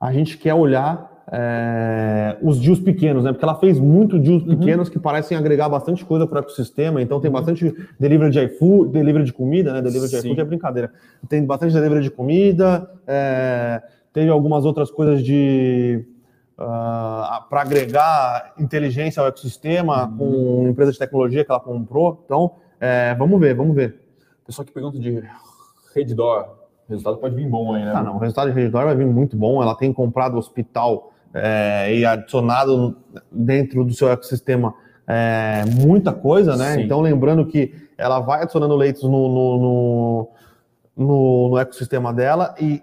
a 0.00 0.12
gente 0.12 0.36
quer 0.36 0.54
olhar 0.54 1.08
é, 1.30 2.36
os 2.42 2.58
deals 2.58 2.80
pequenos, 2.80 3.24
né? 3.24 3.32
Porque 3.32 3.44
ela 3.44 3.54
fez 3.54 3.78
muito 3.78 4.18
deals 4.18 4.42
uhum. 4.42 4.56
pequenos 4.56 4.88
que 4.88 4.98
parecem 4.98 5.36
agregar 5.36 5.68
bastante 5.68 6.04
coisa 6.04 6.26
para 6.26 6.36
o 6.36 6.40
ecossistema. 6.40 7.00
Então 7.00 7.20
tem 7.20 7.30
bastante 7.30 7.74
delivery 7.98 8.30
de 8.30 8.44
iFood, 8.44 8.90
delivery 8.90 9.24
de 9.24 9.32
comida, 9.32 9.72
né? 9.72 9.80
Delivery 9.80 10.10
de 10.10 10.20
Sim. 10.20 10.26
iFood 10.26 10.40
é 10.40 10.44
brincadeira. 10.44 10.92
Tem 11.28 11.44
bastante 11.44 11.72
delivery 11.72 12.02
de 12.02 12.10
comida, 12.10 12.90
é, 13.06 13.82
teve 14.12 14.28
algumas 14.28 14.64
outras 14.64 14.90
coisas 14.90 15.22
de 15.22 16.04
uh, 16.58 16.62
ah, 16.62 17.46
para 17.48 17.62
agregar 17.62 18.52
inteligência 18.58 19.20
ao 19.20 19.28
ecossistema 19.28 20.12
com 20.18 20.66
empresa 20.68 20.92
de 20.92 20.98
tecnologia 20.98 21.44
que 21.44 21.50
ela 21.50 21.60
comprou. 21.60 22.20
Então, 22.24 22.56
é, 22.80 23.14
vamos 23.14 23.38
ver, 23.40 23.54
vamos 23.54 23.74
ver. 23.74 24.00
Pessoal 24.44 24.66
que 24.66 24.72
pergunta 24.72 24.98
de 24.98 25.22
Redditor, 25.94 26.56
o 26.88 26.92
resultado 26.92 27.18
pode 27.18 27.34
vir 27.34 27.48
bom 27.48 27.74
aí, 27.74 27.84
né? 27.84 27.92
Ah, 27.94 28.02
não, 28.02 28.16
o 28.16 28.18
resultado 28.18 28.48
de 28.48 28.54
Redditor 28.54 28.84
vai 28.84 28.96
vir 28.96 29.06
muito 29.06 29.36
bom. 29.36 29.62
Ela 29.62 29.74
tem 29.74 29.92
comprado 29.92 30.36
hospital 30.36 31.12
é, 31.32 31.94
e 31.94 32.04
adicionado 32.04 32.96
dentro 33.30 33.84
do 33.84 33.92
seu 33.92 34.10
ecossistema 34.10 34.74
é, 35.06 35.64
muita 35.64 36.12
coisa, 36.12 36.56
né? 36.56 36.74
Sim. 36.74 36.82
Então, 36.82 37.00
lembrando 37.00 37.46
que 37.46 37.74
ela 37.96 38.20
vai 38.20 38.42
adicionando 38.42 38.76
leitos 38.76 39.02
no, 39.04 39.10
no, 39.10 39.58
no, 39.58 40.28
no, 40.96 41.48
no 41.50 41.58
ecossistema 41.58 42.12
dela 42.12 42.54
e 42.60 42.82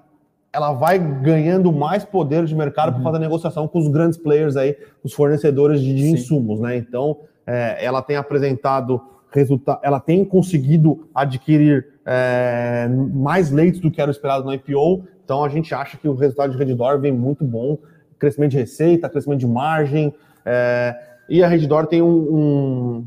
ela 0.56 0.72
vai 0.72 0.98
ganhando 0.98 1.70
mais 1.74 2.06
poder 2.06 2.46
de 2.46 2.56
mercado 2.56 2.88
uhum. 2.88 2.94
para 2.96 3.04
fazer 3.12 3.20
negociação 3.20 3.68
com 3.68 3.78
os 3.78 3.90
grandes 3.90 4.18
players 4.18 4.56
aí, 4.56 4.78
os 5.04 5.12
fornecedores 5.12 5.82
de, 5.82 5.94
de 5.94 6.08
insumos, 6.08 6.62
né? 6.62 6.78
Então, 6.78 7.18
é, 7.46 7.84
ela 7.84 8.02
tem 8.02 8.16
apresentado 8.16 9.02
resultado, 9.32 9.82
ela 9.84 10.00
tem 10.00 10.24
conseguido 10.24 11.10
adquirir 11.14 11.88
é, 12.06 12.88
mais 13.14 13.52
leitos 13.52 13.82
do 13.82 13.92
que 13.92 14.02
era 14.02 14.10
esperado 14.10 14.46
no 14.46 14.54
IPO. 14.54 15.04
Então, 15.26 15.44
a 15.44 15.50
gente 15.50 15.76
acha 15.76 15.98
que 15.98 16.08
o 16.08 16.16
resultado 16.16 16.54
de 16.54 16.58
Redditor 16.58 17.02
vem 17.02 17.12
muito 17.12 17.44
bom, 17.44 17.78
crescimento 18.18 18.52
de 18.52 18.58
receita, 18.58 19.10
crescimento 19.10 19.40
de 19.40 19.48
margem. 19.48 20.16
É, 20.46 20.96
e 21.28 21.44
a 21.44 21.50
Redditor 21.50 21.86
tem 21.86 22.02
um, 22.02 22.08
um, 22.08 23.06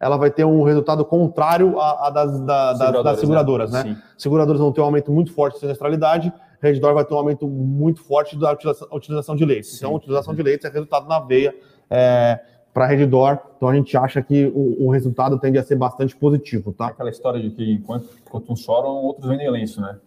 ela 0.00 0.16
vai 0.16 0.30
ter 0.30 0.46
um 0.46 0.62
resultado 0.62 1.04
contrário 1.04 1.78
a, 1.78 2.06
a 2.06 2.10
das, 2.10 2.40
da, 2.40 2.74
seguradoras, 2.74 3.04
das 3.04 3.20
seguradoras, 3.20 3.70
né? 3.72 3.84
né? 3.84 4.02
Seguradoras 4.16 4.58
vão 4.58 4.72
ter 4.72 4.80
um 4.80 4.84
aumento 4.84 5.12
muito 5.12 5.34
forte 5.34 5.54
de 5.54 5.60
siniestralidade, 5.60 6.32
Redditor 6.60 6.94
vai 6.94 7.04
ter 7.04 7.14
um 7.14 7.18
aumento 7.18 7.46
muito 7.46 8.02
forte 8.02 8.36
da 8.38 8.52
utilização, 8.92 9.36
de 9.36 9.44
leitos. 9.44 9.76
Então, 9.76 9.92
a 9.92 9.96
utilização 9.96 10.34
de 10.34 10.42
leitos 10.42 10.64
é 10.64 10.70
resultado 10.70 11.08
na 11.08 11.20
veia 11.20 11.54
é, 11.88 12.40
para 12.74 12.84
a 12.84 12.86
Redditor. 12.88 13.38
Então, 13.56 13.68
a 13.68 13.74
gente 13.74 13.96
acha 13.96 14.20
que 14.22 14.46
o, 14.46 14.86
o, 14.86 14.90
resultado 14.90 15.38
tende 15.38 15.58
a 15.58 15.62
ser 15.62 15.76
bastante 15.76 16.16
positivo, 16.16 16.72
tá? 16.72 16.88
Aquela 16.88 17.10
história 17.10 17.40
de 17.40 17.50
que 17.50 17.72
enquanto, 17.72 18.08
enquanto 18.26 18.52
uns 18.52 18.60
choram, 18.60 18.88
outros 18.88 19.28
vendem 19.28 19.50
lenço, 19.50 19.80
né? 19.80 19.98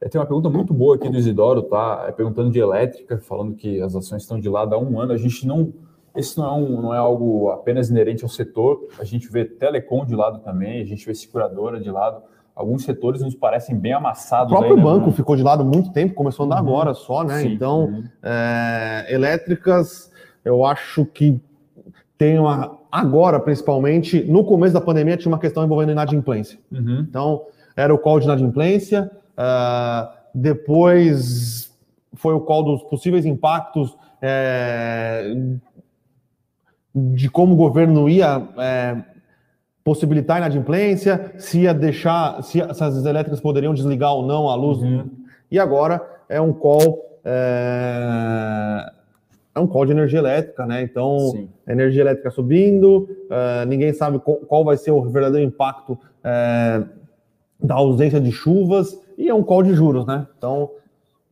É, 0.00 0.08
tem 0.08 0.18
uma 0.18 0.26
pergunta 0.26 0.48
muito 0.48 0.72
boa 0.72 0.96
aqui 0.96 1.08
do 1.08 1.18
Isidoro, 1.18 1.62
tá? 1.62 2.06
É 2.08 2.12
perguntando 2.12 2.50
de 2.50 2.58
elétrica, 2.58 3.18
falando 3.18 3.54
que 3.54 3.82
as 3.82 3.94
ações 3.94 4.22
estão 4.22 4.40
de 4.40 4.48
lado 4.48 4.74
há 4.74 4.78
um 4.78 4.98
ano. 4.98 5.12
A 5.12 5.16
gente 5.16 5.46
não. 5.46 5.72
Esse 6.16 6.36
não 6.38 6.44
é, 6.44 6.52
um, 6.52 6.82
não 6.82 6.94
é 6.94 6.98
algo 6.98 7.50
apenas 7.50 7.88
inerente 7.88 8.24
ao 8.24 8.28
setor. 8.28 8.88
A 8.98 9.04
gente 9.04 9.30
vê 9.30 9.44
telecom 9.44 10.04
de 10.04 10.16
lado 10.16 10.40
também, 10.40 10.80
a 10.82 10.84
gente 10.84 11.06
vê 11.06 11.14
seguradora 11.14 11.78
de 11.78 11.90
lado. 11.90 12.22
Alguns 12.60 12.84
setores 12.84 13.22
nos 13.22 13.34
parecem 13.34 13.76
bem 13.76 13.92
amassados. 13.92 14.52
O 14.52 14.56
próprio 14.56 14.76
aí, 14.76 14.78
né, 14.78 14.84
banco 14.84 15.10
ficou 15.10 15.34
de 15.34 15.42
lado 15.42 15.64
muito 15.64 15.92
tempo, 15.92 16.14
começou 16.14 16.44
a 16.44 16.46
andar 16.46 16.62
uhum. 16.62 16.68
agora 16.68 16.94
só, 16.94 17.24
né? 17.24 17.40
Sim. 17.40 17.54
Então, 17.54 17.84
uhum. 17.84 18.04
é, 18.22 19.06
elétricas, 19.08 20.10
eu 20.44 20.64
acho 20.64 21.04
que 21.06 21.40
tem 22.18 22.38
uma. 22.38 22.78
Agora, 22.92 23.40
principalmente, 23.40 24.22
no 24.24 24.44
começo 24.44 24.74
da 24.74 24.80
pandemia, 24.80 25.16
tinha 25.16 25.32
uma 25.32 25.38
questão 25.38 25.64
envolvendo 25.64 25.92
inadimplência. 25.92 26.58
Uhum. 26.70 27.06
Então, 27.08 27.42
era 27.76 27.94
o 27.94 27.98
call 27.98 28.18
de 28.18 28.26
inadimplência, 28.26 29.10
Uh, 29.40 30.06
depois 30.34 31.74
foi 32.14 32.34
o 32.34 32.40
qual 32.40 32.62
dos 32.62 32.82
possíveis 32.82 33.24
impactos 33.24 33.96
é, 34.20 35.34
de 36.94 37.30
como 37.30 37.54
o 37.54 37.56
governo 37.56 38.06
ia 38.06 38.46
é, 38.58 39.02
possibilitar 39.84 40.36
a 40.36 40.40
inadimplência, 40.40 41.32
se 41.38 41.60
ia 41.60 41.74
deixar, 41.74 42.42
se 42.42 42.60
essas 42.60 43.04
elétricas 43.04 43.40
poderiam 43.40 43.74
desligar 43.74 44.14
ou 44.14 44.26
não 44.26 44.48
a 44.48 44.54
luz. 44.54 44.78
Uhum. 44.78 45.08
E 45.50 45.58
agora 45.58 46.00
é 46.28 46.40
um 46.40 46.52
call. 46.52 47.18
É, 47.24 48.92
é 49.54 49.60
um 49.60 49.66
call 49.66 49.84
de 49.84 49.92
energia 49.92 50.20
elétrica, 50.20 50.64
né? 50.64 50.82
Então, 50.82 51.18
Sim. 51.32 51.48
energia 51.68 52.02
elétrica 52.02 52.30
subindo, 52.30 53.08
uh, 53.26 53.66
ninguém 53.66 53.92
sabe 53.92 54.20
qual, 54.20 54.64
vai 54.64 54.76
ser 54.76 54.92
o 54.92 55.02
verdadeiro 55.02 55.46
impacto 55.46 55.92
uh, 55.92 56.88
da 57.58 57.74
ausência 57.74 58.20
de 58.20 58.30
chuvas 58.30 58.98
e 59.18 59.28
é 59.28 59.34
um 59.34 59.42
call 59.42 59.62
de 59.62 59.74
juros, 59.74 60.06
né? 60.06 60.26
Então. 60.38 60.70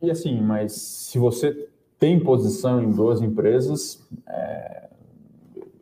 E 0.02 0.10
assim, 0.10 0.40
mas 0.40 0.72
se 0.72 1.18
você 1.18 1.68
tem 1.98 2.20
posição 2.20 2.82
em 2.82 2.90
duas 2.90 3.20
empresas, 3.20 4.00
é, 4.28 4.87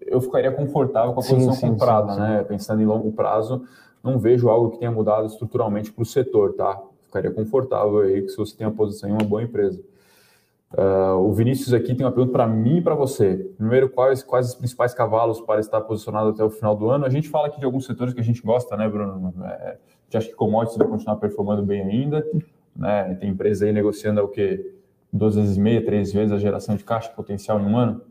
eu 0.07 0.21
ficaria 0.21 0.51
confortável 0.51 1.13
com 1.13 1.21
a 1.21 1.25
posição 1.25 1.53
sim, 1.53 1.69
comprada, 1.69 2.15
sim, 2.15 2.21
né? 2.21 2.45
Pensando 2.45 2.83
em 2.83 2.87
longo 2.87 3.13
prazo, 3.13 3.63
não 4.03 4.19
vejo 4.19 4.49
algo 4.49 4.71
que 4.71 4.79
tenha 4.79 4.91
mudado 4.91 5.27
estruturalmente 5.27 5.93
para 5.93 6.03
o 6.03 6.07
setor, 6.07 6.55
tá? 6.55 6.81
Ficaria 7.07 7.31
confortável 7.31 8.01
aí 8.01 8.23
que 8.23 8.29
se 8.29 8.37
você 8.37 8.57
tem 8.57 8.67
a 8.67 8.71
posição 8.71 9.09
em 9.09 9.13
uma 9.13 9.25
boa 9.25 9.43
empresa. 9.43 9.81
Uh, 10.73 11.17
o 11.21 11.33
Vinícius 11.33 11.73
aqui 11.73 11.95
tem 11.95 12.05
uma 12.05 12.13
pergunta 12.13 12.33
para 12.33 12.47
mim 12.47 12.79
e 12.79 12.83
para 12.83 12.95
você. 12.95 13.51
Primeiro, 13.57 13.89
quais, 13.89 14.23
quais 14.23 14.49
os 14.49 14.55
principais 14.55 14.93
cavalos 14.93 15.41
para 15.41 15.61
estar 15.61 15.81
posicionado 15.81 16.31
até 16.31 16.43
o 16.45 16.51
final 16.51 16.77
do 16.77 16.91
ano? 16.91 17.05
A 17.07 17.09
gente 17.09 17.29
fala 17.29 17.47
aqui 17.47 17.59
de 17.59 17.65
alguns 17.65 17.87
setores 17.87 18.13
que 18.13 18.21
a 18.21 18.25
gente 18.25 18.43
gosta, 18.43 18.77
né, 18.77 18.89
Bruno? 18.89 19.33
É, 19.45 19.77
gente 20.07 20.17
acha 20.17 20.29
que 20.29 20.35
commodities 20.35 20.77
vai 20.77 20.87
continuar 20.87 21.17
performando 21.17 21.63
bem 21.63 21.83
ainda. 21.83 22.27
Né? 22.75 23.15
Tem 23.17 23.31
empresa 23.31 23.67
aí 23.67 23.73
negociando 23.73 24.23
o 24.23 24.29
quê? 24.29 24.75
Duas 25.13 25.37
vezes 25.37 25.57
e 25.57 25.61
meia, 25.61 25.85
três 25.85 26.13
vezes 26.13 26.33
a 26.33 26.39
geração 26.39 26.77
de 26.77 26.85
caixa 26.85 27.11
potencial 27.11 27.61
em 27.61 27.65
um 27.65 27.77
ano? 27.77 28.03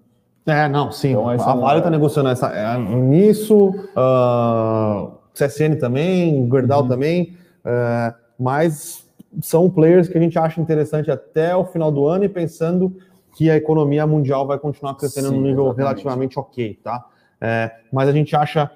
É, 0.45 0.67
não, 0.67 0.91
sim. 0.91 1.11
Então, 1.11 1.29
a 1.29 1.55
Vale 1.55 1.79
está 1.79 1.89
negociando 1.89 2.29
essa, 2.29 2.47
é, 2.49 2.77
nisso, 2.77 3.69
uh, 3.69 5.11
CSN 5.33 5.75
também, 5.79 6.47
Gerdau 6.51 6.83
uhum. 6.83 6.87
também, 6.87 7.35
uh, 7.65 8.13
mas 8.39 9.05
são 9.41 9.69
players 9.69 10.07
que 10.07 10.17
a 10.17 10.21
gente 10.21 10.37
acha 10.37 10.61
interessante 10.61 11.09
até 11.09 11.55
o 11.55 11.65
final 11.65 11.91
do 11.91 12.05
ano 12.05 12.25
e 12.25 12.29
pensando 12.29 12.95
que 13.35 13.49
a 13.49 13.55
economia 13.55 14.07
mundial 14.07 14.47
vai 14.47 14.57
continuar 14.57 14.95
crescendo 14.95 15.29
Sim, 15.29 15.35
num 15.35 15.41
nível 15.41 15.65
exatamente. 15.65 15.77
relativamente 15.77 16.39
ok, 16.39 16.79
tá? 16.81 17.05
É, 17.41 17.69
mas 17.91 18.07
a 18.07 18.13
gente 18.13 18.33
acha, 18.35 18.71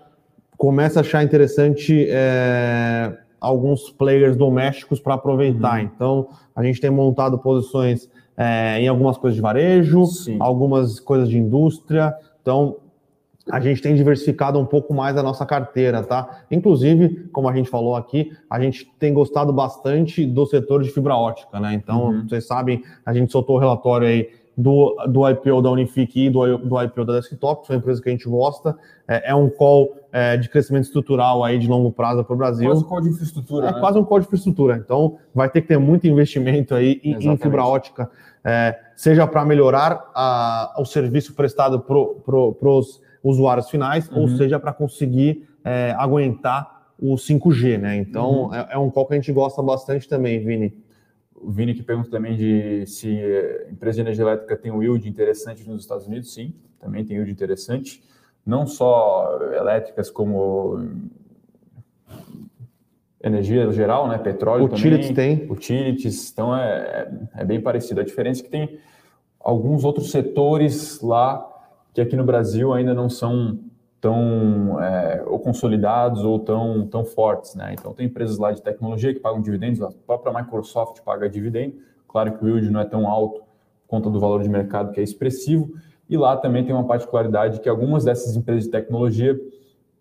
começa 0.57 0.99
a 0.99 1.01
achar 1.01 1.23
interessante 1.23 2.07
é, 2.09 3.17
alguns 3.39 3.89
players 3.89 4.35
domésticos 4.35 4.99
para 4.99 5.13
aproveitar. 5.13 5.79
Uhum. 5.79 5.89
Então, 5.95 6.29
a 6.53 6.61
gente 6.63 6.81
tem 6.81 6.89
montado 6.89 7.39
posições 7.39 8.09
é, 8.39 8.79
em 8.79 8.87
algumas 8.87 9.17
coisas 9.17 9.35
de 9.35 9.41
varejo, 9.41 10.05
Sim. 10.05 10.37
algumas 10.39 10.97
coisas 10.97 11.27
de 11.27 11.37
indústria. 11.37 12.15
Então, 12.41 12.77
a 13.51 13.59
gente 13.59 13.81
tem 13.81 13.93
diversificado 13.93 14.57
um 14.57 14.65
pouco 14.65 14.93
mais 14.93 15.17
a 15.17 15.23
nossa 15.23 15.45
carteira, 15.45 16.03
tá? 16.03 16.43
Inclusive, 16.49 17.27
como 17.33 17.49
a 17.49 17.53
gente 17.53 17.69
falou 17.69 17.97
aqui, 17.97 18.31
a 18.49 18.57
gente 18.61 18.89
tem 18.97 19.13
gostado 19.13 19.51
bastante 19.51 20.25
do 20.25 20.45
setor 20.45 20.83
de 20.83 20.89
fibra 20.89 21.17
ótica, 21.17 21.59
né? 21.59 21.73
Então, 21.73 22.11
uhum. 22.11 22.27
vocês 22.29 22.47
sabem, 22.47 22.81
a 23.05 23.13
gente 23.13 23.29
soltou 23.29 23.57
o 23.57 23.59
relatório 23.59 24.07
aí 24.07 24.29
do, 24.55 24.95
do 25.07 25.29
IPO 25.29 25.61
da 25.61 25.71
Unifique 25.71 26.27
e 26.27 26.29
do, 26.29 26.59
do 26.59 26.81
IPO 26.81 27.03
da 27.03 27.13
Desktop, 27.15 27.61
que 27.61 27.67
são 27.67 27.75
empresas 27.75 28.01
que 28.01 28.07
a 28.07 28.11
gente 28.13 28.29
gosta. 28.29 28.77
É, 29.05 29.31
é 29.31 29.35
um 29.35 29.49
call 29.49 29.89
é, 30.11 30.37
de 30.37 30.49
crescimento 30.49 30.85
estrutural 30.85 31.43
aí 31.43 31.59
de 31.59 31.67
longo 31.67 31.91
prazo 31.91 32.23
para 32.23 32.33
o 32.33 32.37
Brasil. 32.37 32.67
Quase 32.67 32.83
um 32.83 32.87
call 32.87 33.01
de 33.01 33.09
infraestrutura. 33.09 33.67
É 33.67 33.73
né? 33.73 33.79
quase 33.79 33.99
um 33.99 34.03
call 34.03 34.19
de 34.19 34.25
infraestrutura. 34.25 34.77
Então, 34.77 35.17
vai 35.33 35.49
ter 35.49 35.61
que 35.61 35.67
ter 35.67 35.77
muito 35.77 36.07
investimento 36.07 36.73
aí 36.73 36.99
em, 37.03 37.15
em 37.15 37.37
fibra 37.37 37.65
ótica, 37.65 38.09
é, 38.43 38.77
seja 38.95 39.27
para 39.27 39.45
melhorar 39.45 40.09
a, 40.15 40.75
o 40.79 40.85
serviço 40.85 41.33
prestado 41.33 41.79
para 41.79 41.95
pro, 42.23 42.57
os 42.73 43.01
usuários 43.23 43.69
finais, 43.69 44.09
uhum. 44.09 44.21
ou 44.21 44.29
seja, 44.29 44.59
para 44.59 44.73
conseguir 44.73 45.47
é, 45.63 45.93
aguentar 45.97 46.79
o 46.97 47.15
5G, 47.15 47.77
né? 47.77 47.95
Então, 47.97 48.45
uhum. 48.45 48.55
é, 48.55 48.69
é, 48.71 48.77
um 48.77 48.89
call 48.89 49.05
que 49.05 49.13
a 49.13 49.15
gente 49.15 49.31
gosta 49.31 49.61
bastante 49.61 50.07
também, 50.07 50.43
Vini. 50.43 50.75
O 51.35 51.49
Vini 51.49 51.73
que 51.73 51.81
pergunta 51.81 52.09
também 52.09 52.35
de 52.35 52.85
se 52.85 53.07
a 53.07 53.71
empresa 53.71 53.95
de 53.95 54.01
energia 54.01 54.23
elétrica 54.23 54.57
tem 54.57 54.71
um 54.71 54.83
yield 54.83 55.07
interessante 55.07 55.67
nos 55.67 55.81
Estados 55.81 56.05
Unidos. 56.05 56.33
Sim, 56.33 56.53
também 56.81 57.05
tem 57.05 57.15
yield 57.15 57.31
interessante. 57.31 58.03
Não 58.49 58.65
só 58.65 59.39
elétricas, 59.53 60.09
como 60.09 60.79
energia 63.23 63.71
geral, 63.71 64.07
né? 64.07 64.17
Petróleo 64.17 64.65
Utilities 64.65 65.09
também. 65.09 65.37
tem. 65.37 65.51
Utilities, 65.51 66.31
então 66.31 66.55
é, 66.55 67.11
é 67.35 67.45
bem 67.45 67.61
parecido. 67.61 68.01
A 68.01 68.03
diferença 68.03 68.41
é 68.41 68.43
que 68.43 68.49
tem 68.49 68.79
alguns 69.39 69.83
outros 69.83 70.09
setores 70.09 70.99
lá 71.01 71.45
que 71.93 72.01
aqui 72.01 72.15
no 72.15 72.23
Brasil 72.23 72.73
ainda 72.73 72.93
não 72.93 73.07
são 73.07 73.59
tão 74.01 74.81
é, 74.81 75.23
ou 75.27 75.37
consolidados 75.37 76.23
ou 76.23 76.39
tão, 76.39 76.87
tão 76.87 77.05
fortes. 77.05 77.53
Né? 77.53 77.75
Então, 77.77 77.93
tem 77.93 78.07
empresas 78.07 78.39
lá 78.39 78.51
de 78.51 78.61
tecnologia 78.63 79.13
que 79.13 79.19
pagam 79.19 79.41
dividendos, 79.41 79.81
a 79.81 79.91
própria 80.07 80.33
Microsoft 80.33 81.01
paga 81.03 81.29
dividendo, 81.29 81.75
claro 82.07 82.37
que 82.37 82.43
o 82.43 82.47
yield 82.47 82.69
não 82.71 82.79
é 82.79 82.85
tão 82.85 83.07
alto 83.07 83.41
por 83.41 83.87
conta 83.87 84.09
do 84.09 84.19
valor 84.19 84.41
de 84.41 84.49
mercado 84.49 84.91
que 84.91 84.99
é 84.99 85.03
expressivo, 85.03 85.71
e 86.09 86.17
lá 86.17 86.35
também 86.35 86.65
tem 86.65 86.73
uma 86.73 86.87
particularidade 86.87 87.59
que 87.59 87.69
algumas 87.69 88.03
dessas 88.03 88.35
empresas 88.35 88.63
de 88.63 88.71
tecnologia 88.71 89.39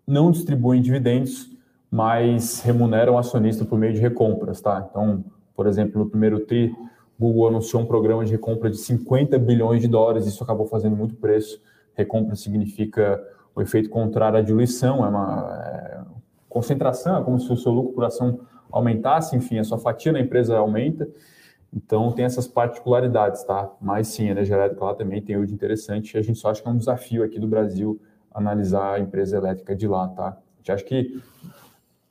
não 0.07 0.31
distribuem 0.31 0.81
dividendos, 0.81 1.47
mas 1.91 2.61
remuneram 2.61 3.13
o 3.13 3.17
acionista 3.17 3.63
por 3.63 3.77
meio 3.77 3.93
de 3.93 3.99
recompras. 3.99 4.59
Tá? 4.59 4.87
Então, 4.89 5.23
por 5.55 5.67
exemplo, 5.67 6.03
no 6.03 6.09
primeiro 6.09 6.39
TRI, 6.39 6.75
Google 7.19 7.49
anunciou 7.49 7.83
um 7.83 7.85
programa 7.85 8.25
de 8.25 8.31
recompra 8.31 8.69
de 8.69 8.77
50 8.77 9.37
bilhões 9.37 9.81
de 9.81 9.87
dólares, 9.87 10.25
isso 10.25 10.43
acabou 10.43 10.65
fazendo 10.65 10.95
muito 10.95 11.15
preço. 11.15 11.61
Recompra 11.93 12.35
significa 12.35 13.21
o 13.53 13.61
efeito 13.61 13.89
contrário 13.89 14.39
à 14.39 14.41
diluição, 14.41 15.05
é 15.05 15.09
uma 15.09 15.61
é, 15.63 15.99
concentração, 16.47 17.19
é 17.19 17.23
como 17.23 17.39
se 17.39 17.51
o 17.51 17.57
seu 17.57 17.71
lucro 17.71 17.93
por 17.93 18.05
ação 18.05 18.39
aumentasse, 18.71 19.35
enfim, 19.35 19.59
a 19.59 19.63
sua 19.63 19.77
fatia 19.77 20.11
na 20.11 20.19
empresa 20.19 20.57
aumenta. 20.57 21.07
Então 21.73 22.11
tem 22.11 22.25
essas 22.25 22.47
particularidades, 22.47 23.43
tá? 23.43 23.71
Mas 23.79 24.07
sim, 24.07 24.27
a 24.27 24.31
energia 24.31 24.55
elétrica 24.55 24.83
lá 24.85 24.95
também 24.95 25.21
tem 25.21 25.35
yield 25.35 25.53
interessante. 25.53 26.17
A 26.17 26.21
gente 26.21 26.39
só 26.39 26.49
acha 26.49 26.61
que 26.61 26.67
é 26.67 26.71
um 26.71 26.77
desafio 26.77 27.23
aqui 27.23 27.39
do 27.39 27.47
Brasil 27.47 27.99
analisar 28.33 28.95
a 28.95 28.99
empresa 28.99 29.37
elétrica 29.37 29.75
de 29.75 29.87
lá, 29.87 30.07
tá? 30.07 30.29
A 30.29 30.57
gente 30.57 30.71
acha 30.71 30.83
que 30.83 31.21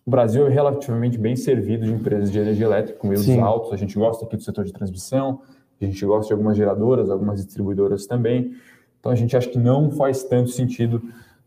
o 0.06 0.10
Brasil 0.10 0.46
é 0.46 0.50
relativamente 0.50 1.18
bem 1.18 1.36
servido 1.36 1.84
de 1.84 1.92
empresas 1.92 2.30
de 2.30 2.38
energia 2.38 2.66
elétrica 2.66 2.98
com 2.98 3.08
yields 3.08 3.38
altos. 3.38 3.72
A 3.72 3.76
gente 3.76 3.98
gosta 3.98 4.24
aqui 4.24 4.36
do 4.36 4.42
setor 4.42 4.64
de 4.64 4.72
transmissão, 4.72 5.42
a 5.80 5.84
gente 5.84 6.04
gosta 6.06 6.28
de 6.28 6.32
algumas 6.32 6.56
geradoras, 6.56 7.10
algumas 7.10 7.44
distribuidoras 7.44 8.06
também. 8.06 8.54
Então 8.98 9.12
a 9.12 9.14
gente 9.14 9.36
acha 9.36 9.48
que 9.48 9.58
não 9.58 9.90
faz 9.90 10.24
tanto 10.24 10.50
sentido 10.50 11.02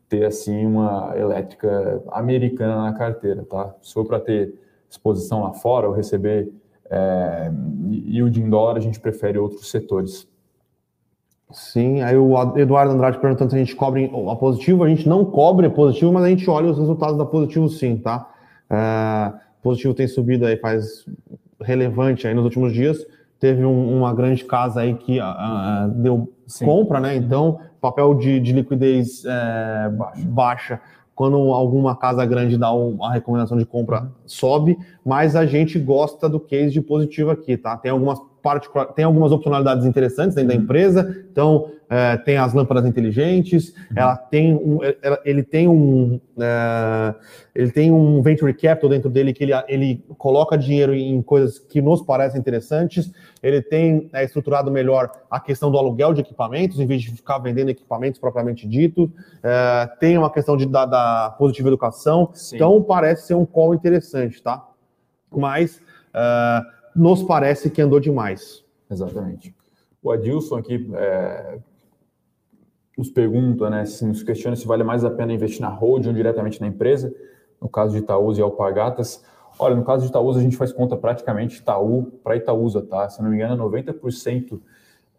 ter 0.07 0.25
assim 0.25 0.65
uma 0.65 1.13
elétrica 1.17 2.03
americana 2.11 2.83
na 2.83 2.93
carteira, 2.93 3.43
tá? 3.43 3.73
Se 3.81 3.93
for 3.93 4.05
para 4.05 4.19
ter 4.19 4.53
exposição 4.89 5.41
lá 5.41 5.53
fora 5.53 5.87
ou 5.87 5.93
receber 5.93 6.51
é, 6.91 7.51
yield 7.89 8.39
em 8.39 8.49
dólar, 8.49 8.77
a 8.77 8.81
gente 8.81 8.99
prefere 8.99 9.37
outros 9.37 9.71
setores. 9.71 10.27
Sim, 11.51 12.01
aí 12.01 12.15
o 12.15 12.57
Eduardo 12.57 12.93
Andrade 12.93 13.19
perguntando 13.19 13.51
se 13.51 13.55
a 13.57 13.59
gente 13.59 13.75
cobre 13.75 14.11
a 14.29 14.35
positivo, 14.35 14.83
a 14.83 14.89
gente 14.89 15.07
não 15.07 15.25
cobre 15.25 15.67
a 15.67 15.69
positivo, 15.69 16.11
mas 16.11 16.23
a 16.23 16.29
gente 16.29 16.49
olha 16.49 16.69
os 16.69 16.77
resultados 16.77 17.17
da 17.17 17.25
positivo 17.25 17.67
sim, 17.67 17.97
tá? 17.97 18.29
É, 18.69 19.33
positivo 19.61 19.93
tem 19.93 20.07
subido 20.07 20.45
aí, 20.45 20.57
faz 20.57 21.05
relevante 21.61 22.27
aí 22.27 22.33
nos 22.33 22.45
últimos 22.45 22.73
dias, 22.73 23.05
teve 23.39 23.65
um, 23.65 23.97
uma 23.97 24.13
grande 24.13 24.45
casa 24.45 24.81
aí 24.81 24.95
que 24.95 25.19
uh, 25.19 25.89
deu 25.95 26.31
sim. 26.47 26.65
compra, 26.65 26.99
né? 26.99 27.15
Então 27.15 27.59
papel 27.81 28.13
de, 28.13 28.39
de 28.39 28.53
liquidez 28.53 29.25
é, 29.25 29.89
baixa. 29.89 30.25
baixa. 30.27 30.81
Quando 31.21 31.37
alguma 31.53 31.95
casa 31.95 32.25
grande 32.25 32.57
dá 32.57 32.73
uma 32.73 33.13
recomendação 33.13 33.55
de 33.55 33.63
compra, 33.63 34.11
sobe, 34.25 34.75
mas 35.05 35.35
a 35.35 35.45
gente 35.45 35.77
gosta 35.77 36.27
do 36.27 36.39
case 36.39 36.71
de 36.71 36.81
positivo 36.81 37.29
aqui, 37.29 37.55
tá? 37.55 37.77
Tem 37.77 37.91
algumas 37.91 38.19
particular, 38.41 38.85
tem 38.87 39.05
algumas 39.05 39.31
opcionalidades 39.31 39.85
interessantes 39.85 40.35
dentro 40.35 40.49
da 40.49 40.55
uhum. 40.55 40.63
empresa. 40.63 41.25
Então, 41.31 41.71
é, 41.89 42.15
tem 42.15 42.37
as 42.37 42.53
lâmpadas 42.53 42.85
inteligentes, 42.85 43.69
uhum. 43.69 43.97
ela 43.97 44.15
tem 44.15 44.53
um, 44.53 44.79
ela, 45.01 45.19
ele 45.25 45.43
tem 45.43 45.67
um 45.67 46.21
é, 46.39 47.13
ele 47.53 47.69
tem 47.69 47.91
um 47.91 48.21
venture 48.21 48.53
capital 48.53 48.89
dentro 48.89 49.09
dele 49.09 49.33
que 49.33 49.43
ele, 49.43 49.51
ele 49.67 50.05
coloca 50.17 50.57
dinheiro 50.57 50.93
em 50.95 51.21
coisas 51.21 51.59
que 51.59 51.81
nos 51.81 52.01
parecem 52.01 52.39
interessantes. 52.39 53.11
Ele 53.43 53.61
tem 53.61 54.09
é, 54.13 54.23
estruturado 54.23 54.71
melhor 54.71 55.11
a 55.29 55.37
questão 55.37 55.69
do 55.69 55.77
aluguel 55.77 56.13
de 56.13 56.21
equipamentos, 56.21 56.79
em 56.79 56.85
vez 56.85 57.01
de 57.01 57.11
ficar 57.11 57.39
vendendo 57.39 57.69
equipamentos 57.69 58.21
propriamente 58.21 58.65
dito. 58.65 59.11
É, 59.43 59.89
tem 59.99 60.17
uma 60.17 60.31
questão 60.31 60.55
de, 60.55 60.65
da, 60.65 60.85
da 60.85 61.35
positiva 61.37 61.67
educação. 61.67 62.29
Sim. 62.33 62.55
Então, 62.55 62.81
parece 62.81 63.27
ser 63.27 63.33
um 63.33 63.45
call 63.45 63.73
interessante, 63.75 64.41
tá? 64.41 64.65
Mas 65.29 65.81
é, 66.13 66.61
nos 66.95 67.23
parece 67.23 67.69
que 67.69 67.81
andou 67.81 67.99
demais. 67.99 68.63
Exatamente. 68.89 69.55
O 70.03 70.11
Adilson 70.11 70.57
aqui 70.57 70.89
é, 70.93 71.59
nos 72.97 73.09
pergunta, 73.09 73.69
né, 73.69 73.85
se 73.85 74.05
nos 74.05 74.23
questiona 74.23 74.55
se 74.55 74.67
vale 74.67 74.83
mais 74.83 75.05
a 75.05 75.11
pena 75.11 75.33
investir 75.33 75.61
na 75.61 75.69
hold 75.69 76.07
ou 76.07 76.13
diretamente 76.13 76.59
na 76.59 76.67
empresa, 76.67 77.13
no 77.61 77.69
caso 77.69 77.93
de 77.93 77.99
Itaúsa 77.99 78.39
e 78.39 78.43
Alpagatas. 78.43 79.23
Olha, 79.59 79.75
no 79.75 79.83
caso 79.83 80.03
de 80.03 80.09
Itaúsa, 80.09 80.39
a 80.39 80.43
gente 80.43 80.57
faz 80.57 80.71
conta 80.71 80.97
praticamente 80.97 81.59
Itaú 81.59 82.11
para 82.23 82.35
Itaúsa, 82.35 82.81
tá? 82.81 83.07
Se 83.09 83.21
não 83.21 83.29
me 83.29 83.35
engano, 83.35 83.63
90% 83.69 84.59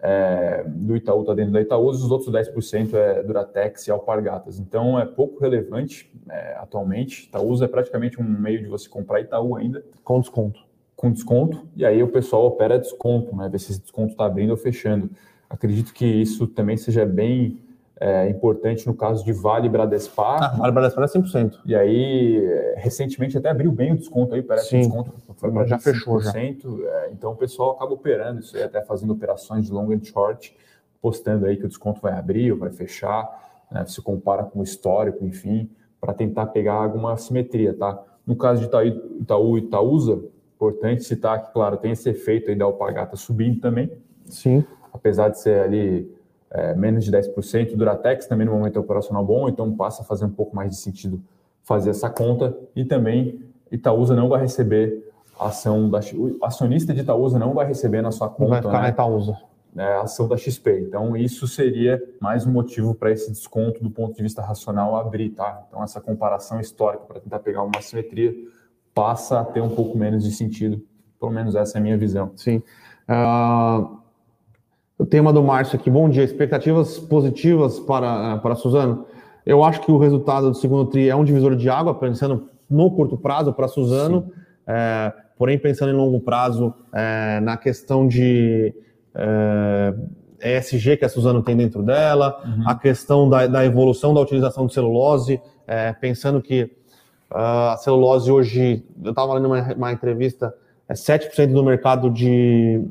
é, 0.01 0.64
do 0.66 0.97
Itaú 0.97 1.20
está 1.20 1.35
dentro 1.35 1.53
da 1.53 1.61
Itaúsa, 1.61 2.05
os 2.05 2.11
outros 2.11 2.33
10% 2.35 2.95
é 2.95 3.23
Duratex 3.23 3.87
e 3.87 3.91
Alpargatas. 3.93 4.59
Então, 4.59 4.99
é 4.99 5.07
pouco 5.07 5.39
relevante 5.39 6.12
é, 6.29 6.57
atualmente. 6.57 7.29
Itaúsa 7.29 7.66
é 7.66 7.68
praticamente 7.68 8.20
um 8.20 8.25
meio 8.25 8.61
de 8.61 8.68
você 8.68 8.89
comprar 8.89 9.20
Itaú 9.20 9.55
ainda. 9.55 9.85
Com 10.03 10.18
desconto 10.20 10.72
com 11.03 11.11
desconto, 11.11 11.66
e 11.74 11.84
aí 11.84 12.00
o 12.00 12.07
pessoal 12.07 12.46
opera 12.46 12.78
desconto, 12.78 13.34
né? 13.34 13.48
Ver 13.48 13.59
se 13.59 13.72
esse 13.72 13.80
desconto 13.80 14.12
está 14.12 14.24
abrindo 14.24 14.50
ou 14.50 14.57
fechando. 14.57 15.11
Acredito 15.50 15.92
que 15.92 16.07
isso 16.07 16.46
também 16.46 16.76
seja 16.76 17.05
bem 17.05 17.61
é, 17.98 18.28
importante 18.28 18.86
no 18.86 18.94
caso 18.94 19.24
de 19.24 19.32
Vale 19.32 19.68
Bradespar. 19.68 20.40
Ah, 20.40 20.57
Vale 20.57 20.70
Bradespar 20.70 21.03
é 21.03 21.09
100%. 21.09 21.59
E 21.66 21.74
aí, 21.74 22.40
recentemente 22.76 23.36
até 23.36 23.50
abriu 23.50 23.72
bem 23.72 23.94
o 23.94 23.96
desconto 23.96 24.36
aí, 24.36 24.42
parece 24.42 24.68
Sim, 24.68 24.82
que 24.82 24.96
o 24.96 25.03
desconto 25.03 25.34
foi 25.34 25.66
já 25.66 25.76
fechou 25.76 26.20
já. 26.20 26.30
É, 26.38 27.11
então 27.11 27.32
o 27.32 27.36
pessoal 27.36 27.72
acaba 27.72 27.94
operando 27.94 28.38
isso 28.38 28.57
aí, 28.57 28.62
até 28.62 28.80
fazendo 28.80 29.12
operações 29.12 29.66
de 29.66 29.72
long 29.72 29.90
and 29.90 30.05
short, 30.05 30.57
postando 31.00 31.46
aí 31.46 31.57
que 31.57 31.64
o 31.64 31.68
desconto 31.68 32.00
vai 32.00 32.12
abrir 32.12 32.53
ou 32.53 32.59
vai 32.59 32.70
fechar, 32.70 33.28
né? 33.72 33.84
se 33.86 34.00
compara 34.00 34.44
com 34.44 34.61
o 34.61 34.62
histórico, 34.62 35.26
enfim, 35.26 35.68
para 36.00 36.14
tentar 36.14 36.46
pegar 36.46 36.74
alguma 36.74 37.16
simetria, 37.16 37.74
tá? 37.74 38.00
No 38.24 38.36
caso 38.36 38.61
de 38.61 38.66
Itaú 39.20 39.59
e 39.59 39.62
Itaúsa, 39.62 40.22
Importante 40.63 41.03
citar 41.03 41.43
que, 41.43 41.53
claro, 41.53 41.77
tem 41.77 41.91
esse 41.91 42.09
efeito 42.09 42.49
aí 42.49 42.57
da 42.57 42.65
alpagata 42.65 43.17
subindo 43.17 43.61
também. 43.61 43.91
Sim. 44.27 44.65
apesar 44.93 45.29
de 45.29 45.41
ser 45.41 45.61
ali 45.61 46.09
é, 46.49 46.75
menos 46.75 47.05
de 47.05 47.11
10%, 47.11 47.75
Duratex 47.75 48.27
também 48.27 48.47
no 48.47 48.53
momento 48.53 48.77
é 48.77 48.81
operacional 48.81 49.25
bom, 49.25 49.49
então 49.49 49.75
passa 49.75 50.03
a 50.03 50.05
fazer 50.05 50.25
um 50.25 50.31
pouco 50.31 50.55
mais 50.55 50.71
de 50.71 50.77
sentido 50.77 51.21
fazer 51.65 51.91
essa 51.91 52.09
conta 52.09 52.57
e 52.77 52.85
também 52.85 53.41
Itaúsa 53.71 54.15
não 54.15 54.29
vai 54.29 54.43
receber 54.43 55.13
a 55.39 55.47
ação 55.47 55.91
da 55.91 55.99
o 56.15 56.39
acionista 56.45 56.95
de 56.95 57.01
Itaúsa 57.01 57.39
não 57.39 57.55
vai 57.55 57.67
receber 57.67 58.03
na 58.03 58.13
sua 58.13 58.29
conta. 58.29 58.51
Vai 58.51 58.63
ficar 58.63 58.73
né, 58.73 58.83
na 58.83 58.89
Itaúsa. 58.91 59.37
É, 59.77 59.95
a 59.95 60.03
ação 60.03 60.29
da 60.29 60.37
XP. 60.37 60.81
Então, 60.81 61.17
isso 61.17 61.49
seria 61.49 62.01
mais 62.21 62.47
um 62.47 62.53
motivo 62.53 62.95
para 62.95 63.11
esse 63.11 63.31
desconto 63.31 63.83
do 63.83 63.91
ponto 63.91 64.15
de 64.15 64.23
vista 64.23 64.43
racional 64.43 64.95
abrir, 64.97 65.31
tá? 65.31 65.65
Então, 65.67 65.83
essa 65.83 65.99
comparação 66.01 66.61
histórica 66.61 67.05
para 67.07 67.21
tentar 67.21 67.39
pegar 67.39 67.63
uma 67.63 67.81
simetria 67.81 68.35
passa 68.95 69.40
a 69.40 69.45
ter 69.45 69.61
um 69.61 69.70
pouco 69.70 69.97
menos 69.97 70.24
de 70.24 70.32
sentido. 70.32 70.82
Pelo 71.18 71.32
menos 71.32 71.55
essa 71.55 71.78
é 71.78 71.80
a 71.80 71.82
minha 71.82 71.97
visão. 71.97 72.32
Sim. 72.36 72.62
Uh, 73.09 73.99
o 74.99 75.07
tema 75.07 75.32
do 75.32 75.43
Márcio 75.43 75.78
aqui. 75.78 75.90
Bom 75.90 76.09
dia. 76.09 76.24
Expectativas 76.24 76.99
positivas 76.99 77.80
para, 77.80 78.38
para 78.38 78.53
a 78.53 78.57
Suzano? 78.57 79.07
Eu 79.45 79.64
acho 79.64 79.80
que 79.80 79.90
o 79.90 79.99
resultado 79.99 80.51
do 80.51 80.57
segundo 80.57 80.88
TRI 80.90 81.09
é 81.09 81.16
um 81.16 81.24
divisor 81.24 81.57
de 81.57 81.68
água, 81.68 81.95
pensando 81.95 82.49
no 82.70 82.90
curto 82.90 83.16
prazo 83.16 83.53
para 83.53 83.66
a 83.66 83.68
Suzano. 83.68 84.32
É, 84.66 85.12
porém, 85.36 85.59
pensando 85.59 85.90
em 85.90 85.97
longo 85.97 86.20
prazo, 86.20 86.72
é, 86.93 87.40
na 87.40 87.57
questão 87.57 88.07
de 88.07 88.72
é, 89.14 89.95
ESG 90.59 90.97
que 90.97 91.05
a 91.05 91.09
Suzano 91.09 91.43
tem 91.43 91.57
dentro 91.57 91.82
dela, 91.82 92.40
uhum. 92.45 92.68
a 92.68 92.74
questão 92.74 93.28
da, 93.28 93.47
da, 93.47 93.64
evolução 93.64 94.14
da 94.14 94.20
utilização 94.20 94.66
de 94.66 94.74
celulose, 94.74 95.40
é, 95.66 95.93
pensando 95.93 96.40
que 96.40 96.70
uh, 97.33 97.72
a 97.72 97.76
celulose 97.78 98.30
hoje, 98.30 98.85
eu 99.03 99.11
estava 99.11 99.35
lendo 99.35 99.47
uma, 99.47 99.74
uma 99.74 99.93
entrevista, 99.93 100.55
é 100.89 100.95
7% 100.95 101.53
do 101.53 101.64
mercado 101.64 102.11
de, 102.11 102.85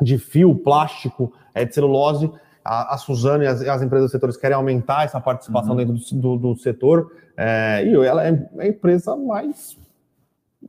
de 0.00 0.18
fio 0.18 0.54
plástico 0.54 1.32
é 1.54 1.64
de 1.64 1.74
celulose, 1.74 2.30
a, 2.64 2.94
a 2.94 2.98
Suzano 2.98 3.42
e 3.42 3.46
as, 3.46 3.60
as, 3.62 3.82
empresas 3.82 4.10
do 4.10 4.12
setor 4.12 4.36
querem 4.38 4.56
aumentar 4.56 5.04
essa 5.04 5.20
participação 5.20 5.70
uhum. 5.70 5.76
dentro 5.76 5.94
do, 5.94 6.20
do, 6.20 6.36
do 6.36 6.56
setor, 6.56 7.12
é, 7.36 7.84
e 7.84 7.94
ela 7.94 8.26
é 8.26 8.48
a 8.58 8.66
empresa 8.66 9.16
mais 9.16 9.76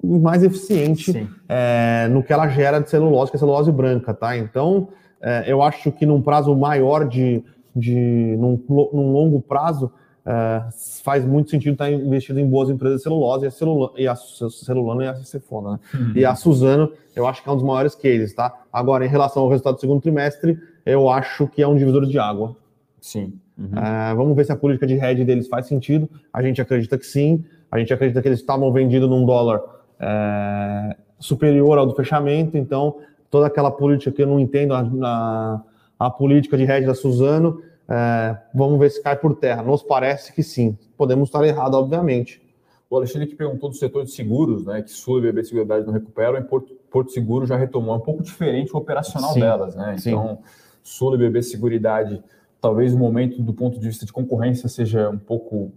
mais 0.04 0.44
eficiente 0.44 1.28
é, 1.48 2.08
no 2.10 2.22
que 2.22 2.32
ela 2.32 2.48
gera 2.48 2.80
de 2.80 2.90
celulose, 2.90 3.32
que 3.32 3.38
é 3.38 3.40
celulose 3.40 3.72
branca, 3.72 4.14
tá? 4.14 4.38
Então, 4.38 4.90
é, 5.22 5.52
eu 5.52 5.62
acho 5.62 5.92
que 5.92 6.06
num 6.06 6.22
prazo 6.22 6.56
maior 6.56 7.08
de, 7.08 7.44
de 7.76 8.36
num, 8.38 8.64
num 8.70 9.12
longo 9.12 9.42
prazo, 9.42 9.92
é, 10.30 10.64
faz 11.04 11.26
muito 11.26 11.50
sentido 11.50 11.74
estar 11.74 11.92
investido 11.92 12.40
em 12.40 12.48
boas 12.48 12.70
empresas 12.70 12.98
de 12.98 13.04
celulose 13.04 13.46
e 13.46 13.48
a, 13.48 13.52
celula, 13.52 13.92
e 13.98 14.08
a 14.08 14.16
Celulano 14.16 15.02
e 15.02 15.08
a 15.08 15.16
Cefona, 15.16 15.72
né? 15.72 15.80
Uhum. 15.92 16.12
E 16.16 16.24
a 16.24 16.36
Suzano, 16.36 16.92
eu 17.16 17.26
acho 17.26 17.42
que 17.42 17.50
é 17.50 17.52
um 17.52 17.56
dos 17.56 17.66
maiores 17.66 17.96
cases, 17.96 18.32
tá? 18.36 18.54
Agora, 18.72 19.04
em 19.04 19.10
relação 19.10 19.42
ao 19.42 19.50
resultado 19.50 19.76
do 19.76 19.82
segundo 19.82 20.00
trimestre, 20.00 20.60
eu 20.86 21.10
acho 21.10 21.48
que 21.48 21.64
é 21.64 21.68
um 21.68 21.76
divisor 21.76 22.06
de 22.06 22.20
água. 22.20 22.56
Sim. 23.02 23.34
Uhum. 23.58 23.72
É, 23.76 24.14
vamos 24.14 24.36
ver 24.36 24.46
se 24.46 24.52
a 24.52 24.56
política 24.56 24.86
de 24.86 25.04
hedge 25.04 25.26
deles 25.26 25.48
faz 25.48 25.66
sentido. 25.66 26.08
A 26.32 26.44
gente 26.44 26.62
acredita 26.62 26.96
que 26.96 27.08
sim. 27.08 27.44
A 27.72 27.80
gente 27.80 27.92
acredita 27.92 28.22
que 28.22 28.28
eles 28.28 28.40
estavam 28.40 28.72
vendidos 28.72 29.10
num 29.10 29.26
dólar 29.26 29.62
é, 30.00 30.96
superior 31.18 31.80
ao 31.80 31.88
do 31.88 31.96
fechamento, 31.96 32.56
então 32.56 32.98
toda 33.32 33.48
aquela 33.48 33.72
política 33.72 34.12
que 34.12 34.22
eu 34.22 34.28
não 34.28 34.40
entendo, 34.40 34.74
a, 34.76 35.62
a 36.00 36.10
política 36.12 36.56
de 36.56 36.64
hedge 36.64 36.86
da 36.86 36.94
Suzano, 36.94 37.62
é, 37.90 38.38
vamos 38.54 38.80
ver 38.80 38.92
se 38.92 39.02
cai 39.02 39.16
por 39.16 39.36
terra. 39.36 39.64
Nos 39.64 39.82
parece 39.82 40.32
que 40.32 40.44
sim. 40.44 40.78
Podemos 40.96 41.30
estar 41.30 41.44
errado, 41.44 41.74
obviamente. 41.74 42.40
O 42.88 42.96
Alexandre 42.96 43.28
que 43.28 43.36
perguntou 43.36 43.70
do 43.70 43.76
setor 43.76 44.04
de 44.04 44.12
seguros, 44.12 44.66
né, 44.66 44.82
que 44.82 44.92
Sul 44.92 45.20
e 45.20 45.22
BB 45.24 45.44
Seguridade 45.44 45.86
não 45.86 45.94
recuperam, 45.94 46.38
e 46.38 46.44
Porto, 46.44 46.74
Porto 46.90 47.12
Seguro 47.12 47.46
já 47.46 47.56
retomou. 47.56 47.94
É 47.94 47.98
um 47.98 48.02
pouco 48.02 48.22
diferente 48.22 48.74
o 48.74 48.78
operacional 48.78 49.34
sim, 49.34 49.40
delas, 49.40 49.76
né? 49.76 49.96
Então, 49.98 50.40
Sul 50.84 51.16
e 51.16 51.18
BB 51.18 51.42
Seguridade, 51.42 52.24
talvez 52.62 52.94
o 52.94 52.98
momento 52.98 53.42
do 53.42 53.54
ponto 53.54 53.80
de 53.80 53.88
vista 53.88 54.06
de 54.06 54.14
concorrência 54.14 54.70
seja 54.70 55.10
um 55.10 55.18
pouco, 55.18 55.56
um 55.56 55.72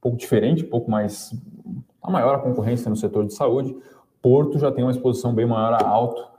pouco 0.00 0.16
diferente, 0.16 0.64
um 0.64 0.68
pouco 0.68 0.90
mais 0.90 1.34
a 2.02 2.10
maior 2.10 2.34
a 2.34 2.38
concorrência 2.38 2.88
no 2.88 2.96
setor 2.96 3.26
de 3.26 3.34
saúde. 3.34 3.74
Porto 4.20 4.58
já 4.58 4.70
tem 4.70 4.84
uma 4.84 4.90
exposição 4.90 5.34
bem 5.34 5.46
maior 5.46 5.74
a 5.74 5.86
alto. 5.86 6.31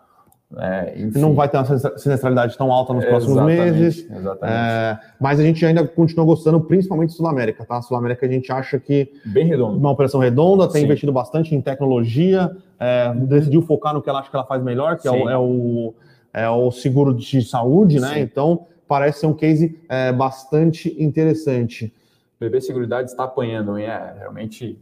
É, 0.58 0.96
não 1.16 1.34
vai 1.34 1.50
ter 1.50 1.58
uma 1.58 1.66
sinistralidade 1.98 2.58
tão 2.58 2.72
alta 2.72 2.94
nos 2.94 3.04
próximos 3.06 3.38
exatamente, 3.38 3.72
meses. 3.72 4.10
Exatamente. 4.10 4.56
É, 4.56 5.00
mas 5.20 5.40
a 5.40 5.44
gente 5.44 5.66
ainda 5.66 5.88
continua 5.88 6.26
gostando, 6.26 6.62
principalmente 6.62 7.14
Sul 7.14 7.28
América, 7.28 7.66
tá? 7.66 7.82
Sul 7.82 7.98
América 7.98 8.26
a 8.26 8.30
gente 8.30 8.52
acha 8.52 8.80
que. 8.80 9.12
Bem 9.26 9.48
redondo. 9.48 9.78
Uma 9.78 9.92
operação 9.92 10.20
redonda, 10.20 10.68
tem 10.68 10.82
Sim. 10.82 10.86
investido 10.86 11.12
bastante 11.12 11.56
em 11.56 11.62
tecnologia, 11.62 12.56
é, 12.80 13.14
decidiu 13.14 13.62
focar 13.62 13.94
no 13.94 14.02
que 14.02 14.10
ela 14.10 14.20
acha 14.20 14.30
que 14.30 14.36
ela 14.36 14.46
faz 14.46 14.62
melhor, 14.62 14.98
que 14.98 15.08
é 15.08 15.12
o, 15.12 15.30
é 15.30 15.38
o, 15.38 15.94
é, 16.34 16.50
o, 16.50 16.72
seguro 16.72 17.14
de 17.14 17.42
saúde, 17.42 18.00
né? 18.00 18.14
Sim. 18.14 18.20
Então, 18.20 18.68
parece 18.88 19.22
ser 19.22 19.28
um 19.28 19.34
case 19.34 19.80
é, 19.90 20.12
bastante 20.12 20.96
interessante. 21.02 21.92
BB 22.40 22.62
Seguridade 22.62 23.10
está 23.10 23.24
apanhando, 23.24 23.78
hein? 23.78 23.86
É, 23.86 24.16
realmente 24.20 24.78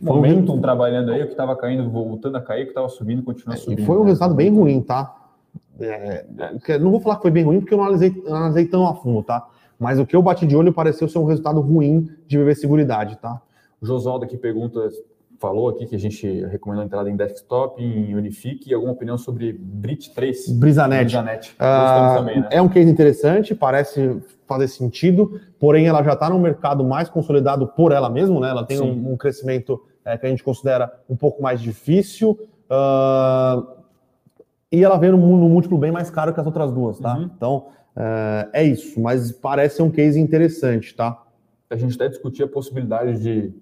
Momentum 0.00 0.60
trabalhando 0.60 1.12
aí, 1.12 1.22
o 1.22 1.26
que 1.26 1.32
estava 1.32 1.54
caindo, 1.54 1.88
voltando 1.88 2.36
a 2.36 2.40
cair, 2.40 2.62
o 2.62 2.64
que 2.64 2.70
estava 2.70 2.88
subindo, 2.88 3.22
continua 3.22 3.56
subindo. 3.56 3.80
E 3.80 3.86
foi 3.86 3.96
um 3.96 4.00
né? 4.00 4.06
resultado 4.06 4.34
bem 4.34 4.50
ruim, 4.50 4.80
tá? 4.80 5.14
É, 5.78 6.26
é, 6.68 6.78
não 6.78 6.90
vou 6.90 7.00
falar 7.00 7.16
que 7.16 7.22
foi 7.22 7.30
bem 7.30 7.44
ruim, 7.44 7.60
porque 7.60 7.74
eu 7.74 7.78
não 7.78 7.84
analisei, 7.84 8.22
não 8.24 8.36
analisei 8.36 8.66
tão 8.66 8.86
a 8.86 8.94
fundo, 8.94 9.22
tá? 9.22 9.46
Mas 9.78 9.98
o 9.98 10.06
que 10.06 10.16
eu 10.16 10.22
bati 10.22 10.46
de 10.46 10.56
olho 10.56 10.72
pareceu 10.72 11.08
ser 11.08 11.18
um 11.18 11.24
resultado 11.24 11.60
ruim 11.60 12.08
de 12.26 12.38
BB 12.38 12.54
Seguridade, 12.56 13.16
tá? 13.18 13.40
O 13.80 13.86
Josaldo 13.86 14.24
aqui 14.24 14.36
pergunta, 14.36 14.88
falou 15.38 15.68
aqui 15.68 15.86
que 15.86 15.94
a 15.94 15.98
gente 15.98 16.26
recomenda 16.46 16.82
a 16.82 16.86
entrada 16.86 17.10
em 17.10 17.16
desktop, 17.16 17.82
em 17.82 18.14
Unifique, 18.14 18.70
e 18.70 18.74
alguma 18.74 18.92
opinião 18.92 19.18
sobre 19.18 19.52
Brit 19.52 20.14
3? 20.14 20.50
Brisanet. 20.52 21.04
Brisanet. 21.04 21.54
Uh, 21.54 22.16
também, 22.18 22.40
né? 22.40 22.48
É 22.50 22.62
um 22.62 22.68
case 22.68 22.90
interessante, 22.90 23.54
parece 23.54 24.22
fazer 24.46 24.68
sentido, 24.68 25.40
porém 25.58 25.86
ela 25.86 26.02
já 26.02 26.12
está 26.12 26.28
no 26.28 26.38
mercado 26.38 26.84
mais 26.84 27.08
consolidado 27.08 27.66
por 27.68 27.92
ela 27.92 28.10
mesma, 28.10 28.40
né? 28.40 28.50
Ela 28.50 28.64
tem 28.64 28.80
um, 28.80 29.12
um, 29.12 29.16
crescimento 29.16 29.80
é, 30.04 30.16
que 30.16 30.26
a 30.26 30.28
gente 30.28 30.44
considera 30.44 30.92
um 31.08 31.16
pouco 31.16 31.42
mais 31.42 31.60
difícil. 31.60 32.38
Uh, 32.70 33.66
e 34.70 34.82
ela 34.82 34.98
veio 34.98 35.16
num, 35.16 35.36
num, 35.36 35.48
múltiplo 35.48 35.78
bem 35.78 35.92
mais 35.92 36.10
caro 36.10 36.34
que 36.34 36.40
as 36.40 36.46
outras 36.46 36.72
duas, 36.72 36.98
tá? 36.98 37.16
Uhum. 37.16 37.30
Então, 37.36 37.66
uh, 37.96 38.50
é 38.52 38.64
isso, 38.64 39.00
mas 39.00 39.30
parece 39.32 39.80
um 39.82 39.90
case 39.90 40.20
interessante, 40.20 40.94
tá? 40.94 41.22
A 41.70 41.76
gente 41.76 41.94
até 41.94 42.08
discutia 42.08 42.44
a 42.44 42.48
possibilidade 42.48 43.20
de. 43.20 43.54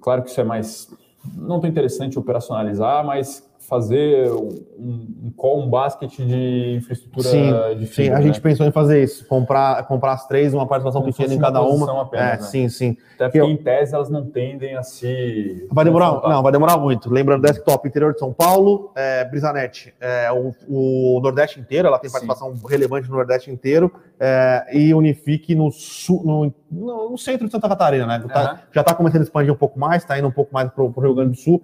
Claro 0.00 0.22
que 0.22 0.30
isso 0.30 0.40
é 0.40 0.44
mais. 0.44 0.94
Não 1.34 1.60
tão 1.60 1.68
interessante 1.68 2.18
operacionalizar, 2.18 3.04
mas 3.04 3.47
fazer 3.68 4.32
um, 4.32 5.26
um 5.26 5.32
call, 5.36 5.60
um 5.60 5.68
basket 5.68 6.10
de 6.16 6.76
infraestrutura 6.78 7.28
sim, 7.28 7.78
de 7.78 7.86
fibra, 7.86 8.04
Sim, 8.04 8.10
a 8.10 8.14
né? 8.14 8.22
gente 8.22 8.40
pensou 8.40 8.64
em 8.64 8.72
fazer 8.72 9.02
isso, 9.02 9.26
comprar, 9.26 9.86
comprar 9.86 10.12
as 10.12 10.26
três, 10.26 10.54
uma 10.54 10.66
participação 10.66 11.02
Como 11.02 11.12
pequena 11.12 11.34
em 11.34 11.38
cada 11.38 11.60
uma. 11.60 12.00
Apenas, 12.00 12.26
é, 12.26 12.30
né? 12.30 12.38
Sim, 12.38 12.68
sim. 12.70 12.96
Até 13.14 13.26
porque, 13.26 13.40
eu... 13.40 13.44
em 13.44 13.58
tese, 13.58 13.94
elas 13.94 14.08
não 14.08 14.24
tendem 14.24 14.74
a 14.74 14.82
se... 14.82 15.68
Vai 15.70 15.84
demorar, 15.84 16.12
não, 16.22 16.42
vai 16.42 16.50
demorar 16.50 16.78
muito. 16.78 17.12
Lembrando, 17.12 17.42
desktop, 17.42 17.86
interior 17.86 18.14
de 18.14 18.20
São 18.20 18.32
Paulo, 18.32 18.90
é, 18.96 19.26
Brisanet, 19.26 19.92
é, 20.00 20.32
o, 20.32 20.54
o, 20.66 21.20
Nordeste 21.20 21.60
inteiro, 21.60 21.88
ela 21.88 21.98
tem 21.98 22.10
participação 22.10 22.56
sim. 22.56 22.62
relevante 22.66 23.10
no 23.10 23.16
Nordeste 23.16 23.50
inteiro, 23.50 23.92
é, 24.18 24.66
e 24.72 24.94
Unifique 24.94 25.54
no, 25.54 25.70
sul, 25.70 26.22
no, 26.70 27.10
no, 27.10 27.18
centro 27.18 27.44
de 27.44 27.52
Santa 27.52 27.68
Catarina, 27.68 28.06
né? 28.06 28.24
Tá, 28.32 28.52
uhum. 28.52 28.58
Já 28.72 28.80
está 28.80 28.94
começando 28.94 29.20
a 29.20 29.24
expandir 29.24 29.52
um 29.52 29.56
pouco 29.56 29.78
mais, 29.78 30.02
está 30.02 30.18
indo 30.18 30.26
um 30.26 30.32
pouco 30.32 30.54
mais 30.54 30.70
para 30.70 30.82
o 30.82 30.88
Rio 30.88 31.14
Grande 31.14 31.32
do 31.32 31.36
Sul, 31.36 31.62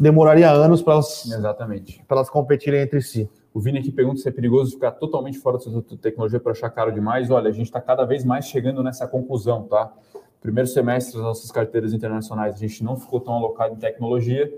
demoraria 0.00 0.50
anos 0.50 0.82
para 0.82 0.94
elas, 0.94 1.26
Exatamente. 1.26 2.02
elas 2.08 2.30
competirem 2.30 2.80
entre 2.80 3.00
si. 3.00 3.28
O 3.54 3.60
Vini 3.60 3.78
aqui 3.78 3.92
pergunta 3.92 4.20
se 4.20 4.28
é 4.28 4.32
perigoso 4.32 4.72
ficar 4.72 4.92
totalmente 4.92 5.38
fora 5.38 5.58
do 5.58 5.62
setor 5.62 5.82
de 5.82 5.98
tecnologia 5.98 6.40
para 6.40 6.52
achar 6.52 6.70
caro 6.70 6.90
demais. 6.90 7.30
Olha, 7.30 7.50
a 7.50 7.52
gente 7.52 7.66
está 7.66 7.80
cada 7.80 8.04
vez 8.04 8.24
mais 8.24 8.46
chegando 8.46 8.82
nessa 8.82 9.06
conclusão, 9.06 9.64
tá? 9.64 9.92
Primeiro 10.40 10.68
semestre 10.68 11.14
das 11.14 11.22
nossas 11.22 11.50
carteiras 11.50 11.92
internacionais, 11.92 12.54
a 12.54 12.58
gente 12.58 12.82
não 12.82 12.96
ficou 12.96 13.20
tão 13.20 13.34
alocado 13.34 13.74
em 13.74 13.76
tecnologia 13.76 14.52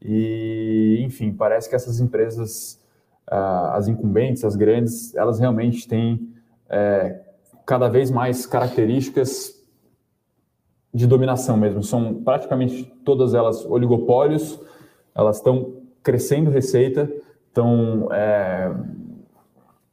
e, 0.00 1.00
enfim, 1.02 1.32
parece 1.32 1.68
que 1.68 1.76
essas 1.76 2.00
empresas, 2.00 2.80
uh, 3.30 3.72
as 3.72 3.86
incumbentes, 3.88 4.44
as 4.44 4.56
grandes, 4.56 5.14
elas 5.14 5.38
realmente 5.38 5.86
têm 5.86 6.28
é, 6.68 7.20
cada 7.64 7.88
vez 7.88 8.10
mais 8.10 8.44
características 8.44 9.62
de 10.92 11.06
dominação 11.06 11.56
mesmo. 11.56 11.82
São 11.82 12.22
praticamente 12.22 12.84
todas 13.04 13.34
elas 13.34 13.64
oligopólios, 13.64 14.60
elas 15.14 15.36
estão 15.36 15.74
crescendo 16.02 16.50
receita, 16.50 17.10
estão 17.48 18.08
é, 18.12 18.72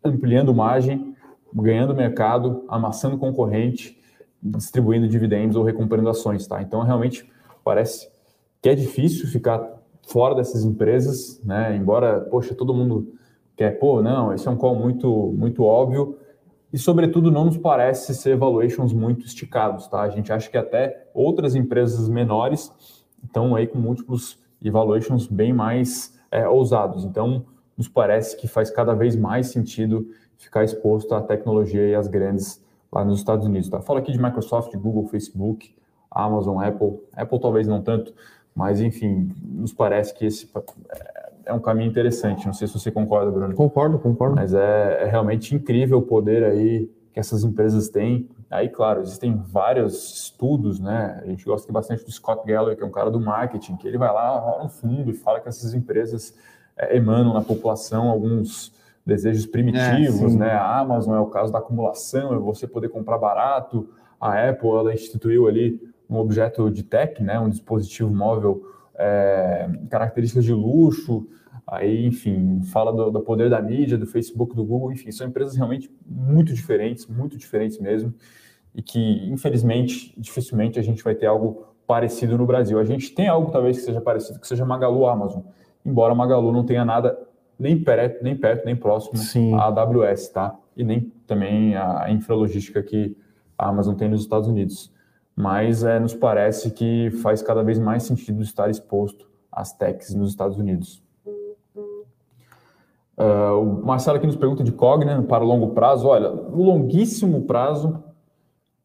ampliando 0.04 0.54
margem, 0.54 1.16
ganhando 1.54 1.96
mercado, 1.96 2.64
amassando 2.68 3.18
concorrente, 3.18 4.00
distribuindo 4.42 5.08
dividendos 5.08 5.56
ou 5.56 5.64
recomprando 5.64 6.10
ações, 6.10 6.48
tá? 6.48 6.62
Então, 6.62 6.82
realmente, 6.82 7.30
parece 7.64 8.10
que 8.62 8.70
é 8.70 8.76
difícil 8.76 9.28
ficar 9.28 9.80
fora 10.08 10.36
dessas 10.36 10.64
empresas, 10.64 11.42
né? 11.44 11.76
Embora, 11.76 12.22
poxa, 12.22 12.56
todo 12.56 12.74
mundo 12.74 13.14
quer, 13.56 13.78
pô, 13.78 14.02
não, 14.02 14.34
esse 14.34 14.48
é 14.48 14.52
um 14.52 14.56
call 14.56 14.76
muito, 14.76 15.34
muito 15.38 15.64
óbvio, 15.64 16.18
e, 16.72 16.78
sobretudo, 16.78 17.32
não 17.32 17.46
nos 17.46 17.58
parece 17.58 18.14
ser 18.14 18.38
valuations 18.38 18.94
muito 18.94 19.26
esticados, 19.26 19.88
tá? 19.88 20.02
A 20.02 20.10
gente 20.10 20.32
acha 20.32 20.50
que 20.50 20.58
até 20.58 21.08
outras 21.14 21.56
empresas 21.56 22.08
menores 22.08 22.72
estão 23.24 23.56
aí 23.56 23.66
com 23.66 23.80
múltiplos 23.80 24.40
e 24.62 24.70
valuations 24.70 25.28
bem 25.28 25.54
mais 25.54 26.18
é, 26.32 26.48
ousados. 26.48 27.06
Então, 27.06 27.46
nos 27.78 27.88
parece 27.88 28.36
que 28.38 28.48
faz 28.48 28.70
cada 28.70 28.94
vez 28.94 29.16
mais 29.16 29.48
sentido 29.48 30.08
ficar 30.38 30.64
exposto 30.64 31.14
à 31.14 31.22
tecnologia 31.22 31.88
e 31.88 31.96
às 31.96 32.08
grandes 32.08 32.64
lá 32.92 33.04
nos 33.06 33.20
Estados 33.20 33.46
Unidos. 33.46 33.70
Tá? 33.70 33.82
Falo 33.82 34.00
aqui 34.00 34.12
de 34.12 34.22
Microsoft, 34.22 34.74
Google, 34.76 35.08
Facebook, 35.08 35.74
Amazon, 36.10 36.62
Apple. 36.64 37.00
Apple 37.14 37.40
talvez 37.40 37.68
não 37.68 37.82
tanto, 37.82 38.14
mas 38.56 38.82
enfim, 38.82 39.32
nos 39.44 39.74
parece 39.74 40.14
que 40.14 40.26
esse 40.26 40.50
é 41.46 41.54
um 41.54 41.60
caminho 41.60 41.90
interessante. 41.90 42.46
Não 42.46 42.54
sei 42.54 42.68
se 42.68 42.74
você 42.74 42.92
concorda, 42.92 43.32
Bruno. 43.32 43.54
Concordo, 43.56 44.00
concordo. 44.00 44.36
Mas 44.36 44.54
é, 44.54 45.04
é 45.04 45.06
realmente 45.06 45.56
incrível 45.56 46.00
o 46.00 46.02
poder 46.02 46.44
aí 46.44 46.90
que 47.14 47.20
essas 47.20 47.44
empresas 47.44 47.90
têm. 47.90 48.28
Aí, 48.50 48.68
claro, 48.68 49.02
existem 49.02 49.36
vários 49.36 50.24
estudos, 50.24 50.80
né? 50.80 51.20
A 51.22 51.28
gente 51.28 51.46
gosta 51.46 51.72
bastante 51.72 52.04
do 52.04 52.12
Scott 52.12 52.46
Galloway, 52.48 52.76
que 52.76 52.82
é 52.82 52.86
um 52.86 52.92
cara 52.92 53.12
do 53.12 53.20
marketing, 53.20 53.78
que 53.78 53.88
ele 53.88 53.98
vai 53.98 54.12
lá 54.12 54.60
no 54.64 54.70
fundo 54.70 55.12
e 55.12 55.14
fala 55.14 55.40
que 55.40 55.48
essas 55.48 55.74
empresas 55.76 56.36
é, 56.76 56.98
emanam 56.98 57.34
na 57.34 57.42
população 57.42 58.10
alguns 58.10 58.74
desejos 59.06 59.46
primitivos, 59.46 60.34
é, 60.34 60.38
né? 60.38 60.52
A 60.52 60.80
Amazon 60.80 61.16
é 61.16 61.20
o 61.20 61.28
caso 61.28 61.54
da 61.54 61.60
acumulação, 61.60 62.34
é 62.34 62.38
você 62.40 62.68
poder 62.68 62.90
comprar 62.90 63.20
barato. 63.20 63.88
A 64.20 64.50
Apple, 64.50 64.70
ela 64.70 64.94
instituiu 64.94 65.48
ali 65.48 65.80
um 66.10 66.18
objeto 66.18 66.72
de 66.72 66.82
tech, 66.82 67.22
né? 67.22 67.40
Um 67.40 67.50
dispositivo 67.50 68.10
móvel, 68.10 68.64
é, 68.96 69.70
características 69.90 70.44
de 70.44 70.54
luxo. 70.54 71.28
Aí, 71.72 72.08
enfim, 72.08 72.64
fala 72.64 72.92
do, 72.92 73.12
do, 73.12 73.20
poder 73.20 73.48
da 73.48 73.62
mídia, 73.62 73.96
do 73.96 74.08
Facebook, 74.08 74.56
do 74.56 74.66
Google, 74.66 74.92
enfim, 74.92 75.12
são 75.12 75.28
empresas 75.28 75.56
realmente 75.56 75.92
muito 76.04 76.52
diferentes, 76.52 77.06
muito 77.06 77.38
diferentes 77.38 77.78
mesmo, 77.78 78.12
e 78.74 78.82
que, 78.82 79.30
infelizmente, 79.30 80.12
dificilmente 80.18 80.80
a 80.80 80.82
gente 80.82 81.04
vai 81.04 81.14
ter 81.14 81.28
algo 81.28 81.68
parecido 81.86 82.40
no 82.40 82.46
Brasil. 82.48 82.80
A 82.80 82.84
gente 82.84 83.14
tem 83.14 83.28
algo, 83.28 83.52
talvez, 83.52 83.78
que 83.78 83.84
seja 83.84 84.02
parecido, 84.02 84.40
que 84.40 84.48
seja 84.48 84.66
Magalu 84.66 85.06
Amazon, 85.06 85.44
embora 85.86 86.16
Magalu 86.16 86.52
não 86.52 86.64
tenha 86.64 86.84
nada 86.84 87.16
nem 87.58 87.78
perto, 87.84 88.24
nem 88.24 88.36
perto, 88.36 88.66
nem 88.66 88.76
próximo 88.76 89.18
Sim. 89.18 89.54
à 89.54 89.66
AWS, 89.66 90.30
tá? 90.30 90.58
E 90.76 90.84
nem 90.84 91.12
também 91.28 91.76
a 91.76 92.08
infralogística 92.10 92.82
que 92.82 93.16
a 93.56 93.68
Amazon 93.68 93.94
tem 93.94 94.10
nos 94.10 94.22
Estados 94.22 94.48
Unidos. 94.48 94.92
Mas 95.36 95.84
é, 95.84 96.00
nos 96.00 96.16
parece 96.16 96.72
que 96.72 97.12
faz 97.22 97.44
cada 97.44 97.62
vez 97.62 97.78
mais 97.78 98.04
sentido 98.04 98.42
estar 98.42 98.72
exposto 98.72 99.30
às 99.52 99.72
techs 99.72 100.16
nos 100.16 100.32
Estados 100.32 100.58
Unidos. 100.58 101.04
Uh, 103.20 103.60
o 103.60 103.86
Marcelo 103.86 104.16
aqui 104.16 104.26
nos 104.26 104.38
pergunta 104.38 104.64
de 104.64 104.72
Cogna 104.72 105.22
para 105.24 105.44
o 105.44 105.48
longo 105.48 105.72
prazo. 105.72 106.08
Olha, 106.08 106.30
no 106.30 106.64
longuíssimo 106.64 107.42
prazo, 107.42 108.02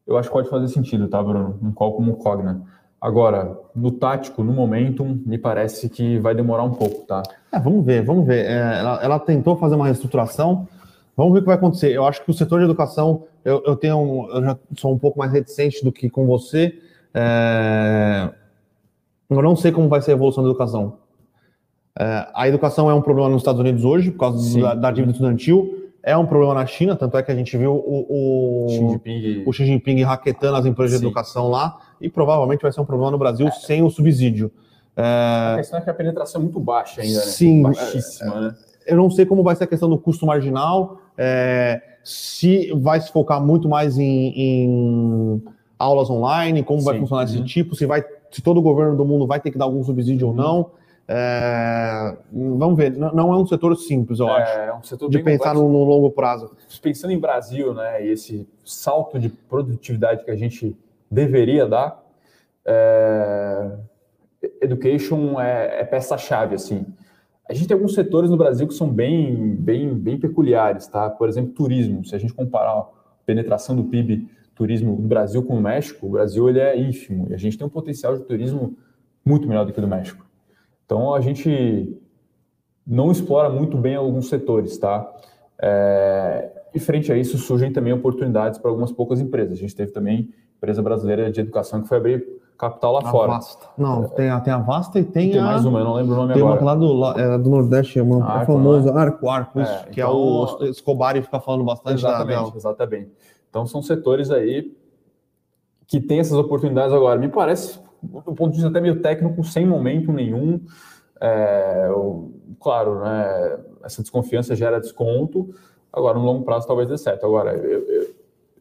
eu 0.05 0.17
acho 0.17 0.27
que 0.27 0.33
pode 0.33 0.49
fazer 0.49 0.67
sentido, 0.67 1.07
tá, 1.07 1.23
Bruno? 1.23 1.57
Um 1.63 1.71
call 1.71 1.93
como 1.93 2.17
Cogna. 2.17 2.61
Agora, 2.99 3.57
no 3.73 3.91
tático, 3.91 4.43
no 4.43 4.51
momento, 4.51 5.05
me 5.05 5.37
parece 5.37 5.89
que 5.89 6.19
vai 6.19 6.35
demorar 6.35 6.63
um 6.63 6.71
pouco, 6.71 7.05
tá? 7.05 7.23
É, 7.51 7.59
vamos 7.59 7.85
ver, 7.85 8.03
vamos 8.03 8.25
ver. 8.25 8.45
É, 8.45 8.79
ela, 8.79 8.99
ela, 9.01 9.19
tentou 9.19 9.55
fazer 9.55 9.75
uma 9.75 9.85
reestruturação. 9.85 10.67
Vamos 11.15 11.31
ver 11.31 11.39
o 11.39 11.41
que 11.43 11.47
vai 11.47 11.55
acontecer. 11.55 11.93
Eu 11.93 12.05
acho 12.05 12.21
que 12.23 12.29
o 12.29 12.33
setor 12.33 12.59
de 12.59 12.65
educação, 12.65 13.23
eu, 13.43 13.63
eu 13.65 13.75
tenho, 13.75 14.27
eu 14.31 14.43
já 14.43 14.57
sou 14.75 14.93
um 14.93 14.99
pouco 14.99 15.17
mais 15.17 15.31
reticente 15.31 15.83
do 15.83 15.91
que 15.91 16.09
com 16.09 16.25
você. 16.25 16.77
É, 17.13 18.29
eu 19.29 19.41
não 19.41 19.55
sei 19.55 19.71
como 19.71 19.87
vai 19.87 20.01
ser 20.01 20.11
a 20.11 20.15
evolução 20.15 20.43
da 20.43 20.49
educação. 20.49 21.04
É, 21.97 22.27
a 22.33 22.47
educação 22.47 22.89
é 22.89 22.93
um 22.93 23.01
problema 23.01 23.29
nos 23.29 23.41
Estados 23.41 23.59
Unidos 23.59 23.85
hoje, 23.85 24.11
por 24.11 24.19
causa 24.19 24.59
da, 24.59 24.75
da, 24.75 24.91
dívida 24.91 25.13
estudantil. 25.13 25.91
É 26.03 26.15
um 26.15 26.25
problema 26.25 26.53
na 26.53 26.65
China, 26.65 26.95
tanto 26.95 27.17
é 27.17 27.23
que 27.23 27.31
a 27.31 27.35
gente 27.35 27.57
viu 27.57 27.71
o, 27.71 28.05
o, 28.09 28.67
Xi, 28.69 28.75
Jinping. 28.75 29.43
o 29.45 29.53
Xi 29.53 29.65
Jinping 29.65 30.03
raquetando 30.03 30.57
as 30.57 30.65
empresas 30.65 30.97
Sim. 30.97 31.01
de 31.01 31.07
educação 31.07 31.49
lá, 31.49 31.79
e 31.99 32.09
provavelmente 32.09 32.61
vai 32.61 32.71
ser 32.71 32.81
um 32.81 32.85
problema 32.85 33.11
no 33.11 33.17
Brasil 33.17 33.47
é. 33.47 33.51
sem 33.51 33.81
o 33.81 33.89
subsídio. 33.89 34.51
É... 34.95 35.53
A 35.53 35.57
questão 35.57 35.79
é 35.79 35.81
que 35.81 35.89
a 35.89 35.93
penetração 35.93 36.41
é 36.41 36.43
muito 36.43 36.59
baixa 36.59 37.01
ainda, 37.01 37.17
né? 37.17 37.25
Sim. 37.25 37.61
Baixíssima, 37.63 38.41
né? 38.41 38.55
Eu 38.85 38.97
não 38.97 39.09
sei 39.09 39.25
como 39.25 39.41
vai 39.41 39.55
ser 39.55 39.63
a 39.63 39.67
questão 39.67 39.89
do 39.89 39.97
custo 39.97 40.27
marginal, 40.27 40.99
é, 41.17 41.81
se 42.03 42.71
vai 42.75 43.01
se 43.01 43.11
focar 43.11 43.41
muito 43.41 43.67
mais 43.67 43.97
em, 43.97 44.31
em 44.35 45.43
aulas 45.79 46.09
online, 46.09 46.61
como 46.61 46.79
Sim. 46.79 46.85
vai 46.85 46.99
funcionar 46.99 47.23
uhum. 47.23 47.33
esse 47.33 47.43
tipo, 47.45 47.75
se, 47.75 47.85
vai, 47.87 48.03
se 48.29 48.43
todo 48.43 48.57
o 48.57 48.61
governo 48.61 48.95
do 48.95 49.03
mundo 49.03 49.25
vai 49.25 49.39
ter 49.39 49.49
que 49.49 49.57
dar 49.57 49.65
algum 49.65 49.83
subsídio 49.83 50.27
uhum. 50.27 50.33
ou 50.33 50.37
não. 50.37 50.71
É, 51.07 52.17
vamos 52.31 52.75
ver, 52.75 52.91
não 52.97 53.31
é 53.31 53.37
um 53.37 53.45
setor 53.45 53.75
simples, 53.77 54.19
eu 54.19 54.27
é, 54.29 54.41
acho. 54.41 54.59
É 54.59 54.75
um 54.75 54.83
setor 54.83 55.09
de 55.09 55.19
pensar 55.19 55.53
no, 55.53 55.69
no, 55.69 55.83
longo 55.83 56.09
prazo. 56.11 56.55
Pensando 56.81 57.11
em 57.11 57.19
Brasil, 57.19 57.73
né, 57.73 58.05
e 58.05 58.09
esse 58.09 58.47
salto 58.63 59.19
de 59.19 59.29
produtividade 59.29 60.23
que 60.23 60.31
a 60.31 60.35
gente 60.35 60.75
deveria 61.09 61.67
dar, 61.67 62.03
é, 62.65 63.71
education 64.61 65.39
é, 65.39 65.81
é 65.81 65.83
peça-chave, 65.83 66.55
assim. 66.55 66.85
A 67.47 67.53
gente 67.53 67.67
tem 67.67 67.75
alguns 67.75 67.93
setores 67.93 68.31
no 68.31 68.37
Brasil 68.37 68.67
que 68.67 68.73
são 68.73 68.89
bem, 68.89 69.55
bem, 69.55 69.93
bem 69.93 70.19
peculiares, 70.19 70.87
tá? 70.87 71.07
Por 71.11 71.29
exemplo, 71.29 71.53
turismo. 71.53 72.03
Se 72.03 72.15
a 72.15 72.17
gente 72.17 72.33
comparar 72.33 72.71
a 72.71 72.87
penetração 73.23 73.75
do 73.75 73.83
PIB 73.83 74.27
turismo 74.55 74.95
do 74.95 75.07
Brasil 75.07 75.43
com 75.43 75.57
o 75.57 75.61
México, 75.61 76.07
o 76.07 76.09
Brasil 76.09 76.49
ele 76.49 76.59
é 76.59 76.79
ínfimo 76.79 77.27
e 77.29 77.33
a 77.33 77.37
gente 77.37 77.57
tem 77.57 77.67
um 77.67 77.69
potencial 77.69 78.17
de 78.17 78.23
turismo 78.23 78.75
muito 79.23 79.47
melhor 79.47 79.65
do 79.65 79.73
que 79.73 79.79
o 79.79 79.81
do 79.81 79.87
México. 79.87 80.25
Então 80.85 81.13
a 81.13 81.21
gente 81.21 81.97
não 82.85 83.11
explora 83.11 83.49
muito 83.49 83.77
bem 83.77 83.95
alguns 83.95 84.29
setores, 84.29 84.77
tá? 84.77 85.11
É, 85.59 86.51
e 86.73 86.79
frente 86.79 87.11
a 87.11 87.17
isso 87.17 87.37
surgem 87.37 87.71
também 87.71 87.93
oportunidades 87.93 88.59
para 88.59 88.69
algumas 88.69 88.91
poucas 88.91 89.19
empresas. 89.19 89.57
A 89.57 89.61
gente 89.61 89.75
teve 89.75 89.91
também 89.91 90.29
empresa 90.57 90.81
brasileira 90.81 91.31
de 91.31 91.41
educação 91.41 91.81
que 91.81 91.87
foi 91.87 91.97
abrir 91.97 92.25
capital 92.57 92.93
lá 92.93 92.99
a 92.99 93.11
fora. 93.11 93.31
Vasta. 93.33 93.67
Não, 93.77 94.07
tem 94.09 94.29
a, 94.29 94.39
tem 94.39 94.53
a 94.53 94.57
Vasta 94.57 94.99
e 94.99 95.03
tem, 95.03 95.31
tem 95.31 95.39
a... 95.39 95.43
mais 95.43 95.65
uma, 95.65 95.79
eu 95.79 95.85
não 95.85 95.93
lembro 95.93 96.13
o 96.13 96.15
nome 96.15 96.33
tem 96.33 96.41
agora. 96.41 96.57
Tem 96.57 96.65
uma 96.65 96.73
lá 96.73 96.79
do, 96.79 96.93
lá, 96.93 97.15
é, 97.17 97.37
do 97.37 97.49
Nordeste, 97.49 97.99
uma, 97.99 98.23
Arco, 98.25 98.41
é 98.41 98.45
famoso 98.45 98.93
né? 98.93 99.01
Arco, 99.01 99.29
Arco, 99.29 99.61
isso, 99.61 99.71
é, 99.71 99.83
que 99.91 100.01
é 100.01 100.03
então, 100.03 100.57
é 100.61 100.63
o 100.63 100.65
Escobar 100.65 101.17
e 101.17 101.21
fica 101.21 101.39
falando 101.39 101.63
bastante 101.63 101.99
exatamente, 101.99 102.51
da 102.51 102.57
Exatamente, 102.57 103.11
Então 103.49 103.65
são 103.65 103.81
setores 103.81 104.31
aí 104.31 104.73
que 105.87 105.99
têm 105.99 106.19
essas 106.19 106.37
oportunidades 106.37 106.93
agora. 106.93 107.19
Me 107.19 107.27
parece, 107.27 107.79
do 108.05 108.33
ponto 108.33 108.49
de 108.51 108.55
vista 108.55 108.69
até 108.69 108.81
meio 108.81 109.01
técnico, 109.01 109.43
sem 109.43 109.65
momento 109.65 110.11
nenhum, 110.11 110.61
é, 111.21 111.89
claro, 112.59 113.03
né, 113.03 113.59
essa 113.83 114.01
desconfiança 114.01 114.55
gera 114.55 114.79
desconto. 114.79 115.53
Agora, 115.91 116.17
no 116.17 116.25
longo 116.25 116.43
prazo, 116.43 116.67
talvez 116.67 116.89
dê 116.89 116.97
certo. 116.97 117.25
Agora, 117.25 117.55
eu, 117.55 117.81
eu, 117.87 118.15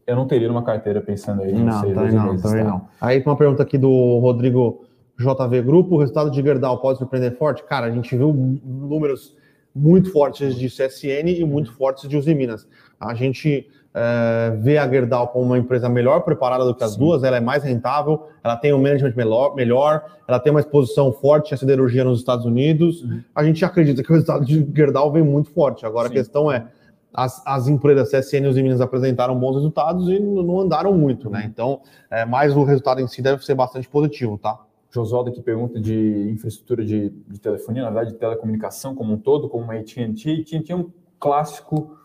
eu 0.06 0.16
não 0.16 0.26
teria 0.26 0.50
uma 0.50 0.62
carteira 0.62 1.00
pensando 1.00 1.42
aí. 1.42 1.52
Não, 1.52 1.80
sei, 1.80 1.92
também 1.92 2.12
não, 2.12 2.26
meses, 2.26 2.42
também 2.42 2.64
tá? 2.64 2.70
não. 2.70 2.88
Aí, 3.00 3.22
uma 3.24 3.36
pergunta 3.36 3.62
aqui 3.62 3.76
do 3.76 4.18
Rodrigo 4.18 4.84
JV 5.18 5.62
Grupo: 5.62 5.96
o 5.96 5.98
resultado 5.98 6.30
de 6.30 6.42
Gerdau 6.42 6.80
pode 6.80 6.98
surpreender 6.98 7.36
forte? 7.36 7.64
Cara, 7.64 7.86
a 7.86 7.90
gente 7.90 8.16
viu 8.16 8.32
números 8.32 9.36
muito 9.74 10.12
fortes 10.12 10.54
de 10.54 10.68
CSN 10.68 11.28
e 11.28 11.44
muito 11.44 11.72
fortes 11.72 12.08
de 12.08 12.16
Uzi 12.16 12.34
Minas. 12.34 12.68
A 13.00 13.14
gente 13.14 13.68
é, 13.94 14.56
vê 14.60 14.76
a 14.76 14.88
Gerdau 14.88 15.28
como 15.28 15.44
uma 15.44 15.58
empresa 15.58 15.88
melhor 15.88 16.20
preparada 16.20 16.64
do 16.64 16.74
que 16.74 16.82
as 16.82 16.92
Sim. 16.94 16.98
duas, 16.98 17.22
ela 17.22 17.36
é 17.36 17.40
mais 17.40 17.62
rentável, 17.62 18.26
ela 18.42 18.56
tem 18.56 18.74
um 18.74 18.82
management 18.82 19.14
melhor, 19.16 19.54
melhor, 19.54 20.04
ela 20.26 20.40
tem 20.40 20.50
uma 20.50 20.60
exposição 20.60 21.12
forte 21.12 21.54
à 21.54 21.56
siderurgia 21.56 22.02
nos 22.02 22.18
Estados 22.18 22.44
Unidos. 22.44 23.02
Uhum. 23.02 23.22
A 23.34 23.44
gente 23.44 23.64
acredita 23.64 24.02
que 24.02 24.10
o 24.10 24.12
resultado 24.12 24.44
de 24.44 24.66
Gerdau 24.74 25.12
vem 25.12 25.22
muito 25.22 25.50
forte. 25.50 25.86
Agora 25.86 26.08
Sim. 26.08 26.14
a 26.14 26.16
questão 26.16 26.50
é, 26.50 26.66
as, 27.12 27.40
as 27.46 27.68
empresas 27.68 28.10
CSN 28.10 28.46
e 28.46 28.48
os 28.48 28.56
Minas 28.56 28.80
apresentaram 28.80 29.38
bons 29.38 29.54
resultados 29.54 30.08
e 30.08 30.18
não 30.18 30.58
andaram 30.58 30.92
muito, 30.92 31.30
né? 31.30 31.40
Uhum. 31.40 31.46
Então, 31.46 31.80
é, 32.10 32.24
mais 32.24 32.56
o 32.56 32.64
resultado 32.64 33.00
em 33.00 33.06
si 33.06 33.22
deve 33.22 33.44
ser 33.44 33.54
bastante 33.54 33.88
positivo, 33.88 34.36
tá? 34.36 34.58
Josualdo 34.90 35.30
aqui 35.30 35.40
pergunta 35.40 35.80
de 35.80 36.30
infraestrutura 36.30 36.84
de, 36.84 37.10
de 37.28 37.40
telefonia, 37.40 37.82
na 37.82 37.90
verdade, 37.90 38.12
de 38.12 38.18
telecomunicação 38.18 38.94
como 38.94 39.12
um 39.12 39.18
todo, 39.18 39.48
como 39.48 39.64
uma 39.64 39.74
AT&T. 39.74 40.00
AT&T 40.02 40.72
é 40.72 40.76
um 40.76 40.90
clássico 41.18 41.96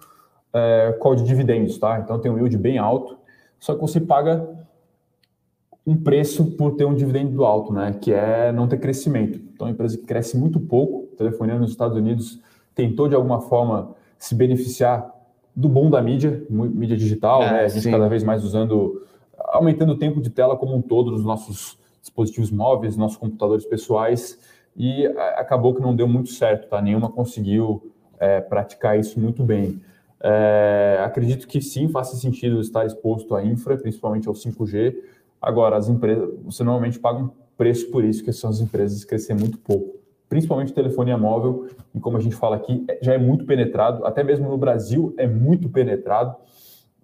é, 0.54 0.95
call 1.00 1.16
de 1.16 1.24
dividendos, 1.24 1.78
tá? 1.78 2.00
Então 2.00 2.20
tem 2.20 2.32
um 2.32 2.38
yield 2.38 2.58
bem 2.58 2.78
alto, 2.78 3.18
só 3.60 3.76
que 3.76 3.82
você 3.82 4.00
paga 4.00 4.47
um 5.86 5.97
preço 5.97 6.45
por 6.52 6.76
ter 6.76 6.86
um 6.86 6.93
dividendo 6.93 7.43
alto, 7.43 7.74
né? 7.74 7.95
Que 8.00 8.14
é 8.14 8.52
não 8.52 8.68
ter 8.68 8.78
crescimento. 8.78 9.39
Então, 9.54 9.68
a 9.68 9.72
empresa 9.72 9.97
que 9.97 10.06
cresce 10.06 10.38
muito 10.38 10.60
pouco, 10.60 11.08
telefonia 11.18 11.58
nos 11.58 11.72
Estados 11.72 11.97
Unidos 11.97 12.39
tentou 12.76 13.08
de 13.08 13.16
alguma 13.16 13.41
forma 13.41 13.95
se 14.18 14.36
beneficiar 14.36 15.14
do 15.56 15.68
bom 15.68 15.89
da 15.89 16.02
mídia, 16.02 16.45
mídia 16.50 16.95
digital, 16.95 17.41
é, 17.41 17.52
né? 17.52 17.60
A 17.62 17.68
gente 17.68 17.84
sim. 17.84 17.91
cada 17.91 18.08
vez 18.08 18.24
mais 18.24 18.43
usando, 18.43 19.06
aumentando 19.38 19.93
o 19.93 19.97
tempo 19.97 20.22
de 20.22 20.30
tela 20.30 20.56
como 20.56 20.76
um 20.76 20.82
todo 20.82 21.12
nos 21.12 21.24
nossos 21.26 21.78
dispositivos 22.02 22.52
móveis, 22.52 22.95
nossos 22.95 23.18
computadores 23.18 23.66
pessoais, 23.66 24.39
e 24.78 25.06
acabou 25.36 25.74
que 25.74 25.82
não 25.82 25.95
deu 25.95 26.08
muito 26.08 26.30
certo, 26.30 26.70
tá? 26.70 26.82
Nenhuma 26.82 27.10
conseguiu 27.10 27.91
é, 28.20 28.39
praticar 28.39 28.97
isso 28.97 29.20
muito 29.20 29.43
bem. 29.43 29.82
É, 30.22 31.00
acredito 31.04 31.48
que 31.48 31.62
sim, 31.62 31.88
faça 31.88 32.16
sentido 32.18 32.60
estar 32.60 32.86
exposto 32.86 33.36
à 33.36 33.44
infra, 33.44 33.78
principalmente 33.78 34.28
ao 34.28 34.34
5G. 34.34 34.96
Agora, 35.42 35.78
as 35.78 35.88
empresas, 35.88 36.30
você 36.44 36.64
normalmente 36.64 37.00
paga 37.00 37.20
um 37.20 37.30
preço 37.58 37.90
por 37.90 38.04
isso, 38.04 38.24
que 38.24 38.32
são 38.34 38.50
as 38.50 38.60
empresas 38.60 39.04
crescer 39.06 39.34
muito 39.34 39.58
pouco. 39.58 39.98
Principalmente 40.28 40.74
telefonia 40.74 41.18
móvel, 41.18 41.68
e 41.96 42.00
como 42.00 42.18
a 42.18 42.20
gente 42.20 42.36
fala 42.36 42.58
aqui, 42.58 42.86
é, 42.90 43.00
já 43.02 43.14
é 43.14 43.18
muito 43.18 43.46
penetrado, 43.46 44.06
até 44.06 44.24
mesmo 44.24 44.50
no 44.50 44.58
Brasil 44.58 45.14
é 45.18 45.26
muito 45.26 45.70
penetrado. 45.70 46.36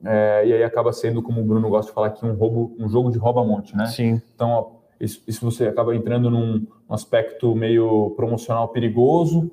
É, 0.03 0.45
e 0.45 0.53
aí 0.53 0.63
acaba 0.63 0.91
sendo, 0.91 1.24
como 1.24 1.41
o 1.41 1.43
Bruno 1.43 1.70
gosta 1.70 1.89
de 1.89 1.95
falar 1.95 2.07
aqui, 2.07 2.26
um 2.26 2.34
roubo, 2.34 2.76
um 2.78 2.88
jogo 2.89 3.09
de 3.09 3.18
rouba-monte, 3.18 3.76
né? 3.76 3.86
Sim. 3.88 4.22
Então, 4.36 4.49
ó, 4.51 4.72
isso, 4.99 5.24
isso, 5.28 5.43
você 5.43 5.68
acaba 5.68 5.95
entrando 5.95 6.30
num, 6.30 6.59
num 6.59 6.93
aspecto 6.93 7.55
meio 7.55 8.11
promocional 8.11 8.68
perigoso 8.70 9.51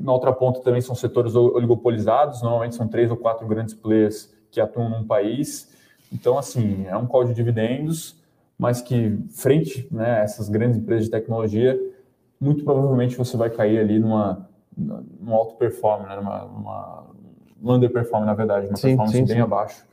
na 0.00 0.12
outra 0.12 0.32
ponta 0.32 0.60
também 0.60 0.80
são 0.80 0.94
setores 0.94 1.34
oligopolizados, 1.34 2.42
normalmente 2.42 2.74
são 2.74 2.88
três 2.88 3.10
ou 3.10 3.16
quatro 3.16 3.46
grandes 3.46 3.74
players 3.74 4.32
que 4.50 4.60
atuam 4.60 4.88
num 4.88 5.04
país. 5.04 5.68
Então, 6.12 6.38
assim, 6.38 6.86
é 6.86 6.96
um 6.96 7.06
call 7.06 7.24
de 7.24 7.34
dividendos, 7.34 8.16
mas 8.58 8.82
que, 8.82 9.18
frente 9.30 9.86
né, 9.90 10.20
a 10.20 10.22
essas 10.22 10.48
grandes 10.48 10.78
empresas 10.78 11.04
de 11.04 11.10
tecnologia, 11.10 11.78
muito 12.40 12.64
provavelmente 12.64 13.16
você 13.16 13.36
vai 13.36 13.50
cair 13.50 13.78
ali 13.78 13.98
numa, 13.98 14.48
numa 14.76 15.36
alto 15.36 15.54
performance, 15.56 16.08
né, 16.08 16.16
numa, 16.16 16.44
numa 16.44 17.06
underperform, 17.74 18.24
na 18.24 18.34
verdade, 18.34 18.66
uma 18.66 18.76
sim, 18.76 18.88
performance 18.88 19.16
sim, 19.16 19.24
bem 19.24 19.36
sim. 19.36 19.42
abaixo 19.42 19.84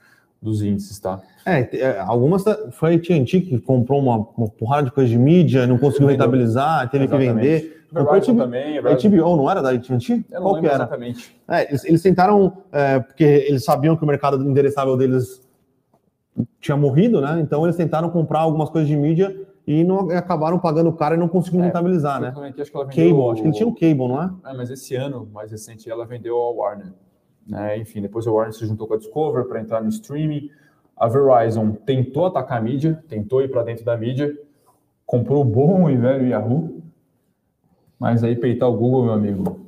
dos 0.41 0.61
índices, 0.61 0.99
tá? 0.99 1.21
É, 1.45 1.77
é 1.77 1.99
algumas 1.99 2.43
foi 2.71 2.93
a 2.93 2.95
AT&T 2.95 3.41
que 3.41 3.59
comprou 3.59 3.99
uma, 3.99 4.17
uma 4.37 4.47
porrada 4.47 4.83
de 4.83 4.91
coisa 4.91 5.09
de 5.09 5.17
mídia, 5.17 5.65
não 5.65 5.77
conseguiu 5.77 6.07
rentabilizar, 6.07 6.89
teve 6.89 7.05
Exatamente. 7.05 7.29
que 7.29 7.35
vender. 7.35 7.76
Verizon 7.91 8.35
também. 8.35 8.81
Verizon... 8.81 9.09
HBO 9.09 9.37
não 9.37 9.49
era 9.49 9.61
da 9.61 9.71
AT&T? 9.71 10.25
Qual 10.29 10.59
que 10.59 10.65
era? 10.65 10.75
Exatamente. 10.75 11.41
É, 11.47 11.69
eles, 11.69 11.85
eles, 11.85 12.01
tentaram, 12.01 12.57
é, 12.71 12.99
porque 12.99 13.23
eles 13.23 13.63
sabiam 13.63 13.95
que 13.95 14.03
o 14.03 14.07
mercado 14.07 14.43
endereçável 14.43 14.97
deles 14.97 15.41
tinha 16.59 16.77
morrido, 16.77 17.21
né? 17.21 17.39
Então 17.39 17.63
eles 17.65 17.75
tentaram 17.75 18.09
comprar 18.09 18.39
algumas 18.39 18.69
coisas 18.69 18.87
de 18.87 18.95
mídia 18.95 19.35
e 19.65 19.83
não 19.83 20.09
acabaram 20.11 20.59
pagando 20.59 20.91
caro 20.93 21.15
e 21.15 21.17
não 21.17 21.27
conseguiram 21.27 21.63
é, 21.63 21.67
rentabilizar, 21.67 22.21
né? 22.21 22.33
Acho 22.59 22.71
que 22.71 22.77
ela 22.77 22.85
vendeu... 22.85 23.09
Cable, 23.09 23.31
acho 23.31 23.41
que 23.41 23.47
ele 23.47 23.55
tinha 23.55 23.67
um 23.67 23.73
cable, 23.73 24.07
não 24.07 24.21
é? 24.21 24.31
é? 24.45 24.53
Mas 24.53 24.69
esse 24.69 24.95
ano, 24.95 25.27
mais 25.33 25.51
recente, 25.51 25.89
ela 25.89 26.05
vendeu 26.05 26.37
ao 26.37 26.55
Warner. 26.55 26.93
Né? 27.47 27.77
Enfim, 27.79 28.01
depois 28.01 28.27
a 28.27 28.31
Warner 28.31 28.53
se 28.53 28.65
juntou 28.65 28.87
com 28.87 28.93
a 28.93 28.97
Discover 28.97 29.45
para 29.45 29.59
entrar 29.59 29.81
no 29.81 29.89
streaming. 29.89 30.49
A 30.95 31.07
Verizon 31.07 31.71
tentou 31.71 32.25
atacar 32.25 32.57
a 32.57 32.61
mídia, 32.61 33.03
tentou 33.07 33.41
ir 33.41 33.49
para 33.49 33.63
dentro 33.63 33.85
da 33.85 33.95
mídia, 33.97 34.35
comprou 35.05 35.41
o 35.41 35.45
bom 35.45 35.89
e 35.89 35.95
velho 35.95 36.27
Yahoo, 36.27 36.76
mas 37.99 38.23
aí 38.23 38.35
peitar 38.35 38.69
o 38.69 38.77
Google, 38.77 39.05
meu 39.05 39.13
amigo, 39.13 39.67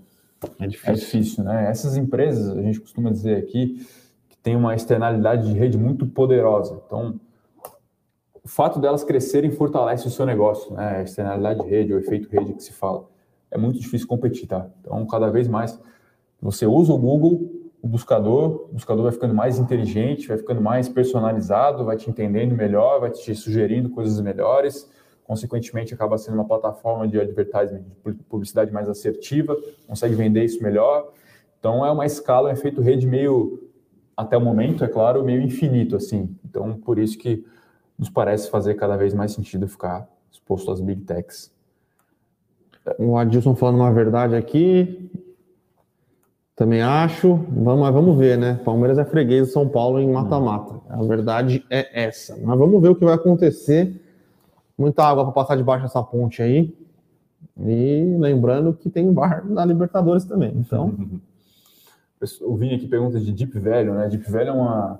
é 0.59 0.67
difícil. 0.67 0.91
é 0.91 0.95
difícil, 0.95 1.43
né? 1.43 1.69
Essas 1.69 1.97
empresas, 1.97 2.57
a 2.57 2.61
gente 2.61 2.79
costuma 2.79 3.09
dizer 3.11 3.37
aqui, 3.37 3.85
que 4.29 4.37
tem 4.37 4.55
uma 4.55 4.75
externalidade 4.75 5.47
de 5.51 5.57
rede 5.57 5.77
muito 5.77 6.05
poderosa. 6.05 6.81
Então, 6.85 7.19
o 8.43 8.47
fato 8.47 8.79
delas 8.79 9.03
crescerem 9.03 9.51
fortalece 9.51 10.07
o 10.07 10.09
seu 10.09 10.25
negócio, 10.25 10.73
né? 10.73 10.97
A 10.97 11.01
externalidade 11.03 11.61
de 11.61 11.67
rede, 11.67 11.93
o 11.93 11.99
efeito 11.99 12.29
rede 12.29 12.53
que 12.53 12.63
se 12.63 12.73
fala. 12.73 13.05
É 13.51 13.57
muito 13.57 13.79
difícil 13.79 14.07
competir, 14.07 14.47
tá? 14.47 14.67
Então, 14.81 15.05
cada 15.05 15.29
vez 15.29 15.47
mais, 15.47 15.79
você 16.41 16.65
usa 16.65 16.93
o 16.93 16.97
Google, 16.97 17.59
o 17.81 17.87
buscador, 17.87 18.67
o 18.69 18.73
buscador 18.73 19.03
vai 19.03 19.11
ficando 19.11 19.33
mais 19.33 19.57
inteligente, 19.57 20.27
vai 20.27 20.37
ficando 20.37 20.61
mais 20.61 20.87
personalizado, 20.89 21.85
vai 21.85 21.97
te 21.97 22.09
entendendo 22.09 22.55
melhor, 22.55 22.99
vai 22.99 23.09
te 23.09 23.33
sugerindo 23.35 23.89
coisas 23.89 24.19
melhores, 24.21 24.89
consequentemente 25.29 25.93
acaba 25.93 26.17
sendo 26.17 26.33
uma 26.33 26.43
plataforma 26.43 27.07
de 27.07 27.19
advertising, 27.19 27.85
de 28.03 28.23
publicidade 28.23 28.73
mais 28.73 28.89
assertiva, 28.89 29.55
consegue 29.87 30.15
vender 30.15 30.43
isso 30.43 30.63
melhor. 30.63 31.13
Então 31.59 31.85
é 31.85 31.91
uma 31.91 32.03
escala, 32.03 32.49
um 32.49 32.51
efeito 32.51 32.81
rede 32.81 33.05
meio, 33.05 33.69
até 34.17 34.35
o 34.35 34.41
momento, 34.41 34.83
é 34.83 34.87
claro, 34.87 35.23
meio 35.23 35.39
infinito, 35.39 35.95
assim. 35.95 36.35
Então 36.43 36.73
por 36.79 36.97
isso 36.97 37.15
que 37.15 37.45
nos 37.95 38.09
parece 38.09 38.49
fazer 38.49 38.73
cada 38.73 38.97
vez 38.97 39.13
mais 39.13 39.31
sentido 39.31 39.67
ficar 39.67 40.09
exposto 40.31 40.71
às 40.71 40.81
big 40.81 41.01
techs. 41.01 41.53
O 42.97 43.15
Adilson 43.15 43.53
falando 43.53 43.81
uma 43.81 43.93
verdade 43.93 44.35
aqui, 44.35 45.11
também 46.55 46.81
acho. 46.81 47.35
Vamos, 47.51 47.87
vamos 47.91 48.17
ver, 48.17 48.35
né? 48.35 48.59
Palmeiras 48.65 48.97
é 48.97 49.05
freguês 49.05 49.51
São 49.51 49.69
Paulo 49.69 49.99
em 49.99 50.11
mata-mata. 50.11 50.81
A 50.89 51.03
verdade 51.03 51.63
é 51.69 52.03
essa. 52.05 52.35
Mas 52.41 52.57
vamos 52.57 52.81
ver 52.81 52.89
o 52.89 52.95
que 52.95 53.05
vai 53.05 53.13
acontecer. 53.13 54.08
Muita 54.79 55.03
água 55.03 55.25
para 55.25 55.33
passar 55.33 55.57
debaixo 55.57 55.83
dessa 55.83 56.01
ponte 56.01 56.41
aí. 56.41 56.73
E 57.57 58.15
lembrando 58.17 58.73
que 58.73 58.89
tem 58.89 59.11
bar 59.11 59.45
na 59.45 59.65
Libertadores 59.65 60.23
também. 60.25 60.53
Então. 60.55 60.95
O 62.41 62.57
Vini 62.57 62.75
aqui 62.75 62.85
pergunta 62.85 63.17
de 63.17 63.31
Deep 63.31 63.57
Value, 63.57 63.93
né? 63.93 64.09
Deep 64.09 64.29
Value 64.29 64.49
é 64.49 64.51
uma. 64.51 64.99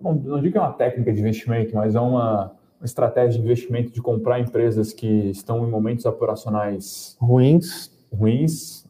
Não, 0.00 0.14
não 0.14 0.40
digo 0.40 0.52
que 0.52 0.56
é 0.56 0.60
uma 0.62 0.72
técnica 0.72 1.12
de 1.12 1.20
investimento, 1.20 1.76
mas 1.76 1.94
é 1.94 2.00
uma, 2.00 2.50
uma 2.80 2.84
estratégia 2.86 3.38
de 3.38 3.44
investimento 3.44 3.92
de 3.92 4.00
comprar 4.00 4.40
empresas 4.40 4.94
que 4.94 5.06
estão 5.28 5.68
em 5.68 5.70
momentos 5.70 6.06
operacionais 6.06 7.14
ruins, 7.20 7.92
ruins 8.10 8.88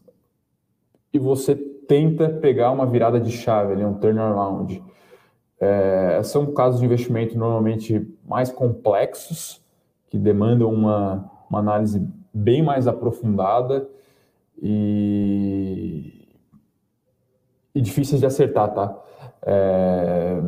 e 1.12 1.18
você 1.18 1.56
tenta 1.56 2.28
pegar 2.28 2.70
uma 2.70 2.86
virada 2.86 3.18
de 3.18 3.32
chave, 3.32 3.72
ali, 3.72 3.84
um 3.84 3.94
turnaround. 3.94 4.82
É, 5.58 6.20
são 6.22 6.52
casos 6.52 6.78
de 6.78 6.86
investimento 6.86 7.36
normalmente 7.36 8.06
mais 8.24 8.50
complexos, 8.50 9.60
que 10.08 10.18
demandam 10.18 10.72
uma, 10.72 11.30
uma 11.48 11.58
análise 11.58 12.06
bem 12.32 12.62
mais 12.62 12.86
aprofundada 12.86 13.88
e, 14.60 16.28
e 17.74 17.80
difíceis 17.80 18.20
de 18.20 18.26
acertar, 18.26 18.72
tá? 18.72 19.02
É, 19.42 20.40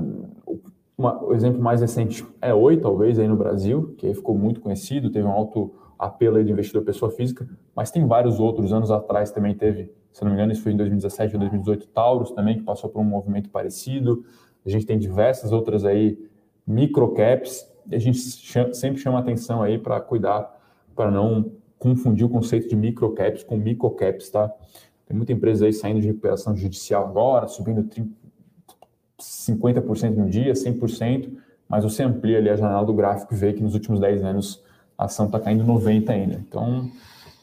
uma, 0.97 1.23
o 1.25 1.33
exemplo 1.33 1.63
mais 1.63 1.81
recente 1.81 2.27
é 2.41 2.53
Oi, 2.53 2.77
talvez, 2.77 3.19
aí 3.19 3.29
no 3.29 3.37
Brasil, 3.37 3.95
que 3.97 4.13
ficou 4.13 4.37
muito 4.37 4.61
conhecido, 4.61 5.11
teve 5.11 5.27
um 5.27 5.33
alto 5.33 5.75
apelo 5.99 6.43
de 6.43 6.51
investidor 6.53 6.83
pessoa 6.83 7.11
física, 7.11 7.49
mas 7.75 7.91
tem 7.91 8.07
vários 8.07 8.39
outros. 8.41 8.73
Anos 8.73 8.91
atrás 8.91 9.31
também 9.31 9.55
teve 9.55 9.93
se 10.13 10.25
não 10.25 10.31
me 10.31 10.37
engano, 10.37 10.53
isso 10.53 10.63
foi 10.63 10.73
em 10.73 10.77
2017 10.77 11.35
ou 11.35 11.41
2018, 11.41 11.87
Taurus 11.89 12.31
também, 12.33 12.59
que 12.59 12.65
passou 12.65 12.91
por 12.91 13.01
um 13.01 13.05
movimento 13.05 13.49
parecido. 13.49 14.25
A 14.65 14.69
gente 14.69 14.85
tem 14.85 14.99
diversas 14.99 15.53
outras 15.53 15.85
aí, 15.85 16.19
microcaps, 16.67 17.70
a 17.91 17.99
gente 17.99 18.19
sempre 18.19 19.01
chama 19.01 19.19
atenção 19.19 19.63
aí 19.63 19.79
para 19.79 20.01
cuidar, 20.01 20.59
para 20.95 21.11
não 21.11 21.53
confundir 21.79 22.27
o 22.27 22.29
conceito 22.29 22.69
de 22.69 22.77
microcaps 22.77 23.43
com 23.43 23.57
microcaps, 23.57 24.29
tá? 24.31 24.53
Tem 25.07 25.17
muita 25.17 25.33
empresa 25.33 25.67
aí 25.67 25.73
saindo 25.73 26.01
de 26.01 26.07
recuperação 26.07 26.57
judicial 26.57 27.05
agora, 27.05 27.49
subindo 27.49 27.83
30, 27.85 28.11
50% 29.21 30.15
no 30.15 30.29
dia, 30.29 30.53
100%, 30.53 31.33
mas 31.69 31.85
você 31.85 32.03
amplia 32.03 32.39
ali 32.39 32.49
a 32.49 32.57
janela 32.57 32.85
do 32.85 32.93
gráfico 32.93 33.35
e 33.35 33.37
vê 33.37 33.53
que 33.53 33.63
nos 33.63 33.75
últimos 33.75 34.01
10 34.01 34.25
anos 34.25 34.63
a 34.97 35.05
ação 35.05 35.27
está 35.27 35.41
caindo 35.41 35.65
90 35.65 36.13
ainda. 36.13 36.35
Então, 36.35 36.91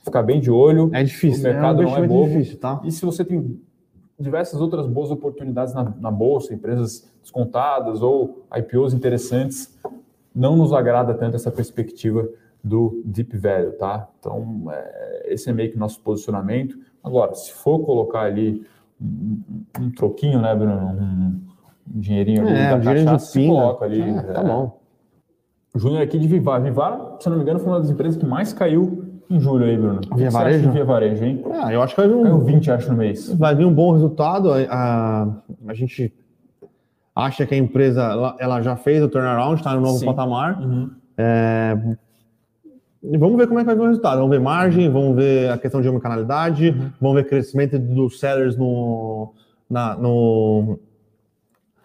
ficar 0.03 0.23
bem 0.23 0.39
de 0.39 0.51
olho. 0.51 0.89
É 0.93 1.03
difícil, 1.03 1.41
o 1.41 1.43
mercado 1.43 1.81
é 1.81 1.85
um 1.85 1.89
não 1.89 1.97
é 1.97 2.07
bobo. 2.07 2.29
Difícil, 2.29 2.59
tá? 2.59 2.81
E 2.83 2.91
se 2.91 3.03
você 3.03 3.25
tem 3.25 3.59
diversas 4.19 4.59
outras 4.59 4.87
boas 4.87 5.11
oportunidades 5.11 5.73
na, 5.73 5.83
na, 5.99 6.11
bolsa, 6.11 6.53
empresas 6.53 7.07
descontadas 7.21 8.01
ou 8.01 8.45
IPOs 8.55 8.93
interessantes, 8.93 9.76
não 10.37 10.55
nos 10.55 10.71
agrada 10.71 11.15
tanto 11.15 11.35
essa 11.35 11.51
perspectiva 11.51 12.29
do 12.63 13.01
deep 13.03 13.35
value, 13.37 13.71
tá? 13.71 14.07
Então, 14.19 14.65
é, 14.71 15.33
esse 15.33 15.49
é 15.49 15.53
meio 15.53 15.71
que 15.71 15.77
o 15.77 15.79
nosso 15.79 15.99
posicionamento. 16.01 16.77
Agora, 17.03 17.33
se 17.33 17.51
for 17.51 17.79
colocar 17.79 18.21
ali 18.21 18.63
um, 19.01 19.41
um 19.79 19.91
troquinho, 19.91 20.39
né, 20.39 20.53
Bruno? 20.55 20.75
Um, 20.75 21.41
um 21.95 21.99
dinheirinho 21.99 22.47
ali 22.47 22.57
é, 22.57 22.77
da 22.77 22.79
cachaça, 22.79 23.25
se 23.25 23.47
coloca 23.47 23.85
ali. 23.85 24.01
É, 24.01 24.21
tá 24.21 24.43
bom. 24.43 24.79
O 25.73 25.79
Júnior 25.79 26.01
aqui 26.01 26.19
de 26.19 26.27
Vivar. 26.27 26.61
Vivar, 26.61 27.17
se 27.19 27.29
não 27.29 27.37
me 27.37 27.43
engano, 27.43 27.59
foi 27.59 27.69
uma 27.69 27.79
das 27.79 27.89
empresas 27.89 28.17
que 28.17 28.25
mais 28.25 28.53
caiu 28.53 29.05
em 29.29 29.39
julho 29.39 29.65
aí, 29.65 29.77
Bruno. 29.77 30.01
Via 30.15 30.29
varejo? 30.29 30.71
Via 30.71 30.85
varejo, 30.85 31.23
hein? 31.23 31.43
Ah, 31.51 31.73
eu 31.73 31.81
acho 31.81 31.95
que 31.95 32.01
vai 32.01 32.09
vir 32.09 32.15
um. 32.15 32.23
Caiu 32.23 32.39
20, 32.39 32.71
acho, 32.71 32.91
no 32.91 32.97
mês. 32.97 33.33
Vai 33.33 33.55
vir 33.55 33.65
um 33.65 33.73
bom 33.73 33.91
resultado. 33.91 34.51
A, 34.69 35.27
a 35.67 35.73
gente 35.73 36.13
acha 37.17 37.47
que 37.47 37.55
a 37.55 37.57
empresa 37.57 38.03
ela, 38.03 38.35
ela 38.37 38.61
já 38.61 38.75
fez 38.75 39.03
o 39.03 39.09
turnaround, 39.09 39.55
está 39.55 39.73
no 39.73 39.81
novo 39.81 39.97
Sim. 39.97 40.05
patamar. 40.05 40.61
Uhum. 40.61 40.91
É, 41.17 41.75
vamos 43.17 43.37
ver 43.37 43.47
como 43.47 43.59
é 43.59 43.63
que 43.63 43.65
vai 43.65 43.75
vir 43.75 43.81
o 43.81 43.87
resultado. 43.87 44.17
Vamos 44.17 44.29
ver 44.29 44.39
margem, 44.39 44.89
vamos 44.89 45.15
ver 45.15 45.49
a 45.49 45.57
questão 45.57 45.81
de 45.81 45.89
omnicanalidade, 45.89 46.69
uhum. 46.69 46.91
vamos 47.01 47.17
ver 47.17 47.27
crescimento 47.27 47.79
dos 47.79 48.19
sellers 48.19 48.55
no, 48.55 49.33
na, 49.67 49.95
no, 49.95 50.77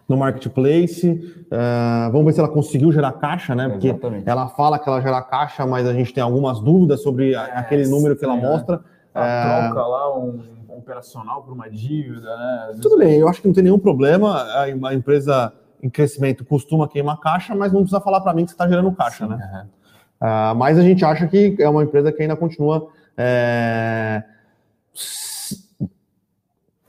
no 0.07 0.17
marketplace. 0.17 1.09
Uh, 1.09 2.11
vamos 2.11 2.25
ver 2.25 2.33
se 2.33 2.39
ela 2.39 2.49
conseguiu 2.49 2.91
gerar 2.91 3.13
caixa, 3.13 3.55
né? 3.55 3.69
Porque 3.69 3.87
Exatamente. 3.87 4.29
ela 4.29 4.49
fala 4.49 4.77
que 4.77 4.87
ela 4.87 5.01
gera 5.01 5.21
caixa, 5.23 5.65
mas 5.65 5.87
a 5.87 5.93
gente 5.93 6.13
tem 6.13 6.21
algumas 6.21 6.59
dúvidas 6.59 7.01
sobre 7.01 7.33
é, 7.33 7.37
aquele 7.37 7.87
número 7.87 8.15
que 8.15 8.23
ela 8.23 8.35
mostra. 8.35 8.81
Ela 9.15 9.27
é... 9.27 9.67
troca 9.67 9.81
lá 9.81 10.15
um 10.15 10.39
operacional 10.77 11.43
por 11.43 11.53
uma 11.53 11.69
dívida, 11.69 12.35
né? 12.35 12.77
Tudo 12.81 12.97
bem, 12.97 13.19
eu 13.19 13.27
acho 13.27 13.41
que 13.41 13.47
não 13.47 13.53
tem 13.53 13.63
nenhum 13.63 13.79
problema. 13.79 14.43
A, 14.53 14.93
empresa 14.93 15.53
em 15.81 15.89
crescimento 15.89 16.45
costuma 16.45 16.87
queimar 16.87 17.19
caixa, 17.19 17.53
mas 17.55 17.71
não 17.71 17.81
precisa 17.81 18.01
falar 18.01 18.21
para 18.21 18.33
mim 18.33 18.43
que 18.45 18.51
você 18.51 18.55
está 18.55 18.67
gerando 18.67 18.91
caixa, 18.91 19.25
Sim, 19.25 19.31
né? 19.31 19.37
Uhum. 19.53 19.83
Uh, 20.23 20.55
mas 20.55 20.77
a 20.77 20.81
gente 20.81 21.03
acha 21.03 21.27
que 21.27 21.57
é 21.59 21.67
uma 21.67 21.83
empresa 21.83 22.11
que 22.11 22.21
ainda 22.21 22.35
continua 22.35 22.87
é, 23.17 24.23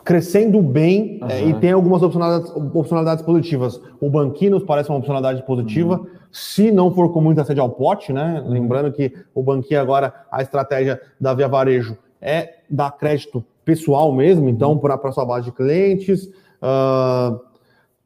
crescendo 0.04 0.60
bem 0.60 1.18
uhum. 1.22 1.28
é, 1.28 1.44
e 1.44 1.54
tem 1.54 1.72
algumas 1.72 2.02
opcionalidades, 2.02 2.52
opcionalidades 2.74 3.24
positivas. 3.24 3.80
O 4.00 4.10
Banquinos 4.10 4.62
parece 4.62 4.90
uma 4.90 4.98
opcionalidade 4.98 5.42
positiva, 5.44 5.98
uhum. 5.98 6.06
se 6.30 6.70
não 6.70 6.94
for 6.94 7.12
com 7.12 7.20
muita 7.20 7.44
sede 7.44 7.58
ao 7.58 7.70
pote, 7.70 8.12
né? 8.12 8.40
Uhum. 8.40 8.50
Lembrando 8.50 8.92
que 8.92 9.12
o 9.34 9.42
Banquinho 9.42 9.80
agora, 9.80 10.14
a 10.30 10.42
estratégia 10.42 11.00
da 11.18 11.32
Via 11.32 11.48
Varejo 11.48 11.96
é 12.20 12.56
dar 12.70 12.92
crédito 12.92 13.44
pessoal 13.64 14.12
mesmo, 14.12 14.48
então, 14.48 14.72
uhum. 14.72 14.78
para 14.78 14.94
a 14.94 15.12
sua 15.12 15.24
base 15.24 15.46
de 15.46 15.52
clientes. 15.52 16.26
Uh, 16.62 17.40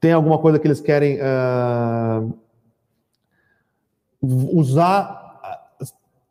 tem 0.01 0.13
alguma 0.13 0.39
coisa 0.39 0.59
que 0.59 0.67
eles 0.67 0.81
querem 0.81 1.19
uh, 1.19 2.39
usar, 4.23 5.77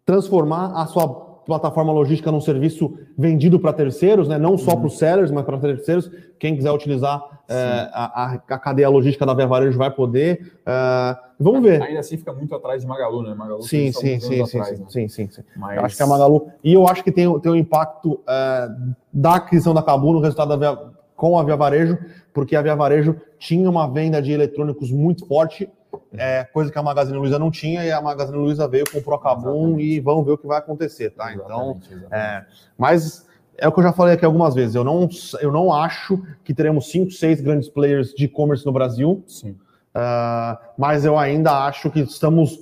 transformar 0.05 0.81
a 0.81 0.85
sua 0.85 1.26
plataforma 1.47 1.93
logística 1.93 2.29
num 2.31 2.41
serviço 2.41 2.99
vendido 3.17 3.57
para 3.57 3.71
terceiros, 3.71 4.27
né? 4.27 4.37
não 4.37 4.57
só 4.57 4.71
uhum. 4.71 4.77
para 4.79 4.87
os 4.87 4.97
sellers, 4.97 5.31
mas 5.31 5.45
para 5.45 5.57
terceiros. 5.57 6.11
Quem 6.37 6.55
quiser 6.55 6.71
utilizar 6.71 7.41
é, 7.49 7.89
a, 7.93 8.39
a, 8.47 8.59
cadeia 8.59 8.89
logística 8.89 9.25
da 9.25 9.33
Via 9.33 9.47
Varejo 9.47 9.77
vai 9.77 9.89
poder. 9.89 10.53
Uh, 10.61 11.17
vamos 11.39 11.63
ver. 11.63 11.81
Ainda 11.81 12.01
assim 12.01 12.17
fica 12.17 12.33
muito 12.33 12.53
atrás 12.53 12.81
de 12.81 12.87
Magalu, 12.87 13.23
né? 13.23 13.33
Magalu 13.33 13.63
sim, 13.63 13.91
sim, 13.91 14.19
sim, 14.19 14.43
sim, 14.45 14.59
atrás, 14.59 14.77
sim, 14.77 14.83
né? 14.83 14.89
sim, 14.89 15.07
sim, 15.07 15.29
sim, 15.31 15.41
Mas... 15.55 15.77
Eu 15.77 15.85
acho 15.85 15.95
que 15.95 16.03
a 16.03 16.07
Magalu. 16.07 16.51
E 16.63 16.73
eu 16.73 16.87
acho 16.87 17.03
que 17.03 17.11
tem, 17.11 17.39
tem 17.39 17.51
um 17.51 17.55
impacto 17.55 18.13
uh, 18.13 18.95
da 19.11 19.35
aquisição 19.35 19.73
da 19.73 19.81
Cabu 19.81 20.13
no 20.13 20.19
resultado 20.19 20.49
da 20.49 20.57
Via, 20.57 20.77
com 21.15 21.39
a 21.39 21.43
Via 21.43 21.55
Varejo, 21.55 21.97
porque 22.33 22.55
a 22.55 22.61
Via 22.61 22.75
Varejo 22.75 23.15
tinha 23.39 23.69
uma 23.69 23.87
venda 23.87 24.21
de 24.21 24.31
eletrônicos 24.31 24.91
muito 24.91 25.25
forte 25.25 25.67
é, 26.13 26.43
coisa 26.45 26.71
que 26.71 26.77
a 26.77 26.83
Magazine 26.83 27.17
Luiza 27.17 27.39
não 27.39 27.51
tinha, 27.51 27.83
e 27.83 27.91
a 27.91 28.01
Magazine 28.01 28.37
Luiza 28.37 28.67
veio, 28.67 28.85
comprou 28.91 29.15
a 29.15 29.21
Kabum 29.21 29.79
e 29.79 29.99
vamos 29.99 30.25
ver 30.25 30.31
o 30.33 30.37
que 30.37 30.47
vai 30.47 30.59
acontecer, 30.59 31.11
tá? 31.11 31.33
Exatamente, 31.33 31.85
então, 31.87 31.97
exatamente. 31.97 32.13
É, 32.13 32.45
mas 32.77 33.27
é 33.57 33.67
o 33.67 33.71
que 33.71 33.79
eu 33.79 33.83
já 33.83 33.93
falei 33.93 34.13
aqui 34.13 34.25
algumas 34.25 34.55
vezes, 34.55 34.75
eu 34.75 34.83
não, 34.83 35.09
eu 35.41 35.51
não 35.51 35.73
acho 35.73 36.21
que 36.43 36.53
teremos 36.53 36.89
cinco, 36.89 37.11
seis 37.11 37.41
grandes 37.41 37.67
players 37.69 38.13
de 38.13 38.25
e-commerce 38.25 38.65
no 38.65 38.71
Brasil, 38.71 39.23
Sim. 39.27 39.55
Uh, 39.97 40.55
mas 40.77 41.05
eu 41.05 41.17
ainda 41.17 41.65
acho 41.65 41.89
que 41.89 42.01
estamos 42.01 42.59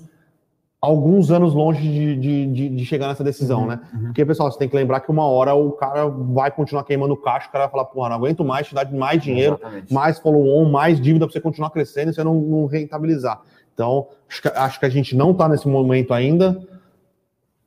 alguns 0.85 1.31
anos 1.31 1.53
longe 1.53 1.81
de, 1.81 2.15
de, 2.15 2.45
de, 2.47 2.69
de 2.69 2.85
chegar 2.85 3.07
nessa 3.07 3.23
decisão, 3.23 3.61
uhum, 3.61 3.67
né? 3.67 3.79
Uhum. 3.93 4.03
Porque, 4.05 4.23
pessoal, 4.23 4.51
você 4.51 4.57
tem 4.57 4.69
que 4.69 4.75
lembrar 4.75 4.99
que 4.99 5.09
uma 5.09 5.25
hora 5.25 5.53
o 5.55 5.71
cara 5.71 6.05
vai 6.07 6.51
continuar 6.51 6.83
queimando 6.83 7.17
caixa, 7.17 7.49
o 7.49 7.51
cara 7.51 7.65
vai 7.65 7.71
falar, 7.71 7.85
porra, 7.85 8.09
não 8.09 8.17
aguento 8.17 8.45
mais, 8.45 8.67
te 8.67 8.75
dar 8.75 8.89
mais 8.91 9.21
dinheiro, 9.21 9.57
Exatamente. 9.59 9.93
mais 9.93 10.19
follow-on, 10.19 10.69
mais 10.69 11.01
dívida 11.01 11.25
para 11.25 11.33
você 11.33 11.41
continuar 11.41 11.71
crescendo 11.71 12.11
e 12.11 12.13
você 12.13 12.23
não, 12.23 12.35
não 12.35 12.65
rentabilizar. 12.67 13.41
Então, 13.73 14.07
acho 14.29 14.41
que, 14.41 14.47
acho 14.47 14.79
que 14.79 14.85
a 14.85 14.89
gente 14.89 15.15
não 15.15 15.31
está 15.31 15.49
nesse 15.49 15.67
momento 15.67 16.13
ainda 16.13 16.61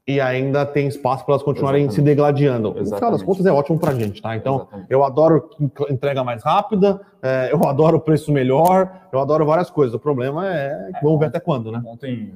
e 0.07 0.21
ainda 0.23 0.65
tem 0.65 0.87
espaço 0.87 1.25
para 1.25 1.35
elas 1.35 1.43
continuarem 1.43 1.83
Exatamente. 1.83 1.97
se 1.97 2.03
degladiando. 2.03 2.73
No 2.73 2.95
final 2.95 3.11
das 3.11 3.23
contas, 3.23 3.45
é 3.45 3.53
ótimo 3.53 3.79
para 3.79 3.91
a 3.91 3.95
gente, 3.95 4.23
tá? 4.23 4.35
Então, 4.35 4.57
Exatamente. 4.57 4.87
eu 4.89 5.05
adoro 5.05 5.51
entrega 5.91 6.25
mais 6.25 6.43
rápida, 6.43 6.99
é, 7.23 7.51
eu 7.53 7.63
adoro 7.69 8.01
preço 8.01 8.33
melhor, 8.33 8.91
eu 9.13 9.21
adoro 9.21 9.45
várias 9.45 9.69
coisas. 9.69 9.95
O 9.95 9.99
problema 9.99 10.49
é, 10.49 10.93
é 10.95 11.01
vamos 11.03 11.19
ver 11.19 11.27
até 11.27 11.39
quando, 11.39 11.71
né? 11.71 11.83
Ontem 11.85 12.33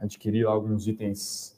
adquiri 0.00 0.44
alguns 0.44 0.86
itens 0.86 1.56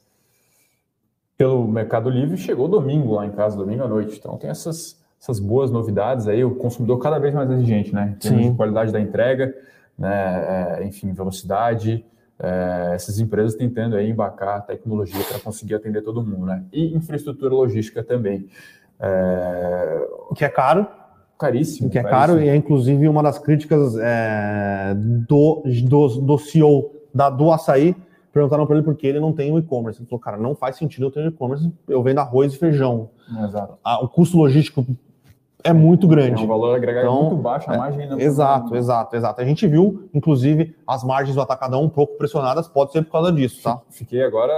pelo 1.37 1.67
Mercado 1.67 2.09
Livre, 2.09 2.37
chegou 2.37 2.67
domingo 2.67 3.15
lá 3.15 3.25
em 3.25 3.31
casa, 3.31 3.57
domingo 3.57 3.83
à 3.83 3.87
noite. 3.87 4.17
Então 4.19 4.37
tem 4.37 4.49
essas, 4.49 4.99
essas 5.19 5.39
boas 5.39 5.71
novidades 5.71 6.27
aí, 6.27 6.43
o 6.43 6.55
consumidor 6.55 6.99
cada 6.99 7.17
vez 7.17 7.33
mais 7.33 7.49
exigente, 7.49 7.93
né? 7.93 8.15
Tem 8.19 8.53
qualidade 8.55 8.91
da 8.91 8.99
entrega, 8.99 9.55
né? 9.97 10.77
É, 10.79 10.83
enfim, 10.85 11.11
velocidade. 11.13 12.05
É, 12.39 12.91
essas 12.93 13.19
empresas 13.19 13.55
tentando 13.55 13.95
aí 13.95 14.09
embarcar 14.09 14.65
tecnologia 14.65 15.23
para 15.23 15.39
conseguir 15.39 15.75
atender 15.75 16.01
todo 16.01 16.23
mundo, 16.23 16.45
né? 16.45 16.63
E 16.71 16.95
infraestrutura 16.95 17.53
logística 17.53 18.03
também. 18.03 18.47
É... 18.99 20.07
O 20.29 20.35
que 20.35 20.45
é 20.45 20.49
caro. 20.49 20.87
Caríssimo. 21.39 21.87
O 21.87 21.91
que 21.91 21.97
é 21.97 22.03
caríssimo. 22.03 22.27
caro 22.27 22.41
e 22.41 22.49
é 22.49 22.55
inclusive 22.55 23.07
uma 23.07 23.23
das 23.23 23.39
críticas 23.39 23.97
é, 23.97 24.93
do, 24.95 25.63
do, 25.87 26.07
do 26.21 26.37
CEO 26.37 26.91
da, 27.13 27.31
do 27.31 27.51
açaí, 27.51 27.95
Perguntaram 28.31 28.65
para 28.65 28.77
ele 28.77 28.85
por 28.85 28.95
que 28.95 29.05
ele 29.05 29.19
não 29.19 29.33
tem 29.33 29.51
o 29.51 29.59
e-commerce. 29.59 29.99
Ele 29.99 30.07
falou, 30.07 30.19
cara, 30.19 30.37
não 30.37 30.55
faz 30.55 30.77
sentido 30.77 31.07
eu 31.07 31.11
ter 31.11 31.25
e-commerce, 31.25 31.71
eu 31.87 32.01
vendo 32.01 32.19
arroz 32.19 32.53
e 32.53 32.57
feijão. 32.57 33.09
Exato. 33.43 33.77
o 34.01 34.07
custo 34.07 34.37
logístico 34.37 34.85
é 35.63 35.73
muito 35.73 36.07
grande. 36.07 36.41
É 36.41 36.45
um 36.45 36.47
valor 36.47 36.75
agregado 36.75 37.07
então, 37.07 37.21
muito 37.21 37.35
baixo, 37.37 37.69
a 37.69 37.73
é, 37.73 37.77
margem 37.77 38.01
ainda 38.03 38.21
Exato, 38.21 38.75
exato, 38.75 39.15
exato. 39.15 39.41
A 39.41 39.45
gente 39.45 39.67
viu, 39.67 40.09
inclusive, 40.13 40.75
as 40.87 41.03
margens 41.03 41.35
do 41.35 41.41
Atacadão 41.41 41.83
um 41.83 41.89
pouco 41.89 42.17
pressionadas, 42.17 42.67
pode 42.67 42.91
ser 42.91 43.03
por 43.03 43.11
causa 43.11 43.31
disso, 43.31 43.61
tá? 43.63 43.79
Fiquei 43.89 44.23
agora 44.23 44.53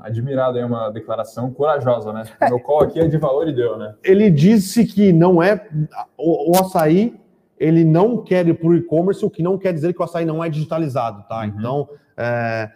admirado, 0.00 0.58
é 0.58 0.64
uma 0.64 0.90
declaração 0.90 1.50
corajosa, 1.50 2.12
né? 2.12 2.24
É. 2.40 2.48
Meu 2.48 2.58
call 2.58 2.82
aqui 2.82 3.00
é 3.00 3.06
de 3.06 3.18
valor 3.18 3.46
e 3.48 3.52
deu, 3.52 3.76
né? 3.76 3.94
Ele 4.02 4.30
disse 4.30 4.86
que 4.86 5.12
não 5.12 5.42
é... 5.42 5.68
O, 6.16 6.52
o 6.52 6.60
açaí, 6.60 7.14
ele 7.62 7.84
não 7.84 8.24
quer 8.24 8.46
ir 8.48 8.54
para 8.54 8.68
o 8.68 8.74
e-commerce, 8.74 9.24
o 9.24 9.30
que 9.30 9.40
não 9.40 9.56
quer 9.56 9.72
dizer 9.72 9.94
que 9.94 10.00
o 10.00 10.04
açaí 10.04 10.24
não 10.24 10.42
é 10.42 10.48
digitalizado, 10.48 11.24
tá? 11.28 11.42
Uhum. 11.42 11.46
Então, 11.46 11.88
é, 12.16 12.68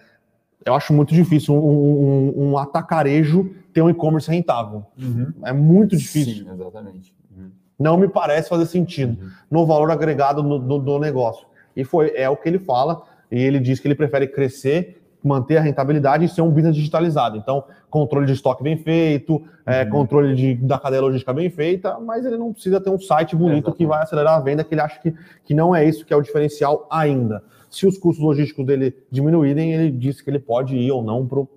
eu 0.65 0.75
acho 0.75 0.93
muito 0.93 1.13
difícil 1.13 1.57
um, 1.57 1.59
um, 1.59 2.51
um 2.51 2.59
atacarejo 2.59 3.51
ter 3.73 3.83
um 3.83 3.91
e-commerce 3.91 4.31
rentável. 4.31 4.87
Uhum. 4.97 5.33
É 5.45 5.53
muito 5.53 5.97
difícil. 5.97 6.45
Sim, 6.45 6.53
exatamente. 6.53 7.13
Uhum. 7.37 7.51
Não 7.77 7.97
me 7.97 8.07
parece 8.07 8.49
fazer 8.49 8.67
sentido 8.67 9.21
uhum. 9.21 9.31
no 9.51 9.67
valor 9.67 9.91
agregado 9.91 10.41
no, 10.41 10.57
do, 10.57 10.79
do 10.79 10.99
negócio. 11.01 11.49
E 11.75 11.83
foi 11.83 12.13
é 12.15 12.31
o 12.31 12.37
que 12.37 12.49
ele 12.49 12.61
fala, 12.61 13.03
e 13.29 13.43
ele 13.43 13.59
diz 13.59 13.81
que 13.81 13.89
ele 13.89 13.97
prefere 13.97 14.29
crescer 14.29 15.03
manter 15.27 15.57
a 15.57 15.61
rentabilidade 15.61 16.25
e 16.25 16.29
ser 16.29 16.43
um 16.43 16.51
business 16.51 16.77
digitalizado. 16.77 17.37
Então, 17.37 17.65
controle 17.91 18.27
de 18.27 18.33
estoque 18.33 18.63
bem 18.63 18.77
feito, 18.77 19.43
é, 19.65 19.83
uhum. 19.83 19.91
controle 19.91 20.35
de, 20.35 20.55
da 20.55 20.79
cadeia 20.79 21.03
logística 21.03 21.33
bem 21.33 21.51
feita, 21.51 21.99
mas 21.99 22.25
ele 22.25 22.37
não 22.37 22.53
precisa 22.53 22.81
ter 22.81 22.91
um 22.91 22.99
site 22.99 23.35
bonito 23.35 23.71
é, 23.71 23.73
que 23.73 23.87
vai 23.87 24.03
acelerar 24.03 24.35
a 24.35 24.41
venda, 24.41 24.63
que 24.63 24.75
ele 24.75 24.81
acha 24.81 25.01
que, 25.01 25.15
que 25.45 25.55
não 25.55 25.75
é 25.75 25.85
isso 25.85 26.05
que 26.05 26.13
é 26.13 26.17
o 26.17 26.23
diferencial 26.23 26.87
ainda. 26.91 27.43
Se 27.71 27.87
os 27.87 27.99
custos 27.99 28.25
logísticos 28.25 28.65
dele 28.65 28.97
diminuírem, 29.11 29.73
ele 29.73 29.91
disse 29.91 30.23
que 30.23 30.31
ele 30.31 30.39
pode 30.39 30.77
ir 30.77 30.91
ou 30.91 31.03
não 31.03 31.27
para 31.27 31.41
o 31.41 31.49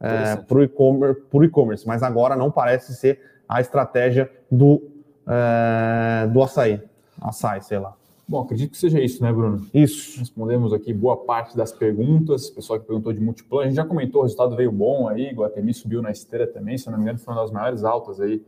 é, 0.00 0.64
e-commerce, 0.64 1.22
e-commerce, 1.42 1.86
mas 1.86 2.02
agora 2.02 2.34
não 2.34 2.50
parece 2.50 2.94
ser 2.94 3.20
a 3.48 3.60
estratégia 3.60 4.30
do, 4.50 4.82
é, 5.26 6.26
do 6.28 6.42
açaí. 6.42 6.80
Açaí, 7.20 7.62
sei 7.62 7.78
lá. 7.78 7.97
Bom, 8.28 8.42
acredito 8.42 8.72
que 8.72 8.76
seja 8.76 9.00
isso, 9.00 9.22
né, 9.22 9.32
Bruno? 9.32 9.66
Isso. 9.72 10.18
Respondemos 10.18 10.74
aqui 10.74 10.92
boa 10.92 11.16
parte 11.16 11.56
das 11.56 11.72
perguntas. 11.72 12.48
O 12.48 12.54
pessoal 12.54 12.78
que 12.78 12.86
perguntou 12.86 13.10
de 13.10 13.20
multiplano, 13.20 13.64
a 13.64 13.66
gente 13.68 13.76
já 13.76 13.86
comentou, 13.86 14.20
o 14.20 14.24
resultado 14.24 14.54
veio 14.54 14.70
bom 14.70 15.08
aí, 15.08 15.32
Guatemi 15.32 15.72
subiu 15.72 16.02
na 16.02 16.10
esteira 16.10 16.46
também, 16.46 16.76
se 16.76 16.90
não 16.90 16.98
me 16.98 17.04
engano, 17.04 17.18
foi 17.18 17.32
uma 17.32 17.40
das 17.40 17.50
maiores 17.50 17.84
altas 17.84 18.20
aí 18.20 18.42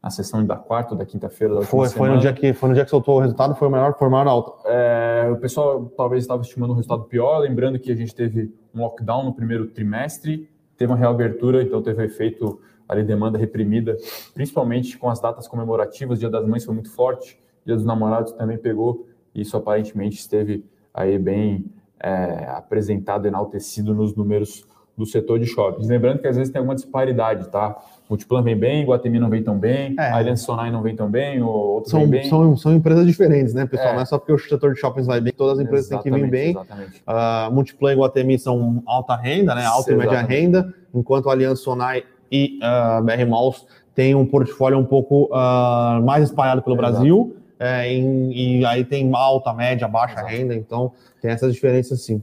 na 0.00 0.10
sessão 0.10 0.44
da 0.46 0.54
quarta 0.54 0.94
ou 0.94 0.98
da 0.98 1.04
quinta-feira 1.04 1.56
da 1.56 1.62
foi, 1.62 1.88
foi 1.88 2.08
no 2.08 2.18
dia 2.18 2.32
que 2.32 2.52
Foi 2.52 2.68
no 2.68 2.74
dia 2.76 2.84
que 2.84 2.90
soltou 2.90 3.16
o 3.16 3.20
resultado, 3.20 3.56
foi 3.56 3.66
o 3.66 3.70
maior, 3.70 3.98
foi 3.98 4.06
o 4.06 4.10
maior 4.10 4.28
alta. 4.28 4.52
É, 4.68 5.28
o 5.32 5.36
pessoal 5.36 5.92
talvez 5.96 6.22
estava 6.22 6.42
estimando 6.42 6.70
um 6.70 6.76
resultado 6.76 7.02
pior, 7.04 7.38
lembrando 7.38 7.78
que 7.80 7.90
a 7.90 7.96
gente 7.96 8.14
teve 8.14 8.54
um 8.72 8.82
lockdown 8.82 9.24
no 9.24 9.34
primeiro 9.34 9.66
trimestre, 9.66 10.48
teve 10.76 10.92
uma 10.92 10.98
reabertura, 10.98 11.60
então 11.60 11.82
teve 11.82 12.00
um 12.00 12.04
efeito 12.04 12.60
ali 12.88 13.02
demanda 13.02 13.36
reprimida, 13.36 13.96
principalmente 14.32 14.96
com 14.96 15.10
as 15.10 15.20
datas 15.20 15.48
comemorativas, 15.48 16.20
Dia 16.20 16.30
das 16.30 16.46
Mães 16.46 16.64
foi 16.64 16.74
muito 16.74 16.92
forte, 16.92 17.38
Dia 17.66 17.74
dos 17.74 17.84
Namorados 17.84 18.32
também 18.32 18.56
pegou, 18.56 19.07
isso 19.34 19.56
aparentemente 19.56 20.16
esteve 20.16 20.64
aí 20.92 21.18
bem 21.18 21.66
é, 22.00 22.46
apresentado, 22.50 23.26
enaltecido 23.26 23.94
nos 23.94 24.14
números 24.14 24.66
do 24.98 25.06
setor 25.06 25.38
de 25.38 25.46
shoppings. 25.46 25.88
Lembrando 25.88 26.18
que 26.18 26.26
às 26.26 26.36
vezes 26.36 26.52
tem 26.52 26.58
alguma 26.58 26.74
disparidade, 26.74 27.48
tá? 27.48 27.76
Multiplan 28.10 28.42
vem 28.42 28.56
bem, 28.56 28.84
Guatemi 28.84 29.20
não 29.20 29.30
vem 29.30 29.44
tão 29.44 29.56
bem, 29.56 29.94
é. 29.96 30.10
Allianz 30.10 30.40
Sonai 30.40 30.72
não 30.72 30.82
vem 30.82 30.96
tão 30.96 31.08
bem, 31.08 31.40
ou 31.40 31.50
outros 31.50 31.92
são, 31.92 32.00
vem 32.00 32.08
bem. 32.08 32.28
São, 32.28 32.56
são 32.56 32.74
empresas 32.74 33.06
diferentes, 33.06 33.54
né, 33.54 33.64
pessoal? 33.64 33.90
É. 33.90 33.94
Não 33.94 34.02
é 34.02 34.04
só 34.04 34.18
porque 34.18 34.32
o 34.32 34.38
setor 34.38 34.74
de 34.74 34.80
shoppings 34.80 35.06
vai 35.06 35.20
bem, 35.20 35.32
todas 35.32 35.58
as 35.58 35.64
empresas 35.64 35.86
exatamente, 35.86 36.12
têm 36.12 36.12
que 36.14 36.24
vir 36.24 36.30
bem. 36.30 36.50
Exatamente. 36.50 37.02
Uh, 37.06 37.54
Multiplan 37.54 37.92
e 37.92 37.96
Guatemi 37.96 38.38
são 38.40 38.82
alta 38.86 39.14
renda, 39.14 39.54
né? 39.54 39.64
Alta 39.64 39.92
exatamente. 39.92 40.06
e 40.06 40.16
média 40.16 40.26
renda, 40.26 40.74
enquanto 40.92 41.30
Allianz 41.30 41.60
Sonai 41.60 42.02
e 42.32 42.58
uh, 42.58 43.02
BR 43.04 43.24
Malls 43.28 43.66
têm 43.94 44.16
um 44.16 44.26
portfólio 44.26 44.78
um 44.78 44.84
pouco 44.84 45.26
uh, 45.26 46.02
mais 46.04 46.24
espalhado 46.24 46.60
pelo 46.62 46.74
Exato. 46.74 46.92
Brasil 46.92 47.36
é, 47.58 47.92
em, 47.92 48.32
e 48.32 48.64
aí 48.64 48.84
tem 48.84 49.10
alta, 49.14 49.52
média, 49.52 49.88
baixa 49.88 50.14
Exato. 50.14 50.28
renda, 50.28 50.54
então 50.54 50.92
tem 51.20 51.30
essas 51.30 51.52
diferenças 51.52 52.02
sim. 52.02 52.22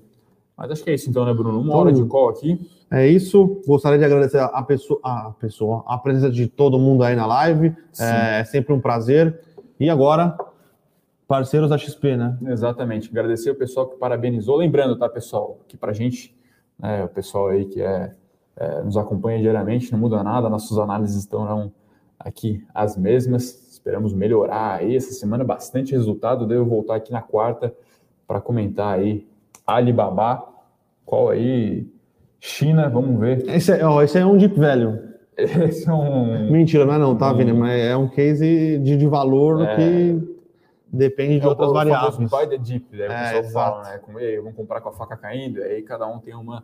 Mas 0.58 0.72
acho 0.72 0.84
que 0.84 0.90
é 0.90 0.94
isso 0.94 1.10
então, 1.10 1.26
né, 1.26 1.34
Bruno? 1.34 1.60
Uma 1.60 1.68
então, 1.68 1.78
hora 1.80 1.92
de 1.92 2.06
call 2.06 2.30
aqui. 2.30 2.60
É 2.90 3.06
isso. 3.06 3.62
Gostaria 3.68 3.98
de 3.98 4.06
agradecer 4.06 4.40
a 4.40 4.64
pessoa, 4.64 5.00
a 5.04 5.32
pessoa, 5.38 5.84
a 5.86 5.98
presença 5.98 6.30
de 6.30 6.48
todo 6.48 6.80
mundo 6.80 7.04
aí 7.04 7.16
na 7.16 7.26
live. 7.26 7.76
É, 8.00 8.40
é 8.40 8.44
sempre 8.46 8.74
um 8.74 8.80
prazer. 8.80 9.38
E 9.78 9.90
agora, 9.90 10.38
parceiros 11.28 11.70
da 11.70 11.78
XP, 11.78 12.16
né? 12.16 12.38
Exatamente. 12.48 13.10
Agradecer 13.10 13.50
o 13.52 13.56
pessoal 13.56 13.88
que 13.88 13.98
parabenizou. 13.98 14.56
Lembrando, 14.56 14.98
tá, 14.98 15.10
pessoal, 15.10 15.60
que 15.68 15.76
pra 15.76 15.92
gente, 15.92 16.34
né, 16.80 17.04
o 17.04 17.10
pessoal 17.10 17.50
aí 17.50 17.66
que 17.66 17.82
é, 17.82 18.14
é, 18.56 18.82
nos 18.82 18.96
acompanha 18.96 19.40
diariamente, 19.40 19.92
não 19.92 20.00
muda 20.00 20.24
nada, 20.24 20.48
nossas 20.48 20.78
análises 20.78 21.18
estão 21.18 21.70
aqui 22.18 22.66
as 22.74 22.96
mesmas 22.96 23.65
Esperamos 23.86 24.16
melhorar 24.16 24.80
aí 24.80 24.96
essa 24.96 25.14
semana, 25.14 25.44
bastante 25.44 25.92
resultado. 25.92 26.48
Devo 26.48 26.66
voltar 26.66 26.96
aqui 26.96 27.12
na 27.12 27.22
quarta 27.22 27.72
para 28.28 28.42
comentar 28.42 28.98
aí 28.98 29.28
Alibaba, 29.64 30.44
qual 31.06 31.30
aí 31.30 31.86
China, 32.40 32.90
vamos 32.90 33.20
ver. 33.20 33.48
Esse 33.48 33.74
é, 33.74 33.86
ó, 33.86 34.02
esse 34.02 34.18
é 34.18 34.26
um 34.26 34.38
deep 34.38 34.60
velho. 34.60 35.14
Esse 35.38 35.88
é 35.88 35.94
um. 35.94 36.50
Mentira, 36.50 36.84
não 36.84 36.94
é 36.94 36.98
não, 36.98 37.16
tá, 37.16 37.32
um... 37.32 37.36
Vini? 37.36 37.54
Mas 37.54 37.80
é 37.80 37.96
um 37.96 38.08
case 38.08 38.80
de, 38.80 38.98
de 38.98 39.06
valor 39.06 39.62
é... 39.62 39.76
que 39.76 40.38
depende 40.92 41.40
de 41.40 41.46
é 41.46 41.50
outras 41.50 41.72
variáveis. 41.72 42.30
Buy 42.30 42.48
the 42.48 42.58
deep, 42.58 42.86
né? 42.96 43.08
O 43.08 43.12
é, 43.12 43.42
pessoal 43.42 43.82
fala, 43.82 43.84
né? 43.84 43.98
Como, 44.00 44.18
vamos 44.18 44.56
comprar 44.56 44.82
com 44.82 44.90
a 44.90 44.94
faca 44.94 45.16
caindo, 45.16 45.62
aí 45.62 45.84
cada 45.84 46.08
um 46.08 46.18
tem 46.20 46.34
uma 46.34 46.64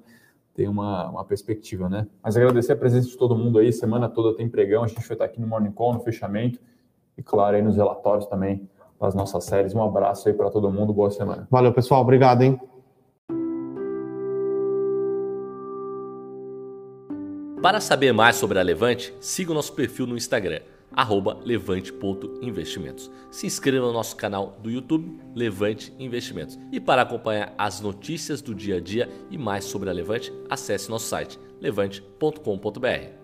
tem 0.55 0.67
uma, 0.67 1.09
uma 1.09 1.23
perspectiva, 1.25 1.87
né? 1.87 2.07
Mas 2.23 2.35
agradecer 2.35 2.71
a 2.71 2.77
presença 2.77 3.09
de 3.09 3.17
todo 3.17 3.35
mundo 3.35 3.59
aí, 3.59 3.71
semana 3.71 4.09
toda 4.09 4.35
tem 4.35 4.49
pregão, 4.49 4.83
a 4.83 4.87
gente 4.87 4.95
vai 4.95 5.05
estar 5.13 5.25
aqui 5.25 5.39
no 5.39 5.45
Morning 5.45 5.71
Call, 5.71 5.93
no 5.93 5.99
fechamento 5.99 6.59
e, 7.21 7.23
claro, 7.23 7.55
aí 7.55 7.61
nos 7.61 7.77
relatórios 7.77 8.25
também 8.25 8.67
das 8.99 9.13
nossas 9.13 9.43
séries. 9.43 9.73
Um 9.73 9.83
abraço 9.83 10.27
aí 10.27 10.33
para 10.33 10.49
todo 10.49 10.71
mundo, 10.71 10.91
boa 10.91 11.11
semana. 11.11 11.47
Valeu, 11.49 11.71
pessoal. 11.71 12.01
Obrigado, 12.01 12.41
hein? 12.41 12.59
Para 17.61 17.79
saber 17.79 18.11
mais 18.11 18.37
sobre 18.37 18.57
a 18.57 18.63
Levante, 18.63 19.13
siga 19.19 19.51
o 19.51 19.53
nosso 19.53 19.73
perfil 19.73 20.07
no 20.07 20.17
Instagram, 20.17 20.61
levante.investimentos. 21.45 23.11
Se 23.29 23.45
inscreva 23.45 23.85
no 23.85 23.93
nosso 23.93 24.15
canal 24.15 24.57
do 24.63 24.71
YouTube, 24.71 25.21
Levante 25.35 25.93
Investimentos. 25.99 26.57
E 26.71 26.79
para 26.79 27.03
acompanhar 27.03 27.53
as 27.59 27.79
notícias 27.79 28.41
do 28.41 28.55
dia 28.55 28.77
a 28.77 28.81
dia 28.81 29.07
e 29.29 29.37
mais 29.37 29.63
sobre 29.65 29.91
a 29.91 29.93
Levante, 29.93 30.33
acesse 30.49 30.89
nosso 30.89 31.05
site 31.05 31.39
levante.com.br. 31.59 33.20